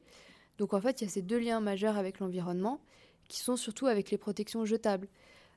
Donc 0.59 0.73
en 0.73 0.81
fait, 0.81 1.01
il 1.01 1.05
y 1.05 1.07
a 1.09 1.11
ces 1.11 1.23
deux 1.23 1.39
liens 1.39 1.61
majeurs 1.61 1.99
avec 1.99 2.21
l'environnement 2.21 2.81
qui 3.29 3.41
sont 3.41 3.57
surtout 3.57 3.87
avec 3.87 4.11
les 4.11 4.19
protections 4.19 4.65
jetables. 4.65 5.09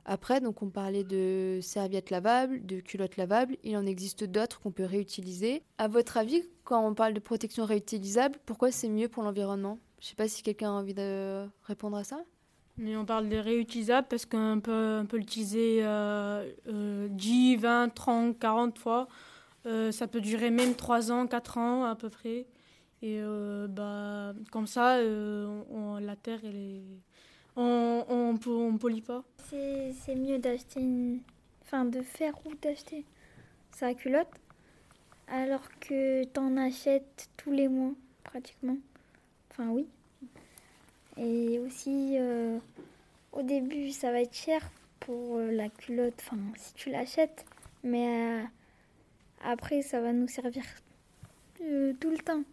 Après, 0.06 0.40
donc 0.40 0.62
on 0.62 0.70
parlait 0.70 1.04
de 1.04 1.60
serviettes 1.62 2.12
lavables, 2.12 2.66
de 2.66 2.80
culottes 2.80 3.18
lavables, 3.18 3.58
il 3.64 3.76
en 3.76 3.86
existe 3.86 4.24
d'autres 4.24 4.62
qu'on 4.62 4.72
peut 4.72 4.86
réutiliser. 4.86 5.64
À 5.78 5.90
votre 5.90 6.16
avis, 6.16 6.44
quand 6.64 6.88
on 6.88 6.94
parle 6.94 7.14
de 7.14 7.20
protection 7.20 7.66
réutilisable, 7.66 8.40
pourquoi 8.46 8.72
c'est 8.72 8.88
mieux 8.88 9.10
pour 9.10 9.24
l'environnement? 9.24 9.80
Je 10.00 10.08
sais 10.08 10.16
pas 10.16 10.30
si 10.30 10.44
quelqu'un 10.44 10.70
a 10.70 10.74
envie 10.74 10.94
de 10.94 11.46
répondre 11.64 11.98
à 11.98 12.06
ça. 12.06 12.24
Mais 12.78 12.96
on 12.96 13.06
parle 13.06 13.28
de 13.28 13.38
réutilisable 13.38 14.08
parce 14.10 14.26
qu'on 14.26 14.62
peut, 14.64 15.00
on 15.02 15.06
peut 15.08 15.18
l'utiliser 15.18 15.80
euh, 15.82 16.50
euh, 16.68 17.08
10, 17.10 17.58
20, 17.58 17.90
30, 17.90 18.40
40 18.40 18.78
fois. 18.78 19.08
Euh, 19.66 19.92
ça 19.92 20.08
peut 20.08 20.22
durer 20.22 20.52
même 20.52 20.76
3 20.76 21.12
ans, 21.12 21.28
4 21.28 21.58
ans 21.58 21.86
à 21.86 21.96
peu 21.96 22.10
près. 22.10 22.46
Et 23.02 23.20
euh, 23.20 23.68
bah, 23.68 24.34
comme 24.52 24.68
ça, 24.68 24.98
euh, 24.98 26.00
la 26.00 26.16
terre, 26.16 26.40
elle 26.44 26.56
est... 26.56 26.84
on 27.58 28.06
on, 28.08 28.40
on, 28.50 28.78
pollue 28.78 29.02
pas. 29.02 29.24
C'est 29.50 29.94
c'est 30.06 30.16
mieux 30.16 30.40
d'acheter 30.40 30.80
une. 30.80 31.20
Enfin, 31.64 31.84
de 31.84 32.02
faire 32.02 32.34
ou 32.46 32.56
d'acheter 32.56 33.04
sa 33.72 33.94
culotte 33.94 34.32
alors 35.28 35.68
que 35.80 36.24
t'en 36.24 36.56
achètes 36.58 37.30
tous 37.38 37.52
les 37.52 37.68
mois, 37.68 37.92
pratiquement. 38.24 38.78
Enfin, 39.52 39.70
oui. 39.70 39.86
Et 41.18 41.60
aussi, 41.60 42.16
euh, 42.18 42.60
au 43.34 43.42
début, 43.42 43.92
ça 43.92 44.12
va 44.12 44.22
être 44.22 44.34
cher 44.34 44.62
pour 45.00 45.38
euh, 45.38 45.52
la 45.52 45.70
culotte, 45.70 46.14
enfin, 46.20 46.38
si 46.56 46.74
tu 46.74 46.90
l'achètes. 46.90 47.46
Mais 47.84 48.42
euh, 48.42 48.44
après, 49.44 49.82
ça 49.82 50.00
va 50.00 50.14
nous 50.14 50.28
servir 50.28 50.64
euh, 51.62 51.94
tout 52.00 52.10
le 52.10 52.18
temps. 52.18 52.44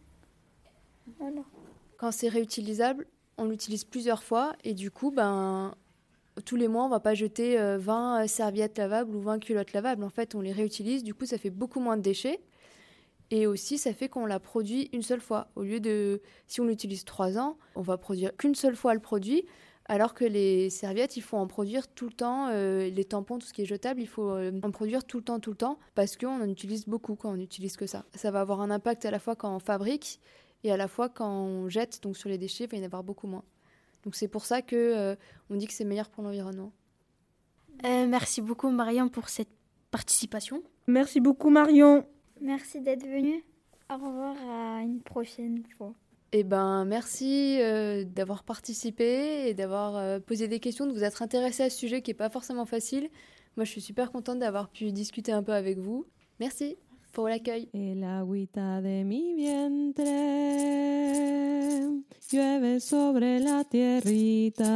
Voilà. 1.18 1.43
Quand 1.99 2.11
c'est 2.11 2.28
réutilisable, 2.28 3.07
on 3.39 3.47
l'utilise 3.47 3.85
plusieurs 3.85 4.22
fois 4.22 4.55
et 4.64 4.74
du 4.74 4.91
coup, 4.91 5.11
ben, 5.11 5.74
tous 6.45 6.57
les 6.57 6.68
mois, 6.68 6.85
on 6.85 6.89
va 6.89 7.01
pas 7.01 7.14
jeter 7.14 7.59
euh, 7.59 7.78
20 7.78 8.26
serviettes 8.26 8.78
lavables 8.78 9.14
ou 9.14 9.20
20 9.20 9.39
culottes 9.39 9.72
lavables. 9.72 10.03
En 10.03 10.11
fait, 10.11 10.35
on 10.35 10.41
les 10.41 10.53
réutilise. 10.53 11.03
Du 11.05 11.14
coup, 11.14 11.26
ça 11.26 11.39
fait 11.39 11.51
beaucoup 11.51 11.80
moins 11.80 11.97
de 11.97 12.03
déchets. 12.03 12.41
Et 13.30 13.47
aussi, 13.47 13.78
ça 13.78 13.93
fait 13.93 14.09
qu'on 14.09 14.26
la 14.26 14.39
produit 14.39 14.91
une 14.93 15.03
seule 15.03 15.20
fois. 15.20 15.49
Au 15.57 15.62
lieu 15.62 15.80
de, 15.80 16.20
si 16.47 16.61
on 16.61 16.64
l'utilise 16.64 17.05
trois 17.05 17.39
ans, 17.39 17.57
on 17.74 17.82
va 17.82 17.97
produire 17.97 18.37
qu'une 18.37 18.55
seule 18.55 18.76
fois 18.76 18.95
le 18.95 19.01
produit. 19.01 19.47
Alors 19.87 20.14
que 20.14 20.24
les 20.24 20.70
serviettes, 20.70 21.16
il 21.16 21.20
faut 21.20 21.37
en 21.37 21.47
produire 21.47 21.89
tout 21.89 22.07
le 22.07 22.12
temps. 22.12 22.49
euh, 22.49 22.89
les 22.89 23.05
tampons, 23.05 23.39
tout 23.39 23.47
ce 23.47 23.53
qui 23.53 23.62
est 23.62 23.66
jetable, 23.66 24.01
il 24.01 24.07
faut 24.07 24.30
euh, 24.30 24.51
en 24.62 24.70
produire 24.70 25.05
tout 25.05 25.18
le 25.18 25.24
temps, 25.24 25.41
tout 25.41 25.51
le 25.51 25.57
temps. 25.57 25.78
Parce 25.95 26.16
qu'on 26.16 26.41
en 26.41 26.49
utilise 26.49 26.87
beaucoup 26.87 27.16
quand 27.16 27.30
on 27.30 27.37
n'utilise 27.37 27.76
que 27.76 27.87
ça. 27.87 28.05
Ça 28.14 28.30
va 28.30 28.41
avoir 28.41 28.61
un 28.61 28.70
impact 28.70 29.05
à 29.05 29.11
la 29.11 29.18
fois 29.18 29.37
quand 29.37 29.55
on 29.55 29.59
fabrique 29.59 30.20
et 30.65 30.73
à 30.73 30.77
la 30.77 30.89
fois 30.89 31.09
quand 31.09 31.31
on 31.31 31.69
jette. 31.69 32.03
Donc 32.03 32.17
sur 32.17 32.29
les 32.29 32.39
déchets, 32.39 32.65
il 32.65 32.71
va 32.71 32.77
y 32.77 32.81
en 32.81 32.85
avoir 32.85 33.05
beaucoup 33.05 33.29
moins. 33.29 33.45
Donc 34.03 34.17
c'est 34.17 34.29
pour 34.29 34.45
ça 34.45 34.62
que 34.62 34.77
euh, 34.77 35.17
on 35.51 35.57
dit 35.57 35.67
que 35.67 35.73
c'est 35.73 35.85
meilleur 35.85 36.09
pour 36.09 36.25
l'environnement. 36.25 36.73
Euh, 37.85 38.07
merci 38.07 38.43
beaucoup 38.43 38.71
Marion 38.71 39.09
pour 39.09 39.29
cette 39.29 39.49
participation. 39.91 40.62
Merci 40.87 41.21
beaucoup 41.21 41.51
Marion. 41.51 42.07
Merci 42.41 42.81
d'être 42.81 43.07
venu. 43.07 43.45
Au 43.91 43.95
revoir 43.95 44.37
à 44.49 44.83
une 44.83 45.01
prochaine 45.01 45.62
fois. 45.77 45.95
Eh 46.37 46.43
ben, 46.43 46.85
merci 46.85 47.59
euh, 47.61 48.03
d'avoir 48.03 48.43
participé 48.43 49.49
et 49.49 49.55
d'avoir 49.55 49.97
euh, 49.97 50.19
posé 50.19 50.49
des 50.49 50.59
questions, 50.59 50.85
de 50.85 50.93
vous 50.93 51.05
être 51.05 51.23
intéressé 51.23 51.62
à 51.62 51.71
ce 51.71 51.79
sujet 51.79 52.03
qui 52.03 52.11
n'est 52.11 52.17
pas 52.17 52.29
forcément 52.29 52.67
facile. 52.67 53.09
Moi, 53.57 53.65
je 53.65 53.71
suis 53.71 53.81
super 53.81 54.11
contente 54.11 54.41
d'avoir 54.41 54.69
pu 54.69 54.91
discuter 54.91 55.31
un 55.31 55.45
peu 55.45 55.53
avec 55.53 55.79
vous. 55.79 56.07
Merci 56.41 56.77
El 57.17 58.03
agüita 58.03 58.83
de 58.83 59.05
mi 59.05 59.35
vientre 59.35 60.11
llueve 62.29 62.81
sobre 62.81 63.39
la 63.39 63.62
tierrita 63.62 64.67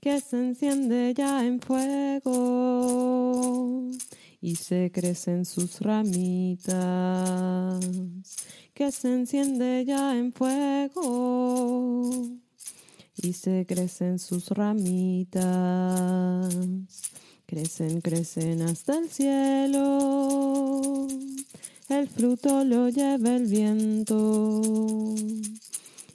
que 0.00 0.20
se 0.20 0.38
enciende 0.38 1.12
ya 1.12 1.44
en 1.44 1.60
fuego 1.60 2.30
y 4.40 4.54
se 4.54 4.92
crecen 4.92 5.44
sus 5.44 5.80
ramitas 5.80 6.70
que 8.74 8.92
se 8.92 9.12
enciende 9.12 9.84
ya 9.84 10.16
en 10.16 10.32
fuego 10.32 12.12
y 13.16 13.32
se 13.32 13.66
crecen 13.66 14.20
sus 14.20 14.50
ramitas 14.50 15.48
Crecen, 17.50 18.02
crecen 18.02 18.60
hasta 18.60 18.98
el 18.98 19.08
cielo. 19.08 21.08
El 21.88 22.06
fruto 22.06 22.62
lo 22.62 22.90
lleva 22.90 23.36
el 23.36 23.46
viento 23.46 25.14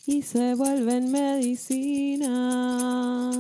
y 0.06 0.22
se 0.22 0.54
vuelven 0.54 1.12
medicina. 1.12 3.32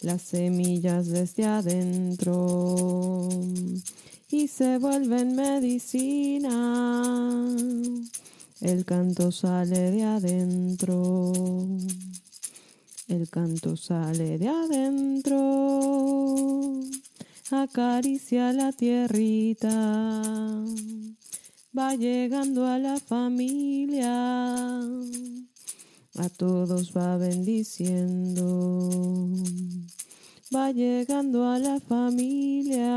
Las 0.00 0.22
semillas 0.22 1.08
desde 1.08 1.44
adentro 1.44 3.28
y 4.30 4.46
se 4.46 4.78
vuelven 4.78 5.34
medicina. 5.34 6.52
El 8.60 8.84
canto 8.84 9.32
sale 9.32 9.90
de 9.90 10.04
adentro. 10.04 11.32
El 13.12 13.28
canto 13.28 13.76
sale 13.76 14.38
de 14.38 14.48
adentro, 14.48 15.38
acaricia 17.50 18.54
la 18.54 18.72
tierrita, 18.72 19.68
va 21.76 21.94
llegando 21.94 22.66
a 22.66 22.78
la 22.78 22.98
familia, 22.98 24.80
a 24.80 26.28
todos 26.38 26.96
va 26.96 27.18
bendiciendo, 27.18 28.88
va 30.54 30.72
llegando 30.72 31.44
a 31.46 31.58
la 31.58 31.80
familia, 31.80 32.94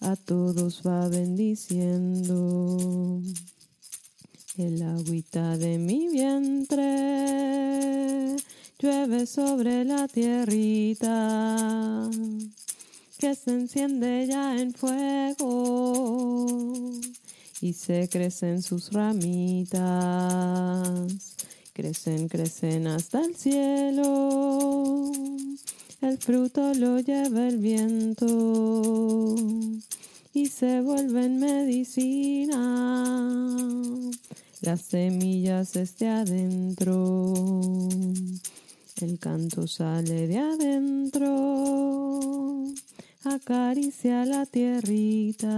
a 0.00 0.16
todos 0.24 0.80
va 0.86 1.08
bendiciendo. 1.08 2.40
El 4.58 4.82
agüita 4.82 5.56
de 5.56 5.78
mi 5.78 6.08
vientre. 6.08 6.82
Llueve 8.78 9.24
sobre 9.24 9.82
la 9.82 10.06
tierrita 10.08 12.10
que 13.18 13.34
se 13.34 13.50
enciende 13.50 14.26
ya 14.26 14.60
en 14.60 14.74
fuego 14.74 16.66
y 17.62 17.72
se 17.72 18.10
crecen 18.10 18.60
sus 18.60 18.92
ramitas, 18.92 19.80
crecen, 21.72 22.28
crecen 22.28 22.88
hasta 22.88 23.24
el 23.24 23.34
cielo. 23.34 25.12
El 26.02 26.18
fruto 26.18 26.74
lo 26.74 27.00
lleva 27.00 27.48
el 27.48 27.56
viento 27.56 29.34
y 30.34 30.48
se 30.48 30.82
vuelven 30.82 31.38
medicina 31.38 32.52
las 34.62 34.80
semillas 34.82 35.72
desde 35.72 36.08
adentro. 36.08 37.34
El 39.00 39.18
canto 39.18 39.66
sale 39.66 40.28
de 40.28 40.38
adentro, 40.38 41.30
acaricia 43.24 44.24
la 44.24 44.46
tierrita, 44.46 45.50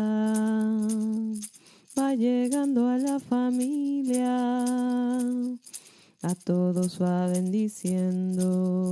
va 1.98 2.14
llegando 2.14 2.88
a 2.88 2.96
la 2.96 3.20
familia, 3.20 5.18
a 5.18 6.34
todos 6.42 7.00
va 7.00 7.26
bendiciendo, 7.26 8.90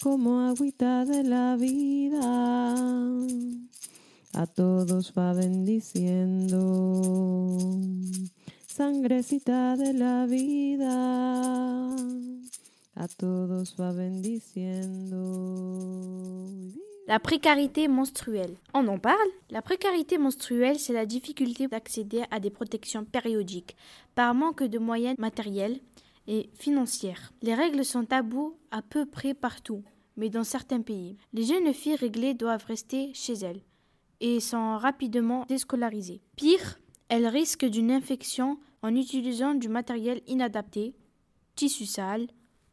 como 0.00 0.40
agüita 0.42 1.04
de 1.04 1.24
la 1.24 1.56
vida. 1.56 2.76
A 4.36 4.46
todos 4.46 5.14
va 5.16 5.32
bendiciendo. 5.32 6.60
La 17.06 17.18
précarité 17.18 17.88
menstruelle. 17.88 18.54
On 18.74 18.86
en 18.88 18.98
parle? 18.98 19.16
La 19.48 19.62
précarité 19.62 20.18
menstruelle, 20.18 20.78
c'est 20.78 20.92
la 20.92 21.06
difficulté 21.06 21.68
d'accéder 21.68 22.24
à 22.30 22.38
des 22.38 22.50
protections 22.50 23.06
périodiques 23.06 23.76
par 24.14 24.34
manque 24.34 24.64
de 24.64 24.78
moyens 24.78 25.16
matériels 25.18 25.80
et 26.26 26.50
financières. 26.52 27.32
Les 27.40 27.54
règles 27.54 27.82
sont 27.82 28.04
tabous 28.04 28.58
à 28.70 28.82
peu 28.82 29.06
près 29.06 29.32
partout, 29.32 29.84
mais 30.18 30.28
dans 30.28 30.44
certains 30.44 30.82
pays. 30.82 31.16
Les 31.32 31.44
jeunes 31.44 31.72
filles 31.72 31.96
réglées 31.96 32.34
doivent 32.34 32.66
rester 32.66 33.14
chez 33.14 33.38
elles 33.38 33.62
et 34.20 34.38
sont 34.38 34.76
rapidement 34.76 35.46
déscolarisées. 35.48 36.20
Pire, 36.36 36.78
elles 37.08 37.26
risquent 37.26 37.66
d'une 37.66 37.90
infection 37.90 38.58
en 38.82 38.94
utilisant 38.94 39.54
du 39.54 39.68
matériel 39.68 40.20
inadapté, 40.26 40.94
tissu 41.54 41.86
sale, 41.86 42.26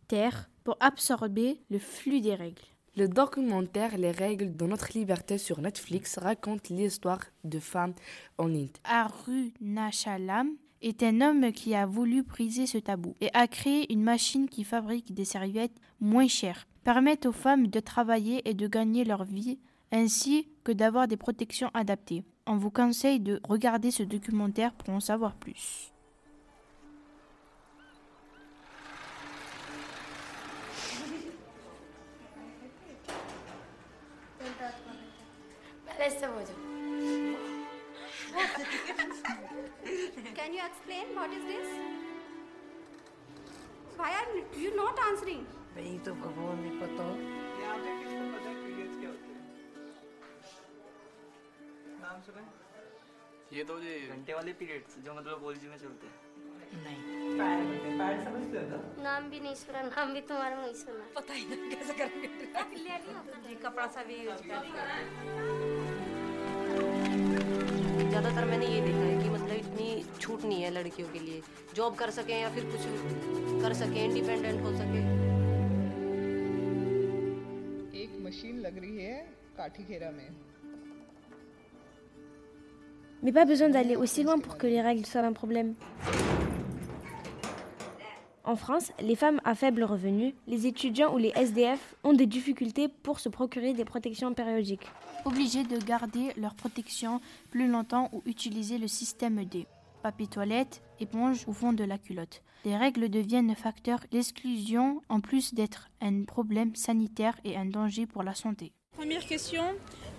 terre, 0.07 0.49
pour 0.63 0.77
absorber 0.79 1.59
le 1.69 1.79
flux 1.79 2.21
des 2.21 2.36
règles. 2.36 2.61
Le 2.95 3.07
documentaire 3.07 3.97
Les 3.97 4.11
règles 4.11 4.55
de 4.55 4.65
notre 4.65 4.95
liberté 4.97 5.38
sur 5.38 5.59
Netflix 5.61 6.19
raconte 6.19 6.69
l'histoire 6.69 7.21
de 7.43 7.59
femmes 7.59 7.95
en 8.38 8.53
Inde. 8.53 8.77
Arunachalam 8.84 10.51
est 10.81 11.01
un 11.01 11.21
homme 11.21 11.51
qui 11.51 11.73
a 11.73 11.86
voulu 11.88 12.21
briser 12.21 12.67
ce 12.67 12.77
tabou 12.77 13.15
et 13.19 13.29
a 13.34 13.47
créé 13.47 13.91
une 13.91 14.03
machine 14.03 14.47
qui 14.47 14.63
fabrique 14.63 15.13
des 15.13 15.25
serviettes 15.25 15.79
moins 15.99 16.27
chères, 16.27 16.67
permettent 16.84 17.25
aux 17.25 17.31
femmes 17.31 17.67
de 17.67 17.79
travailler 17.79 18.47
et 18.47 18.53
de 18.53 18.67
gagner 18.67 19.05
leur 19.05 19.23
vie 19.23 19.57
ainsi 19.91 20.47
que 20.63 20.71
d'avoir 20.71 21.07
des 21.07 21.17
protections 21.17 21.71
adaptées. 21.73 22.23
On 22.46 22.56
vous 22.56 22.70
conseille 22.70 23.20
de 23.20 23.40
regarder 23.48 23.90
ce 23.90 24.02
documentaire 24.02 24.72
pour 24.72 24.94
en 24.94 25.00
savoir 25.00 25.34
plus. 25.34 25.92
Can 40.34 40.52
you 40.52 40.62
explain 40.64 41.14
what 41.14 41.30
is 41.30 41.44
this? 41.44 41.68
Why 43.96 44.11
are 44.12 44.26
you 44.59 44.76
not 44.76 44.98
answering? 45.11 45.44
भाई 45.74 45.98
तो 46.06 46.12
भगवान 46.14 46.59
नहीं 46.61 46.78
पता 46.80 47.04
नाम 52.14 52.22
सुने 52.22 52.41
ये 53.51 53.64
तो 53.64 53.76
जी 53.82 53.91
घंटे 54.14 54.34
वाले 54.34 54.51
पीरियड 54.57 54.89
जो 55.05 55.14
मतलब 55.14 55.39
कॉलेज 55.43 55.64
में 55.70 55.78
चलते 55.78 56.07
हैं। 56.07 56.18
नहीं। 56.84 56.99
पैर 57.39 57.61
पैर 57.99 58.18
नाम 59.03 59.30
भी 59.30 59.39
नहीं 59.39 59.53
सुना 59.55 59.82
नाम 59.86 60.14
भी 60.14 60.22
तुम्हारा 60.30 60.59
नहीं 60.59 60.74
सुना। 60.82 61.05
पता 61.16 61.34
ही 61.34 61.45
नहीं 61.49 61.70
कैसे 61.72 61.93
करेंगे। 61.93 63.55
कपड़ा 63.64 63.88
सा 63.95 64.03
भी 64.03 64.18
यूज़ 64.18 64.43
ज़्यादातर 68.09 68.45
मैंने 68.45 68.68
ये 68.68 68.80
देखा 68.82 68.99
है 68.99 69.18
कि 69.24 69.30
मतलब 69.30 69.55
इतनी 69.55 69.89
छूट 70.20 70.43
नहीं 70.43 70.61
है 70.64 70.70
लड़कियों 70.72 71.09
के 71.14 71.20
लिए। 71.20 71.41
जॉब 71.76 71.95
कर 71.97 72.09
सकें 72.22 72.39
या 72.39 72.49
फिर 72.55 72.72
कुछ 72.72 73.61
कर 73.64 73.74
सकें 73.84 74.01
इंडिपेंडेंट 74.05 74.61
हो 74.64 74.78
सके। 74.78 75.01
एक 78.03 78.18
मशीन 78.26 78.59
लग 78.61 78.76
रही 78.78 78.97
है 79.03 79.22
काठी 79.57 79.84
घेरा 79.86 80.11
में। 80.11 80.28
Mais 83.24 83.32
pas 83.32 83.45
besoin 83.45 83.69
d'aller 83.69 83.95
aussi 83.95 84.21
loin 84.21 84.38
pour 84.38 84.57
que 84.57 84.67
les 84.67 84.82
règles 84.82 85.05
soient 85.05 85.21
un 85.21 85.34
problème. 85.34 85.76
En 88.43 88.57
France, 88.57 88.91
les 88.99 89.15
femmes 89.15 89.39
à 89.45 89.55
faible 89.55 89.86
revenu, 89.86 90.36
les 90.47 90.67
étudiants 90.67 91.13
ou 91.15 91.17
les 91.17 91.32
SDF 91.34 91.95
ont 92.03 92.11
des 92.11 92.26
difficultés 92.26 92.89
pour 92.89 93.21
se 93.21 93.30
procurer 93.30 93.74
des 93.74 93.86
protections 93.86 94.34
périodiques. 94.34 94.91
Obligés 95.24 95.63
de 95.63 95.78
garder 95.78 96.34
leur 96.36 96.53
protection 96.53 97.21
plus 97.49 97.69
longtemps 97.69 98.09
ou 98.11 98.21
utiliser 98.26 98.78
le 98.78 98.89
système 98.89 99.45
D. 99.45 99.65
Papier 100.01 100.28
toilette, 100.28 100.82
éponge 100.99 101.45
ou 101.47 101.53
fond 101.53 101.71
de 101.71 101.86
la 101.86 101.97
culotte. 101.97 102.41
Les 102.65 102.76
règles 102.76 103.09
deviennent 103.09 103.51
un 103.51 103.55
facteur 103.55 103.99
d'exclusion 104.11 105.01
en 105.07 105.21
plus 105.21 105.53
d'être 105.53 105.88
un 106.01 106.26
problème 106.26 106.76
sanitaire 106.76 107.39
et 107.45 107.55
un 107.55 107.65
danger 107.65 108.05
pour 108.05 108.24
la 108.24 108.36
santé. 108.36 108.74
Première 108.97 109.26
question. 109.26 109.63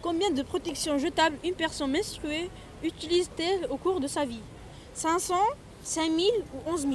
Combien 0.05 0.31
de 0.31 0.43
protections 0.43 0.99
jetables 0.99 1.39
une 1.43 1.55
personne 1.55 1.91
menstruée 1.91 2.51
utilise-t-elle 2.83 3.65
au 3.71 3.79
cours 3.79 4.01
de 4.01 4.07
sa 4.07 4.27
vie? 4.27 4.43
500, 4.93 5.35
5000 5.83 6.27
ou 6.53 6.71
11 6.71 6.81
000 6.83 6.93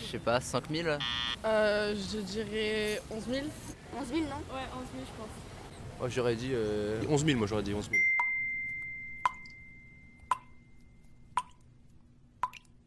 Je 0.00 0.04
sais 0.12 0.18
pas, 0.20 0.40
5000 0.40 0.96
Euh, 1.44 1.92
je 2.12 2.18
dirais 2.18 3.02
11 3.10 3.24
000. 3.28 3.46
11 3.98 4.06
000, 4.06 4.20
non? 4.20 4.26
Ouais, 4.54 4.62
11 4.76 4.84
000, 4.94 5.04
je 5.04 5.18
pense. 5.18 5.28
Moi 5.98 6.08
j'aurais 6.08 6.36
dit 6.36 6.50
euh, 6.52 7.02
11 7.08 7.26
000, 7.26 7.36
moi 7.36 7.48
j'aurais 7.48 7.64
dit 7.64 7.74
11 7.74 7.90
000. 7.90 8.00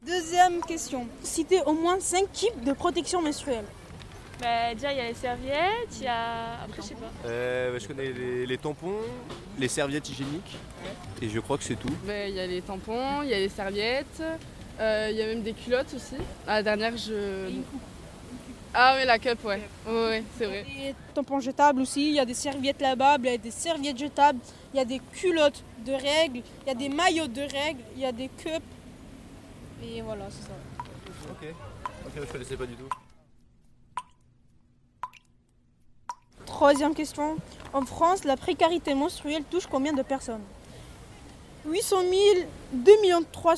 Deuxième 0.04 0.62
question. 0.62 1.06
Citez 1.22 1.60
au 1.66 1.74
moins 1.74 2.00
5 2.00 2.32
types 2.32 2.64
de 2.64 2.72
protections 2.72 3.22
menstruelles. 3.22 3.66
Bah, 4.42 4.74
déjà, 4.74 4.92
il 4.92 4.98
y 4.98 5.02
a 5.02 5.08
les 5.08 5.14
serviettes, 5.14 5.98
il 5.98 6.04
y 6.04 6.08
a. 6.08 6.62
Après, 6.64 6.82
je 6.82 6.88
sais 6.88 6.96
pas. 6.96 7.12
Euh, 7.26 7.72
bah, 7.72 7.80
je 7.80 7.88
connais 7.88 8.12
les, 8.12 8.46
les 8.46 8.58
tampons, 8.58 8.98
les 9.58 9.68
serviettes 9.68 10.10
hygiéniques, 10.10 10.58
et 11.22 11.30
je 11.30 11.40
crois 11.40 11.58
que 11.58 11.64
c'est 11.64 11.76
tout. 11.76 11.94
Ben, 12.04 12.30
Il 12.30 12.36
y 12.36 12.40
a 12.40 12.46
les 12.48 12.62
tampons, 12.62 13.22
il 13.24 13.30
y 13.30 13.34
a 13.34 13.40
les 13.40 13.50
serviettes, 13.50 14.22
euh, 14.80 15.08
il 15.10 15.18
y 15.18 15.22
a 15.22 15.28
même 15.28 15.42
des 15.42 15.54
culottes 15.54 15.94
aussi. 15.96 16.16
La 16.46 16.62
dernière, 16.62 16.98
je. 16.98 17.50
Ah 18.74 18.98
oui, 19.00 19.06
la 19.06 19.18
cup, 19.18 19.40
ouais. 19.46 19.62
Ouais, 19.88 19.94
ouais, 19.94 20.24
c'est 20.38 20.46
vrai. 20.46 20.64
Des 20.64 20.96
tampons 21.14 21.40
jetables 21.40 21.80
aussi, 21.80 22.10
il 22.10 22.16
y 22.16 22.20
a 22.20 22.26
des 22.26 22.34
serviettes 22.34 22.82
lavables, 22.82 23.28
il 23.28 23.32
y 23.32 23.36
a 23.36 23.38
des 23.38 23.52
serviettes 23.52 23.98
jetables, 23.98 24.40
il 24.74 24.78
y 24.78 24.82
a 24.82 24.86
des 24.86 25.00
culottes 25.14 25.64
de 25.86 25.94
règles, 25.94 26.42
il 26.66 26.68
y 26.68 26.72
a 26.72 26.76
des 26.76 26.90
maillots 26.90 27.28
de 27.28 27.42
règles, 27.42 27.80
il 27.96 28.02
y 28.02 28.06
a 28.06 28.12
des 28.12 28.28
cups. 28.28 28.62
Et 29.82 30.02
voilà, 30.02 30.26
c'est 30.30 30.48
ça. 30.48 30.58
Ok, 31.32 31.48
ok, 32.06 32.12
je 32.28 32.32
connaissais 32.34 32.58
pas 32.58 32.66
du 32.66 32.74
tout. 32.74 32.90
Troisième 36.46 36.94
question. 36.94 37.38
En 37.74 37.82
France, 37.86 38.24
la 38.24 38.38
précarité 38.38 38.94
menstruelle 38.94 39.44
touche 39.44 39.68
combien 39.68 39.94
de 39.94 40.02
personnes? 40.02 40.42
800 41.66 42.02
000, 42.02 42.12
2 42.74 43.02
millions 43.02 43.24
3, 43.32 43.56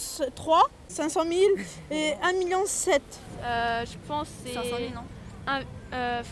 500 0.87 1.21
000 1.23 1.33
et 1.91 2.13
1 2.23 2.33
million 2.33 2.65
7. 2.65 3.01
Euh, 3.43 3.85
je 3.85 3.97
pense 4.07 4.27
que 4.27 4.33
c'est. 4.49 4.53
500 4.53 4.69
000, 4.77 4.79
non? 4.95 5.01
un- 5.45 5.61
euh, 5.93 6.23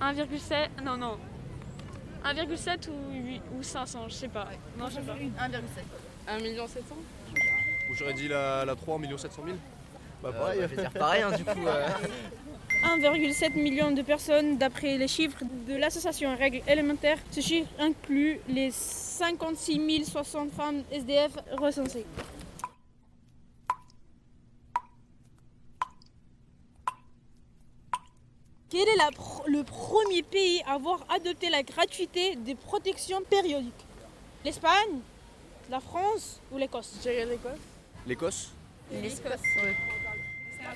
1,7. 0.00 0.82
Non, 0.84 0.96
non. 0.96 1.18
1,7 2.24 2.88
ou, 2.88 3.58
ou 3.58 3.62
500, 3.62 4.04
je 4.08 4.14
sais 4.14 4.28
pas. 4.28 4.48
Non, 4.78 4.88
je 4.88 4.94
sais 4.94 5.00
pas. 5.02 5.12
1,7. 5.14 5.60
1 6.28 6.38
million 6.40 6.66
700 6.66 6.94
Ou 7.90 7.94
j'aurais 7.94 8.14
dit 8.14 8.28
la, 8.28 8.64
la 8.64 8.74
3 8.74 8.96
en 8.96 9.18
700 9.18 9.42
000 9.44 9.56
Bah 10.22 10.30
Euh, 10.34 10.38
bah, 10.38 10.52
je 10.54 10.60
vais 10.66 10.76
dire 10.82 10.90
pareil, 10.90 11.22
hein, 11.22 11.30
du 11.32 11.44
coup, 11.44 11.66
euh. 11.66 11.88
1,7 12.84 13.54
million 13.54 13.90
de 13.90 14.02
personnes 14.02 14.58
d'après 14.58 14.96
les 14.96 15.08
chiffres 15.08 15.38
de 15.66 15.74
l'association 15.76 16.36
Règles 16.36 16.62
élémentaires. 16.68 17.18
Ce 17.30 17.40
chiffre 17.40 17.68
inclut 17.78 18.40
les 18.48 18.70
56 18.70 20.04
060 20.04 20.52
femmes 20.52 20.82
SDF 20.92 21.32
recensées. 21.56 22.06
Quel 28.70 28.86
est 28.86 28.96
la 28.96 29.08
le 29.46 29.64
premier 29.64 30.22
pays 30.22 30.62
à 30.66 30.74
avoir 30.74 31.04
adopté 31.08 31.48
la 31.48 31.62
gratuité 31.62 32.36
des 32.36 32.54
protections 32.54 33.22
périodiques? 33.22 33.72
L'Espagne, 34.44 35.00
la 35.70 35.80
France 35.80 36.40
ou 36.52 36.58
l'Écosse? 36.58 36.92
Je 36.98 37.08
dirais 37.08 37.26
l'Écosse. 37.26 37.58
L'Écosse 38.06 38.52
L'Écosse, 38.92 39.40
ouais. 39.56 39.97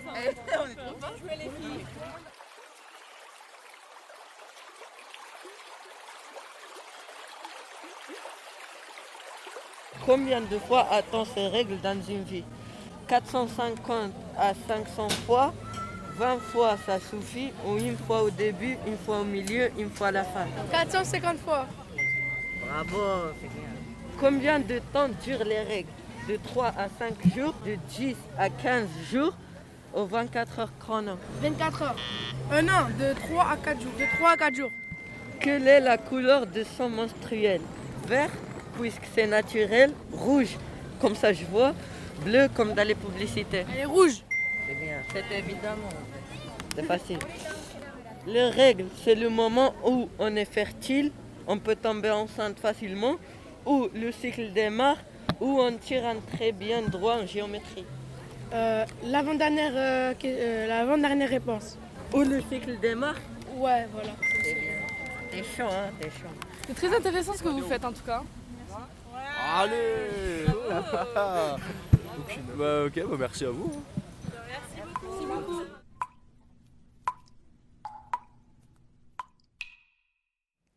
On 0.07 0.15
est 0.15 0.35
trop 0.35 0.97
fort. 1.01 1.17
Jouer 1.19 1.37
les 1.37 1.51
filles. 1.51 1.87
Combien 10.05 10.41
de 10.41 10.59
fois 10.59 10.89
a-t-on 10.91 11.25
ces 11.25 11.47
règles 11.49 11.81
dans 11.81 12.01
une 12.09 12.25
vie? 12.25 12.45
450 13.09 14.13
à 14.39 14.53
500 14.67 15.09
fois 15.27 15.53
20 16.17 16.39
fois 16.39 16.77
ça 16.87 16.99
suffit 16.99 17.53
ou 17.67 17.77
une 17.77 17.97
fois 17.97 18.23
au 18.23 18.31
début, 18.31 18.77
une 18.87 18.99
fois 18.99 19.21
au 19.21 19.25
milieu, 19.25 19.71
une 19.79 19.91
fois 19.91 20.09
à 20.09 20.13
la 20.13 20.25
fin? 20.25 20.47
450 20.71 21.39
fois. 21.39 21.67
Bravo 22.67 23.33
Combien 24.21 24.61
de 24.61 24.79
temps 24.93 25.09
durent 25.25 25.45
les 25.45 25.63
règles? 25.63 25.89
De 26.29 26.37
3 26.37 26.67
à 26.79 26.89
5 26.99 27.35
jours, 27.35 27.55
de 27.67 27.77
10 27.97 28.17
à 28.39 28.49
15 28.49 28.89
jours 29.11 29.35
ou 29.95 30.05
24 30.05 30.59
heures 30.59 30.73
chrono 30.79 31.13
24 31.41 31.83
heures. 31.83 31.97
Euh, 32.53 32.63
non, 32.63 32.87
de 32.99 33.15
3 33.15 33.45
à 33.45 33.57
4 33.57 33.81
jours. 33.81 33.93
De 33.99 34.05
3 34.17 34.31
à 34.31 34.37
4 34.37 34.55
jours. 34.55 34.71
Quelle 35.41 35.67
est 35.67 35.81
la 35.81 35.99
couleur 35.99 36.47
de 36.47 36.65
sang 36.65 36.89
menstruel? 36.89 37.61
Vert, 38.07 38.31
puisque 38.79 39.05
c'est 39.15 39.27
naturel, 39.27 39.93
rouge, 40.13 40.57
comme 41.01 41.15
ça 41.15 41.33
je 41.33 41.45
vois, 41.45 41.75
bleu 42.25 42.49
comme 42.55 42.75
dans 42.75 42.87
les 42.87 42.95
publicités. 42.95 43.65
Elle 43.73 43.81
est 43.81 43.85
rouge. 43.85 44.23
C'est 44.67 44.75
bien, 44.75 44.99
c'est 45.13 45.39
évidemment. 45.39 45.89
C'est 46.75 46.85
facile. 46.85 47.19
Les 48.27 48.45
règles, 48.51 48.87
c'est 49.05 49.17
le 49.17 49.29
moment 49.29 49.75
où 49.85 50.09
on 50.19 50.37
est 50.37 50.45
fertile, 50.45 51.11
on 51.47 51.59
peut 51.59 51.75
tomber 51.75 52.11
enceinte 52.11 52.59
facilement, 52.61 53.17
où 53.67 53.89
le 53.95 54.13
cycle 54.13 54.53
démarre, 54.53 54.99
où 55.41 55.61
on 55.61 55.73
tire 55.77 56.07
un 56.07 56.17
trait 56.37 56.53
bien 56.53 56.83
droit 56.83 57.17
en 57.17 57.27
géométrie. 57.27 57.85
Euh, 58.53 58.85
l'avant-dernière, 59.05 59.73
euh, 59.75 60.15
euh, 60.25 60.67
l'avant-dernière 60.67 61.29
réponse. 61.29 61.79
Où 62.13 62.21
le 62.21 62.41
cycle 62.43 62.79
démarre 62.81 63.17
Ouais, 63.57 63.87
voilà. 63.93 64.11
C'est 64.43 64.55
bien. 64.55 64.73
T'es 65.31 65.43
chaud, 65.43 65.69
hein, 65.71 65.91
t'es 66.01 66.11
chaud. 66.11 66.27
C'est 66.67 66.75
très 66.75 66.95
intéressant 66.95 67.33
ce 67.35 67.43
que 67.43 67.49
vous 67.49 67.63
faites 67.63 67.85
en 67.85 67.93
tout 67.93 68.03
cas. 68.05 68.23
Allez 69.55 70.45
Aucune- 72.19 72.43
Bah 72.57 72.85
ok, 72.87 72.95
bah 73.09 73.17
merci 73.19 73.45
à 73.47 73.51
vous. 73.51 73.73
Merci 74.49 75.27
beaucoup. 75.27 75.63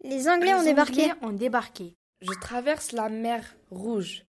Les 0.04 0.28
Anglais 0.30 0.54
ont 0.54 0.60
Les 0.60 0.66
débarqué. 0.66 1.02
Anglais 1.12 1.14
ont 1.22 1.32
débarqué. 1.34 1.96
Je 2.22 2.32
traverse 2.40 2.92
la 2.92 3.10
mer 3.10 3.44
Rouge. 3.72 4.25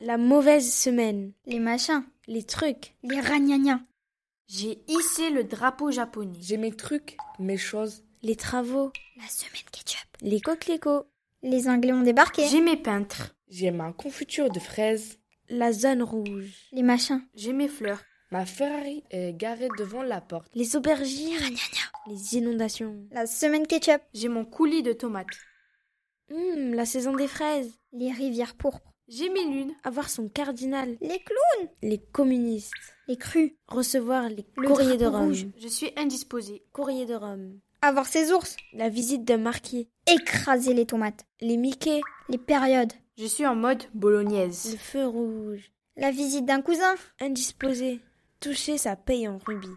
La 0.00 0.16
mauvaise 0.16 0.72
semaine. 0.72 1.32
Les 1.44 1.58
machins. 1.58 2.04
Les 2.28 2.44
trucs. 2.44 2.94
Les 3.02 3.20
ragnagnas. 3.20 3.80
J'ai 4.46 4.80
hissé 4.86 5.30
le 5.30 5.42
drapeau 5.42 5.90
japonais. 5.90 6.38
J'ai 6.40 6.56
mes 6.56 6.72
trucs, 6.72 7.16
mes 7.40 7.56
choses. 7.56 8.04
Les 8.22 8.36
travaux. 8.36 8.92
La 9.16 9.26
semaine 9.28 9.64
ketchup. 9.72 10.08
Les 10.20 10.40
coquelicots. 10.40 11.06
Les 11.42 11.68
Anglais 11.68 11.92
ont 11.92 12.02
débarqué. 12.02 12.46
J'ai 12.46 12.60
mes 12.60 12.76
peintres. 12.76 13.34
J'ai 13.48 13.72
ma 13.72 13.92
confiture 13.92 14.50
de 14.50 14.60
fraises. 14.60 15.18
La 15.48 15.72
zone 15.72 16.02
rouge. 16.02 16.68
Les 16.72 16.82
machins. 16.82 17.22
J'ai 17.34 17.52
mes 17.52 17.68
fleurs. 17.68 18.02
Ma 18.30 18.46
Ferrari 18.46 19.02
est 19.10 19.32
garée 19.32 19.68
devant 19.78 20.02
la 20.02 20.20
porte. 20.20 20.48
Les 20.54 20.76
aubergines. 20.76 21.56
Les 22.06 22.36
inondations. 22.36 23.04
La 23.10 23.26
semaine 23.26 23.66
ketchup. 23.66 24.02
J'ai 24.14 24.28
mon 24.28 24.44
coulis 24.44 24.82
de 24.84 24.92
tomates. 24.92 25.26
Hum, 26.30 26.74
la 26.74 26.86
saison 26.86 27.14
des 27.16 27.28
fraises. 27.28 27.80
Les 27.92 28.12
rivières 28.12 28.54
pourpres. 28.54 28.94
J'ai 29.08 29.30
mes 29.30 29.44
lunes. 29.44 29.72
Avoir 29.84 30.10
son 30.10 30.28
cardinal. 30.28 30.96
Les 31.00 31.20
clowns. 31.20 31.68
Les 31.82 31.98
communistes. 31.98 32.72
Les 33.06 33.16
crues. 33.16 33.56
Recevoir 33.68 34.28
les 34.28 34.44
Le 34.56 34.68
courriers 34.68 34.98
de 34.98 35.06
Rome. 35.06 35.26
rouge. 35.28 35.46
Je 35.58 35.68
suis 35.68 35.90
indisposée. 35.96 36.62
Courrier 36.72 37.06
de 37.06 37.14
Rome. 37.14 37.58
Avoir 37.80 38.06
ses 38.06 38.32
ours. 38.32 38.56
La 38.74 38.88
visite 38.90 39.24
d'un 39.24 39.38
marquis. 39.38 39.88
Écraser 40.06 40.74
les 40.74 40.84
tomates. 40.84 41.24
Les 41.40 41.56
Mickey. 41.56 42.00
Les 42.28 42.38
périodes. 42.38 42.92
Je 43.16 43.24
suis 43.26 43.46
en 43.46 43.54
mode 43.56 43.82
bolognaise. 43.94 44.72
Le 44.72 44.78
feu 44.78 45.06
rouge. 45.06 45.72
La 45.96 46.10
visite 46.10 46.44
d'un 46.44 46.60
cousin. 46.60 46.94
Indisposé. 47.20 48.00
Toucher 48.40 48.76
sa 48.76 48.94
paye 48.94 49.26
en 49.26 49.38
rubis. 49.38 49.68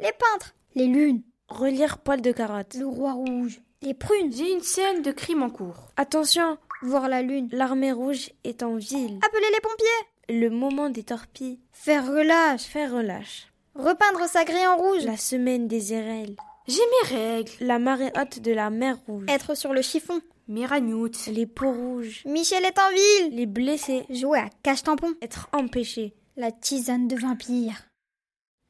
Les 0.00 0.12
peintres. 0.12 0.54
Les 0.74 0.86
lunes. 0.86 1.22
Relire 1.48 1.98
poil 1.98 2.22
de 2.22 2.32
carotte. 2.32 2.74
Le 2.74 2.86
roi 2.86 3.12
rouge. 3.12 3.60
Les 3.82 3.94
prunes. 3.94 4.32
J'ai 4.32 4.50
une 4.52 4.62
scène 4.62 5.02
de 5.02 5.12
crime 5.12 5.42
en 5.42 5.50
cours. 5.50 5.88
Attention, 5.96 6.58
Voir 6.82 7.08
la 7.08 7.22
lune. 7.22 7.48
l'armée 7.52 7.92
rouge 7.92 8.30
est 8.44 8.62
en 8.62 8.76
ville. 8.76 9.18
Appeler 9.24 9.46
les 9.52 9.60
pompiers. 9.60 10.40
Le 10.40 10.48
moment 10.50 10.90
des 10.90 11.02
torpilles. 11.02 11.58
Faire 11.72 12.06
relâche. 12.06 12.62
Faire 12.62 12.92
relâche. 12.92 13.48
Repeindre 13.74 14.28
sa 14.28 14.44
grille 14.44 14.66
en 14.66 14.76
rouge. 14.76 15.04
La 15.04 15.16
semaine 15.16 15.66
des 15.66 15.92
érelles. 15.92 16.36
J'ai 16.68 16.82
mes 16.82 17.16
règles. 17.16 17.52
La 17.60 17.78
marée 17.78 18.12
haute 18.20 18.40
de 18.40 18.52
la 18.52 18.70
mer 18.70 18.98
rouge. 19.06 19.24
Être 19.28 19.56
sur 19.56 19.72
le 19.72 19.82
chiffon. 19.82 20.20
Miragnout. 20.46 21.26
Les 21.26 21.46
peaux 21.46 21.72
rouges. 21.72 22.22
Michel 22.26 22.64
est 22.64 22.78
en 22.78 22.90
ville. 22.90 23.36
Les 23.36 23.46
blessés. 23.46 24.06
Jouer 24.10 24.38
à 24.38 24.50
cache-tampon. 24.62 25.14
Être 25.20 25.48
empêché. 25.52 26.14
La 26.36 26.52
tisane 26.52 27.08
de 27.08 27.16
vampire. 27.16 27.88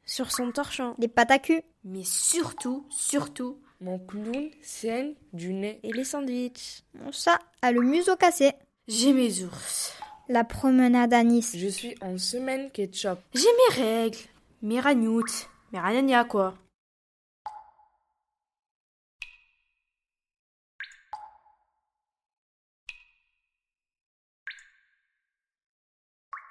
Sur 0.05 0.31
son 0.31 0.51
torchon. 0.51 0.95
Les 0.97 1.07
pâtes 1.07 1.31
à 1.31 1.39
cul. 1.39 1.61
Mais 1.83 2.03
surtout, 2.03 2.85
surtout, 2.89 3.59
Mon 3.81 3.97
clown 3.97 4.49
saigne 4.61 5.13
du 5.31 5.53
nez. 5.53 5.79
et 5.83 5.93
les 5.93 6.03
sandwichs. 6.03 6.83
Mon 6.93 7.11
chat 7.11 7.39
a 7.61 7.71
le 7.71 7.81
museau 7.81 8.15
cassé. 8.17 8.51
J'ai 8.87 9.13
mes 9.13 9.43
ours. 9.43 9.93
La 10.27 10.43
promenade 10.43 11.13
à 11.13 11.23
Nice. 11.23 11.55
Je 11.57 11.67
suis 11.67 11.95
en 12.01 12.17
semaine 12.17 12.69
ketchup. 12.71 13.19
J'ai 13.33 13.47
mes 13.77 13.83
règles. 13.83 14.17
Miragnout. 14.61 15.47
Mais 15.71 15.79
rien 15.79 16.01
n'y 16.01 16.13
a 16.13 16.25
quoi. 16.25 16.55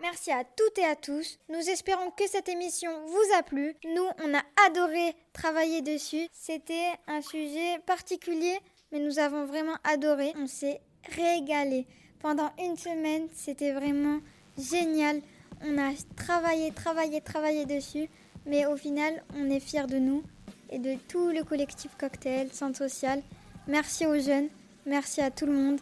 Merci 0.01 0.31
à 0.31 0.45
toutes 0.45 0.79
et 0.79 0.85
à 0.85 0.95
tous. 0.95 1.39
Nous 1.49 1.59
espérons 1.71 2.13
que 2.13 2.29
cette 2.29 2.49
émission 2.49 2.91
vous 3.07 3.37
a 3.37 3.43
plu. 3.43 3.75
Nous, 3.85 4.07
on 4.25 4.33
a 4.33 4.43
adoré 4.67 5.17
travailler 5.33 5.83
dessus. 5.83 6.29
C'était 6.33 6.93
un 7.09 7.21
sujet 7.21 7.81
particulier, 7.85 8.59
mais 8.93 9.01
nous 9.01 9.19
avons 9.19 9.45
vraiment 9.45 9.77
adoré. 9.83 10.33
On 10.37 10.47
s'est 10.47 10.81
régalé. 11.17 11.85
Pendant 12.21 12.53
une 12.61 12.77
semaine, 12.77 13.27
c'était 13.35 13.73
vraiment 13.73 14.21
génial. 14.57 15.21
On 15.65 15.77
a 15.79 15.91
travaillé, 16.15 16.71
travaillé, 16.71 17.21
travaillé 17.21 17.67
dessus. 17.67 18.09
Mais 18.47 18.67
au 18.67 18.77
final, 18.77 19.25
on 19.37 19.51
est 19.51 19.61
fiers 19.61 19.89
de 19.89 19.99
nous 19.99 20.23
et 20.71 20.79
de 20.79 20.95
tout 21.09 21.31
le 21.31 21.43
collectif 21.43 21.91
Cocktail, 21.99 22.53
Centre 22.53 22.79
Social. 22.79 23.21
Merci 23.67 24.07
aux 24.07 24.19
jeunes, 24.21 24.49
merci 24.87 25.21
à 25.21 25.31
tout 25.33 25.47
le 25.47 25.53
monde. 25.53 25.81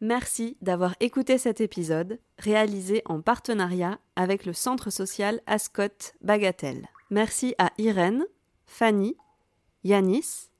Merci 0.00 0.56
d'avoir 0.60 0.94
écouté 1.00 1.38
cet 1.38 1.60
épisode, 1.60 2.18
réalisé 2.38 3.02
en 3.06 3.22
partenariat 3.22 3.98
avec 4.14 4.44
le 4.44 4.52
centre 4.52 4.90
social 4.90 5.40
Ascot 5.46 6.12
Bagatelle. 6.20 6.88
Merci 7.10 7.54
à 7.58 7.72
Irène, 7.78 8.26
Fanny, 8.66 9.16
Yanis, 9.84 10.50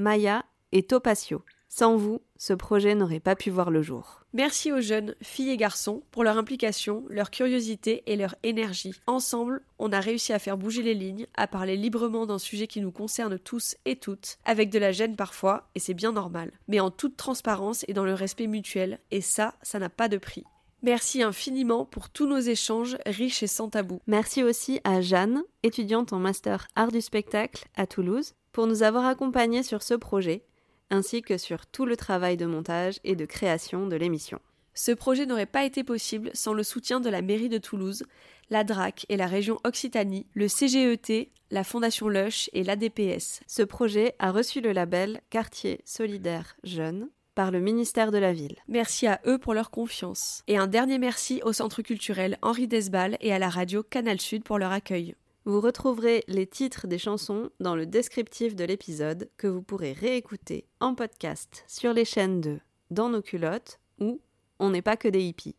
Maya 0.00 0.46
et 0.72 0.82
Topatio. 0.82 1.42
Sans 1.68 1.94
vous, 1.94 2.22
ce 2.38 2.54
projet 2.54 2.94
n'aurait 2.94 3.20
pas 3.20 3.36
pu 3.36 3.50
voir 3.50 3.70
le 3.70 3.82
jour. 3.82 4.22
Merci 4.32 4.72
aux 4.72 4.80
jeunes, 4.80 5.14
filles 5.20 5.50
et 5.50 5.56
garçons, 5.58 6.02
pour 6.10 6.24
leur 6.24 6.38
implication, 6.38 7.04
leur 7.10 7.30
curiosité 7.30 8.02
et 8.06 8.16
leur 8.16 8.34
énergie. 8.42 8.94
Ensemble, 9.06 9.60
on 9.78 9.92
a 9.92 10.00
réussi 10.00 10.32
à 10.32 10.38
faire 10.38 10.56
bouger 10.56 10.82
les 10.82 10.94
lignes, 10.94 11.26
à 11.36 11.46
parler 11.46 11.76
librement 11.76 12.24
d'un 12.24 12.38
sujet 12.38 12.66
qui 12.66 12.80
nous 12.80 12.90
concerne 12.90 13.38
tous 13.38 13.76
et 13.84 13.96
toutes, 13.96 14.38
avec 14.46 14.70
de 14.70 14.78
la 14.78 14.90
gêne 14.90 15.16
parfois, 15.16 15.68
et 15.74 15.80
c'est 15.80 15.92
bien 15.92 16.12
normal, 16.12 16.50
mais 16.66 16.80
en 16.80 16.90
toute 16.90 17.18
transparence 17.18 17.84
et 17.86 17.92
dans 17.92 18.06
le 18.06 18.14
respect 18.14 18.46
mutuel, 18.46 19.00
et 19.10 19.20
ça, 19.20 19.54
ça 19.60 19.78
n'a 19.78 19.90
pas 19.90 20.08
de 20.08 20.16
prix. 20.16 20.44
Merci 20.82 21.22
infiniment 21.22 21.84
pour 21.84 22.08
tous 22.08 22.26
nos 22.26 22.38
échanges 22.38 22.96
riches 23.04 23.42
et 23.42 23.46
sans 23.46 23.68
tabou. 23.68 24.00
Merci 24.06 24.42
aussi 24.42 24.80
à 24.82 25.02
Jeanne, 25.02 25.42
étudiante 25.62 26.14
en 26.14 26.18
master 26.18 26.68
art 26.74 26.90
du 26.90 27.02
spectacle 27.02 27.68
à 27.76 27.86
Toulouse, 27.86 28.32
pour 28.52 28.66
nous 28.66 28.82
avoir 28.82 29.06
accompagnés 29.06 29.62
sur 29.62 29.82
ce 29.82 29.94
projet, 29.94 30.44
ainsi 30.90 31.22
que 31.22 31.38
sur 31.38 31.66
tout 31.66 31.86
le 31.86 31.96
travail 31.96 32.36
de 32.36 32.46
montage 32.46 33.00
et 33.04 33.16
de 33.16 33.24
création 33.24 33.86
de 33.86 33.96
l'émission. 33.96 34.40
Ce 34.74 34.92
projet 34.92 35.26
n'aurait 35.26 35.46
pas 35.46 35.64
été 35.64 35.84
possible 35.84 36.30
sans 36.34 36.52
le 36.52 36.62
soutien 36.62 37.00
de 37.00 37.10
la 37.10 37.22
mairie 37.22 37.48
de 37.48 37.58
Toulouse, 37.58 38.04
la 38.50 38.64
DRAC 38.64 39.06
et 39.08 39.16
la 39.16 39.26
région 39.26 39.58
Occitanie, 39.64 40.26
le 40.34 40.48
CGET, 40.48 41.30
la 41.50 41.64
Fondation 41.64 42.08
Lush 42.08 42.50
et 42.52 42.64
l'ADPS. 42.64 43.40
Ce 43.46 43.62
projet 43.62 44.14
a 44.18 44.30
reçu 44.30 44.60
le 44.60 44.72
label 44.72 45.20
Quartier 45.30 45.80
solidaire 45.84 46.56
jeune 46.64 47.08
par 47.34 47.50
le 47.50 47.60
ministère 47.60 48.10
de 48.10 48.18
la 48.18 48.32
Ville. 48.32 48.56
Merci 48.68 49.06
à 49.06 49.20
eux 49.26 49.38
pour 49.38 49.54
leur 49.54 49.70
confiance. 49.70 50.42
Et 50.46 50.56
un 50.56 50.66
dernier 50.66 50.98
merci 50.98 51.40
au 51.44 51.52
Centre 51.52 51.82
culturel 51.82 52.38
Henri 52.42 52.66
Desbal 52.68 53.16
et 53.20 53.32
à 53.32 53.38
la 53.38 53.48
radio 53.48 53.82
Canal 53.82 54.20
Sud 54.20 54.44
pour 54.44 54.58
leur 54.58 54.72
accueil. 54.72 55.14
Vous 55.46 55.60
retrouverez 55.60 56.22
les 56.28 56.46
titres 56.46 56.86
des 56.86 56.98
chansons 56.98 57.50
dans 57.60 57.74
le 57.74 57.86
descriptif 57.86 58.54
de 58.54 58.64
l'épisode 58.64 59.30
que 59.38 59.46
vous 59.46 59.62
pourrez 59.62 59.92
réécouter 59.92 60.66
en 60.80 60.94
podcast 60.94 61.64
sur 61.66 61.94
les 61.94 62.04
chaînes 62.04 62.42
de 62.42 62.60
Dans 62.90 63.08
nos 63.08 63.22
culottes 63.22 63.80
ou 64.00 64.20
On 64.58 64.68
n'est 64.68 64.82
pas 64.82 64.98
que 64.98 65.08
des 65.08 65.22
hippies. 65.22 65.56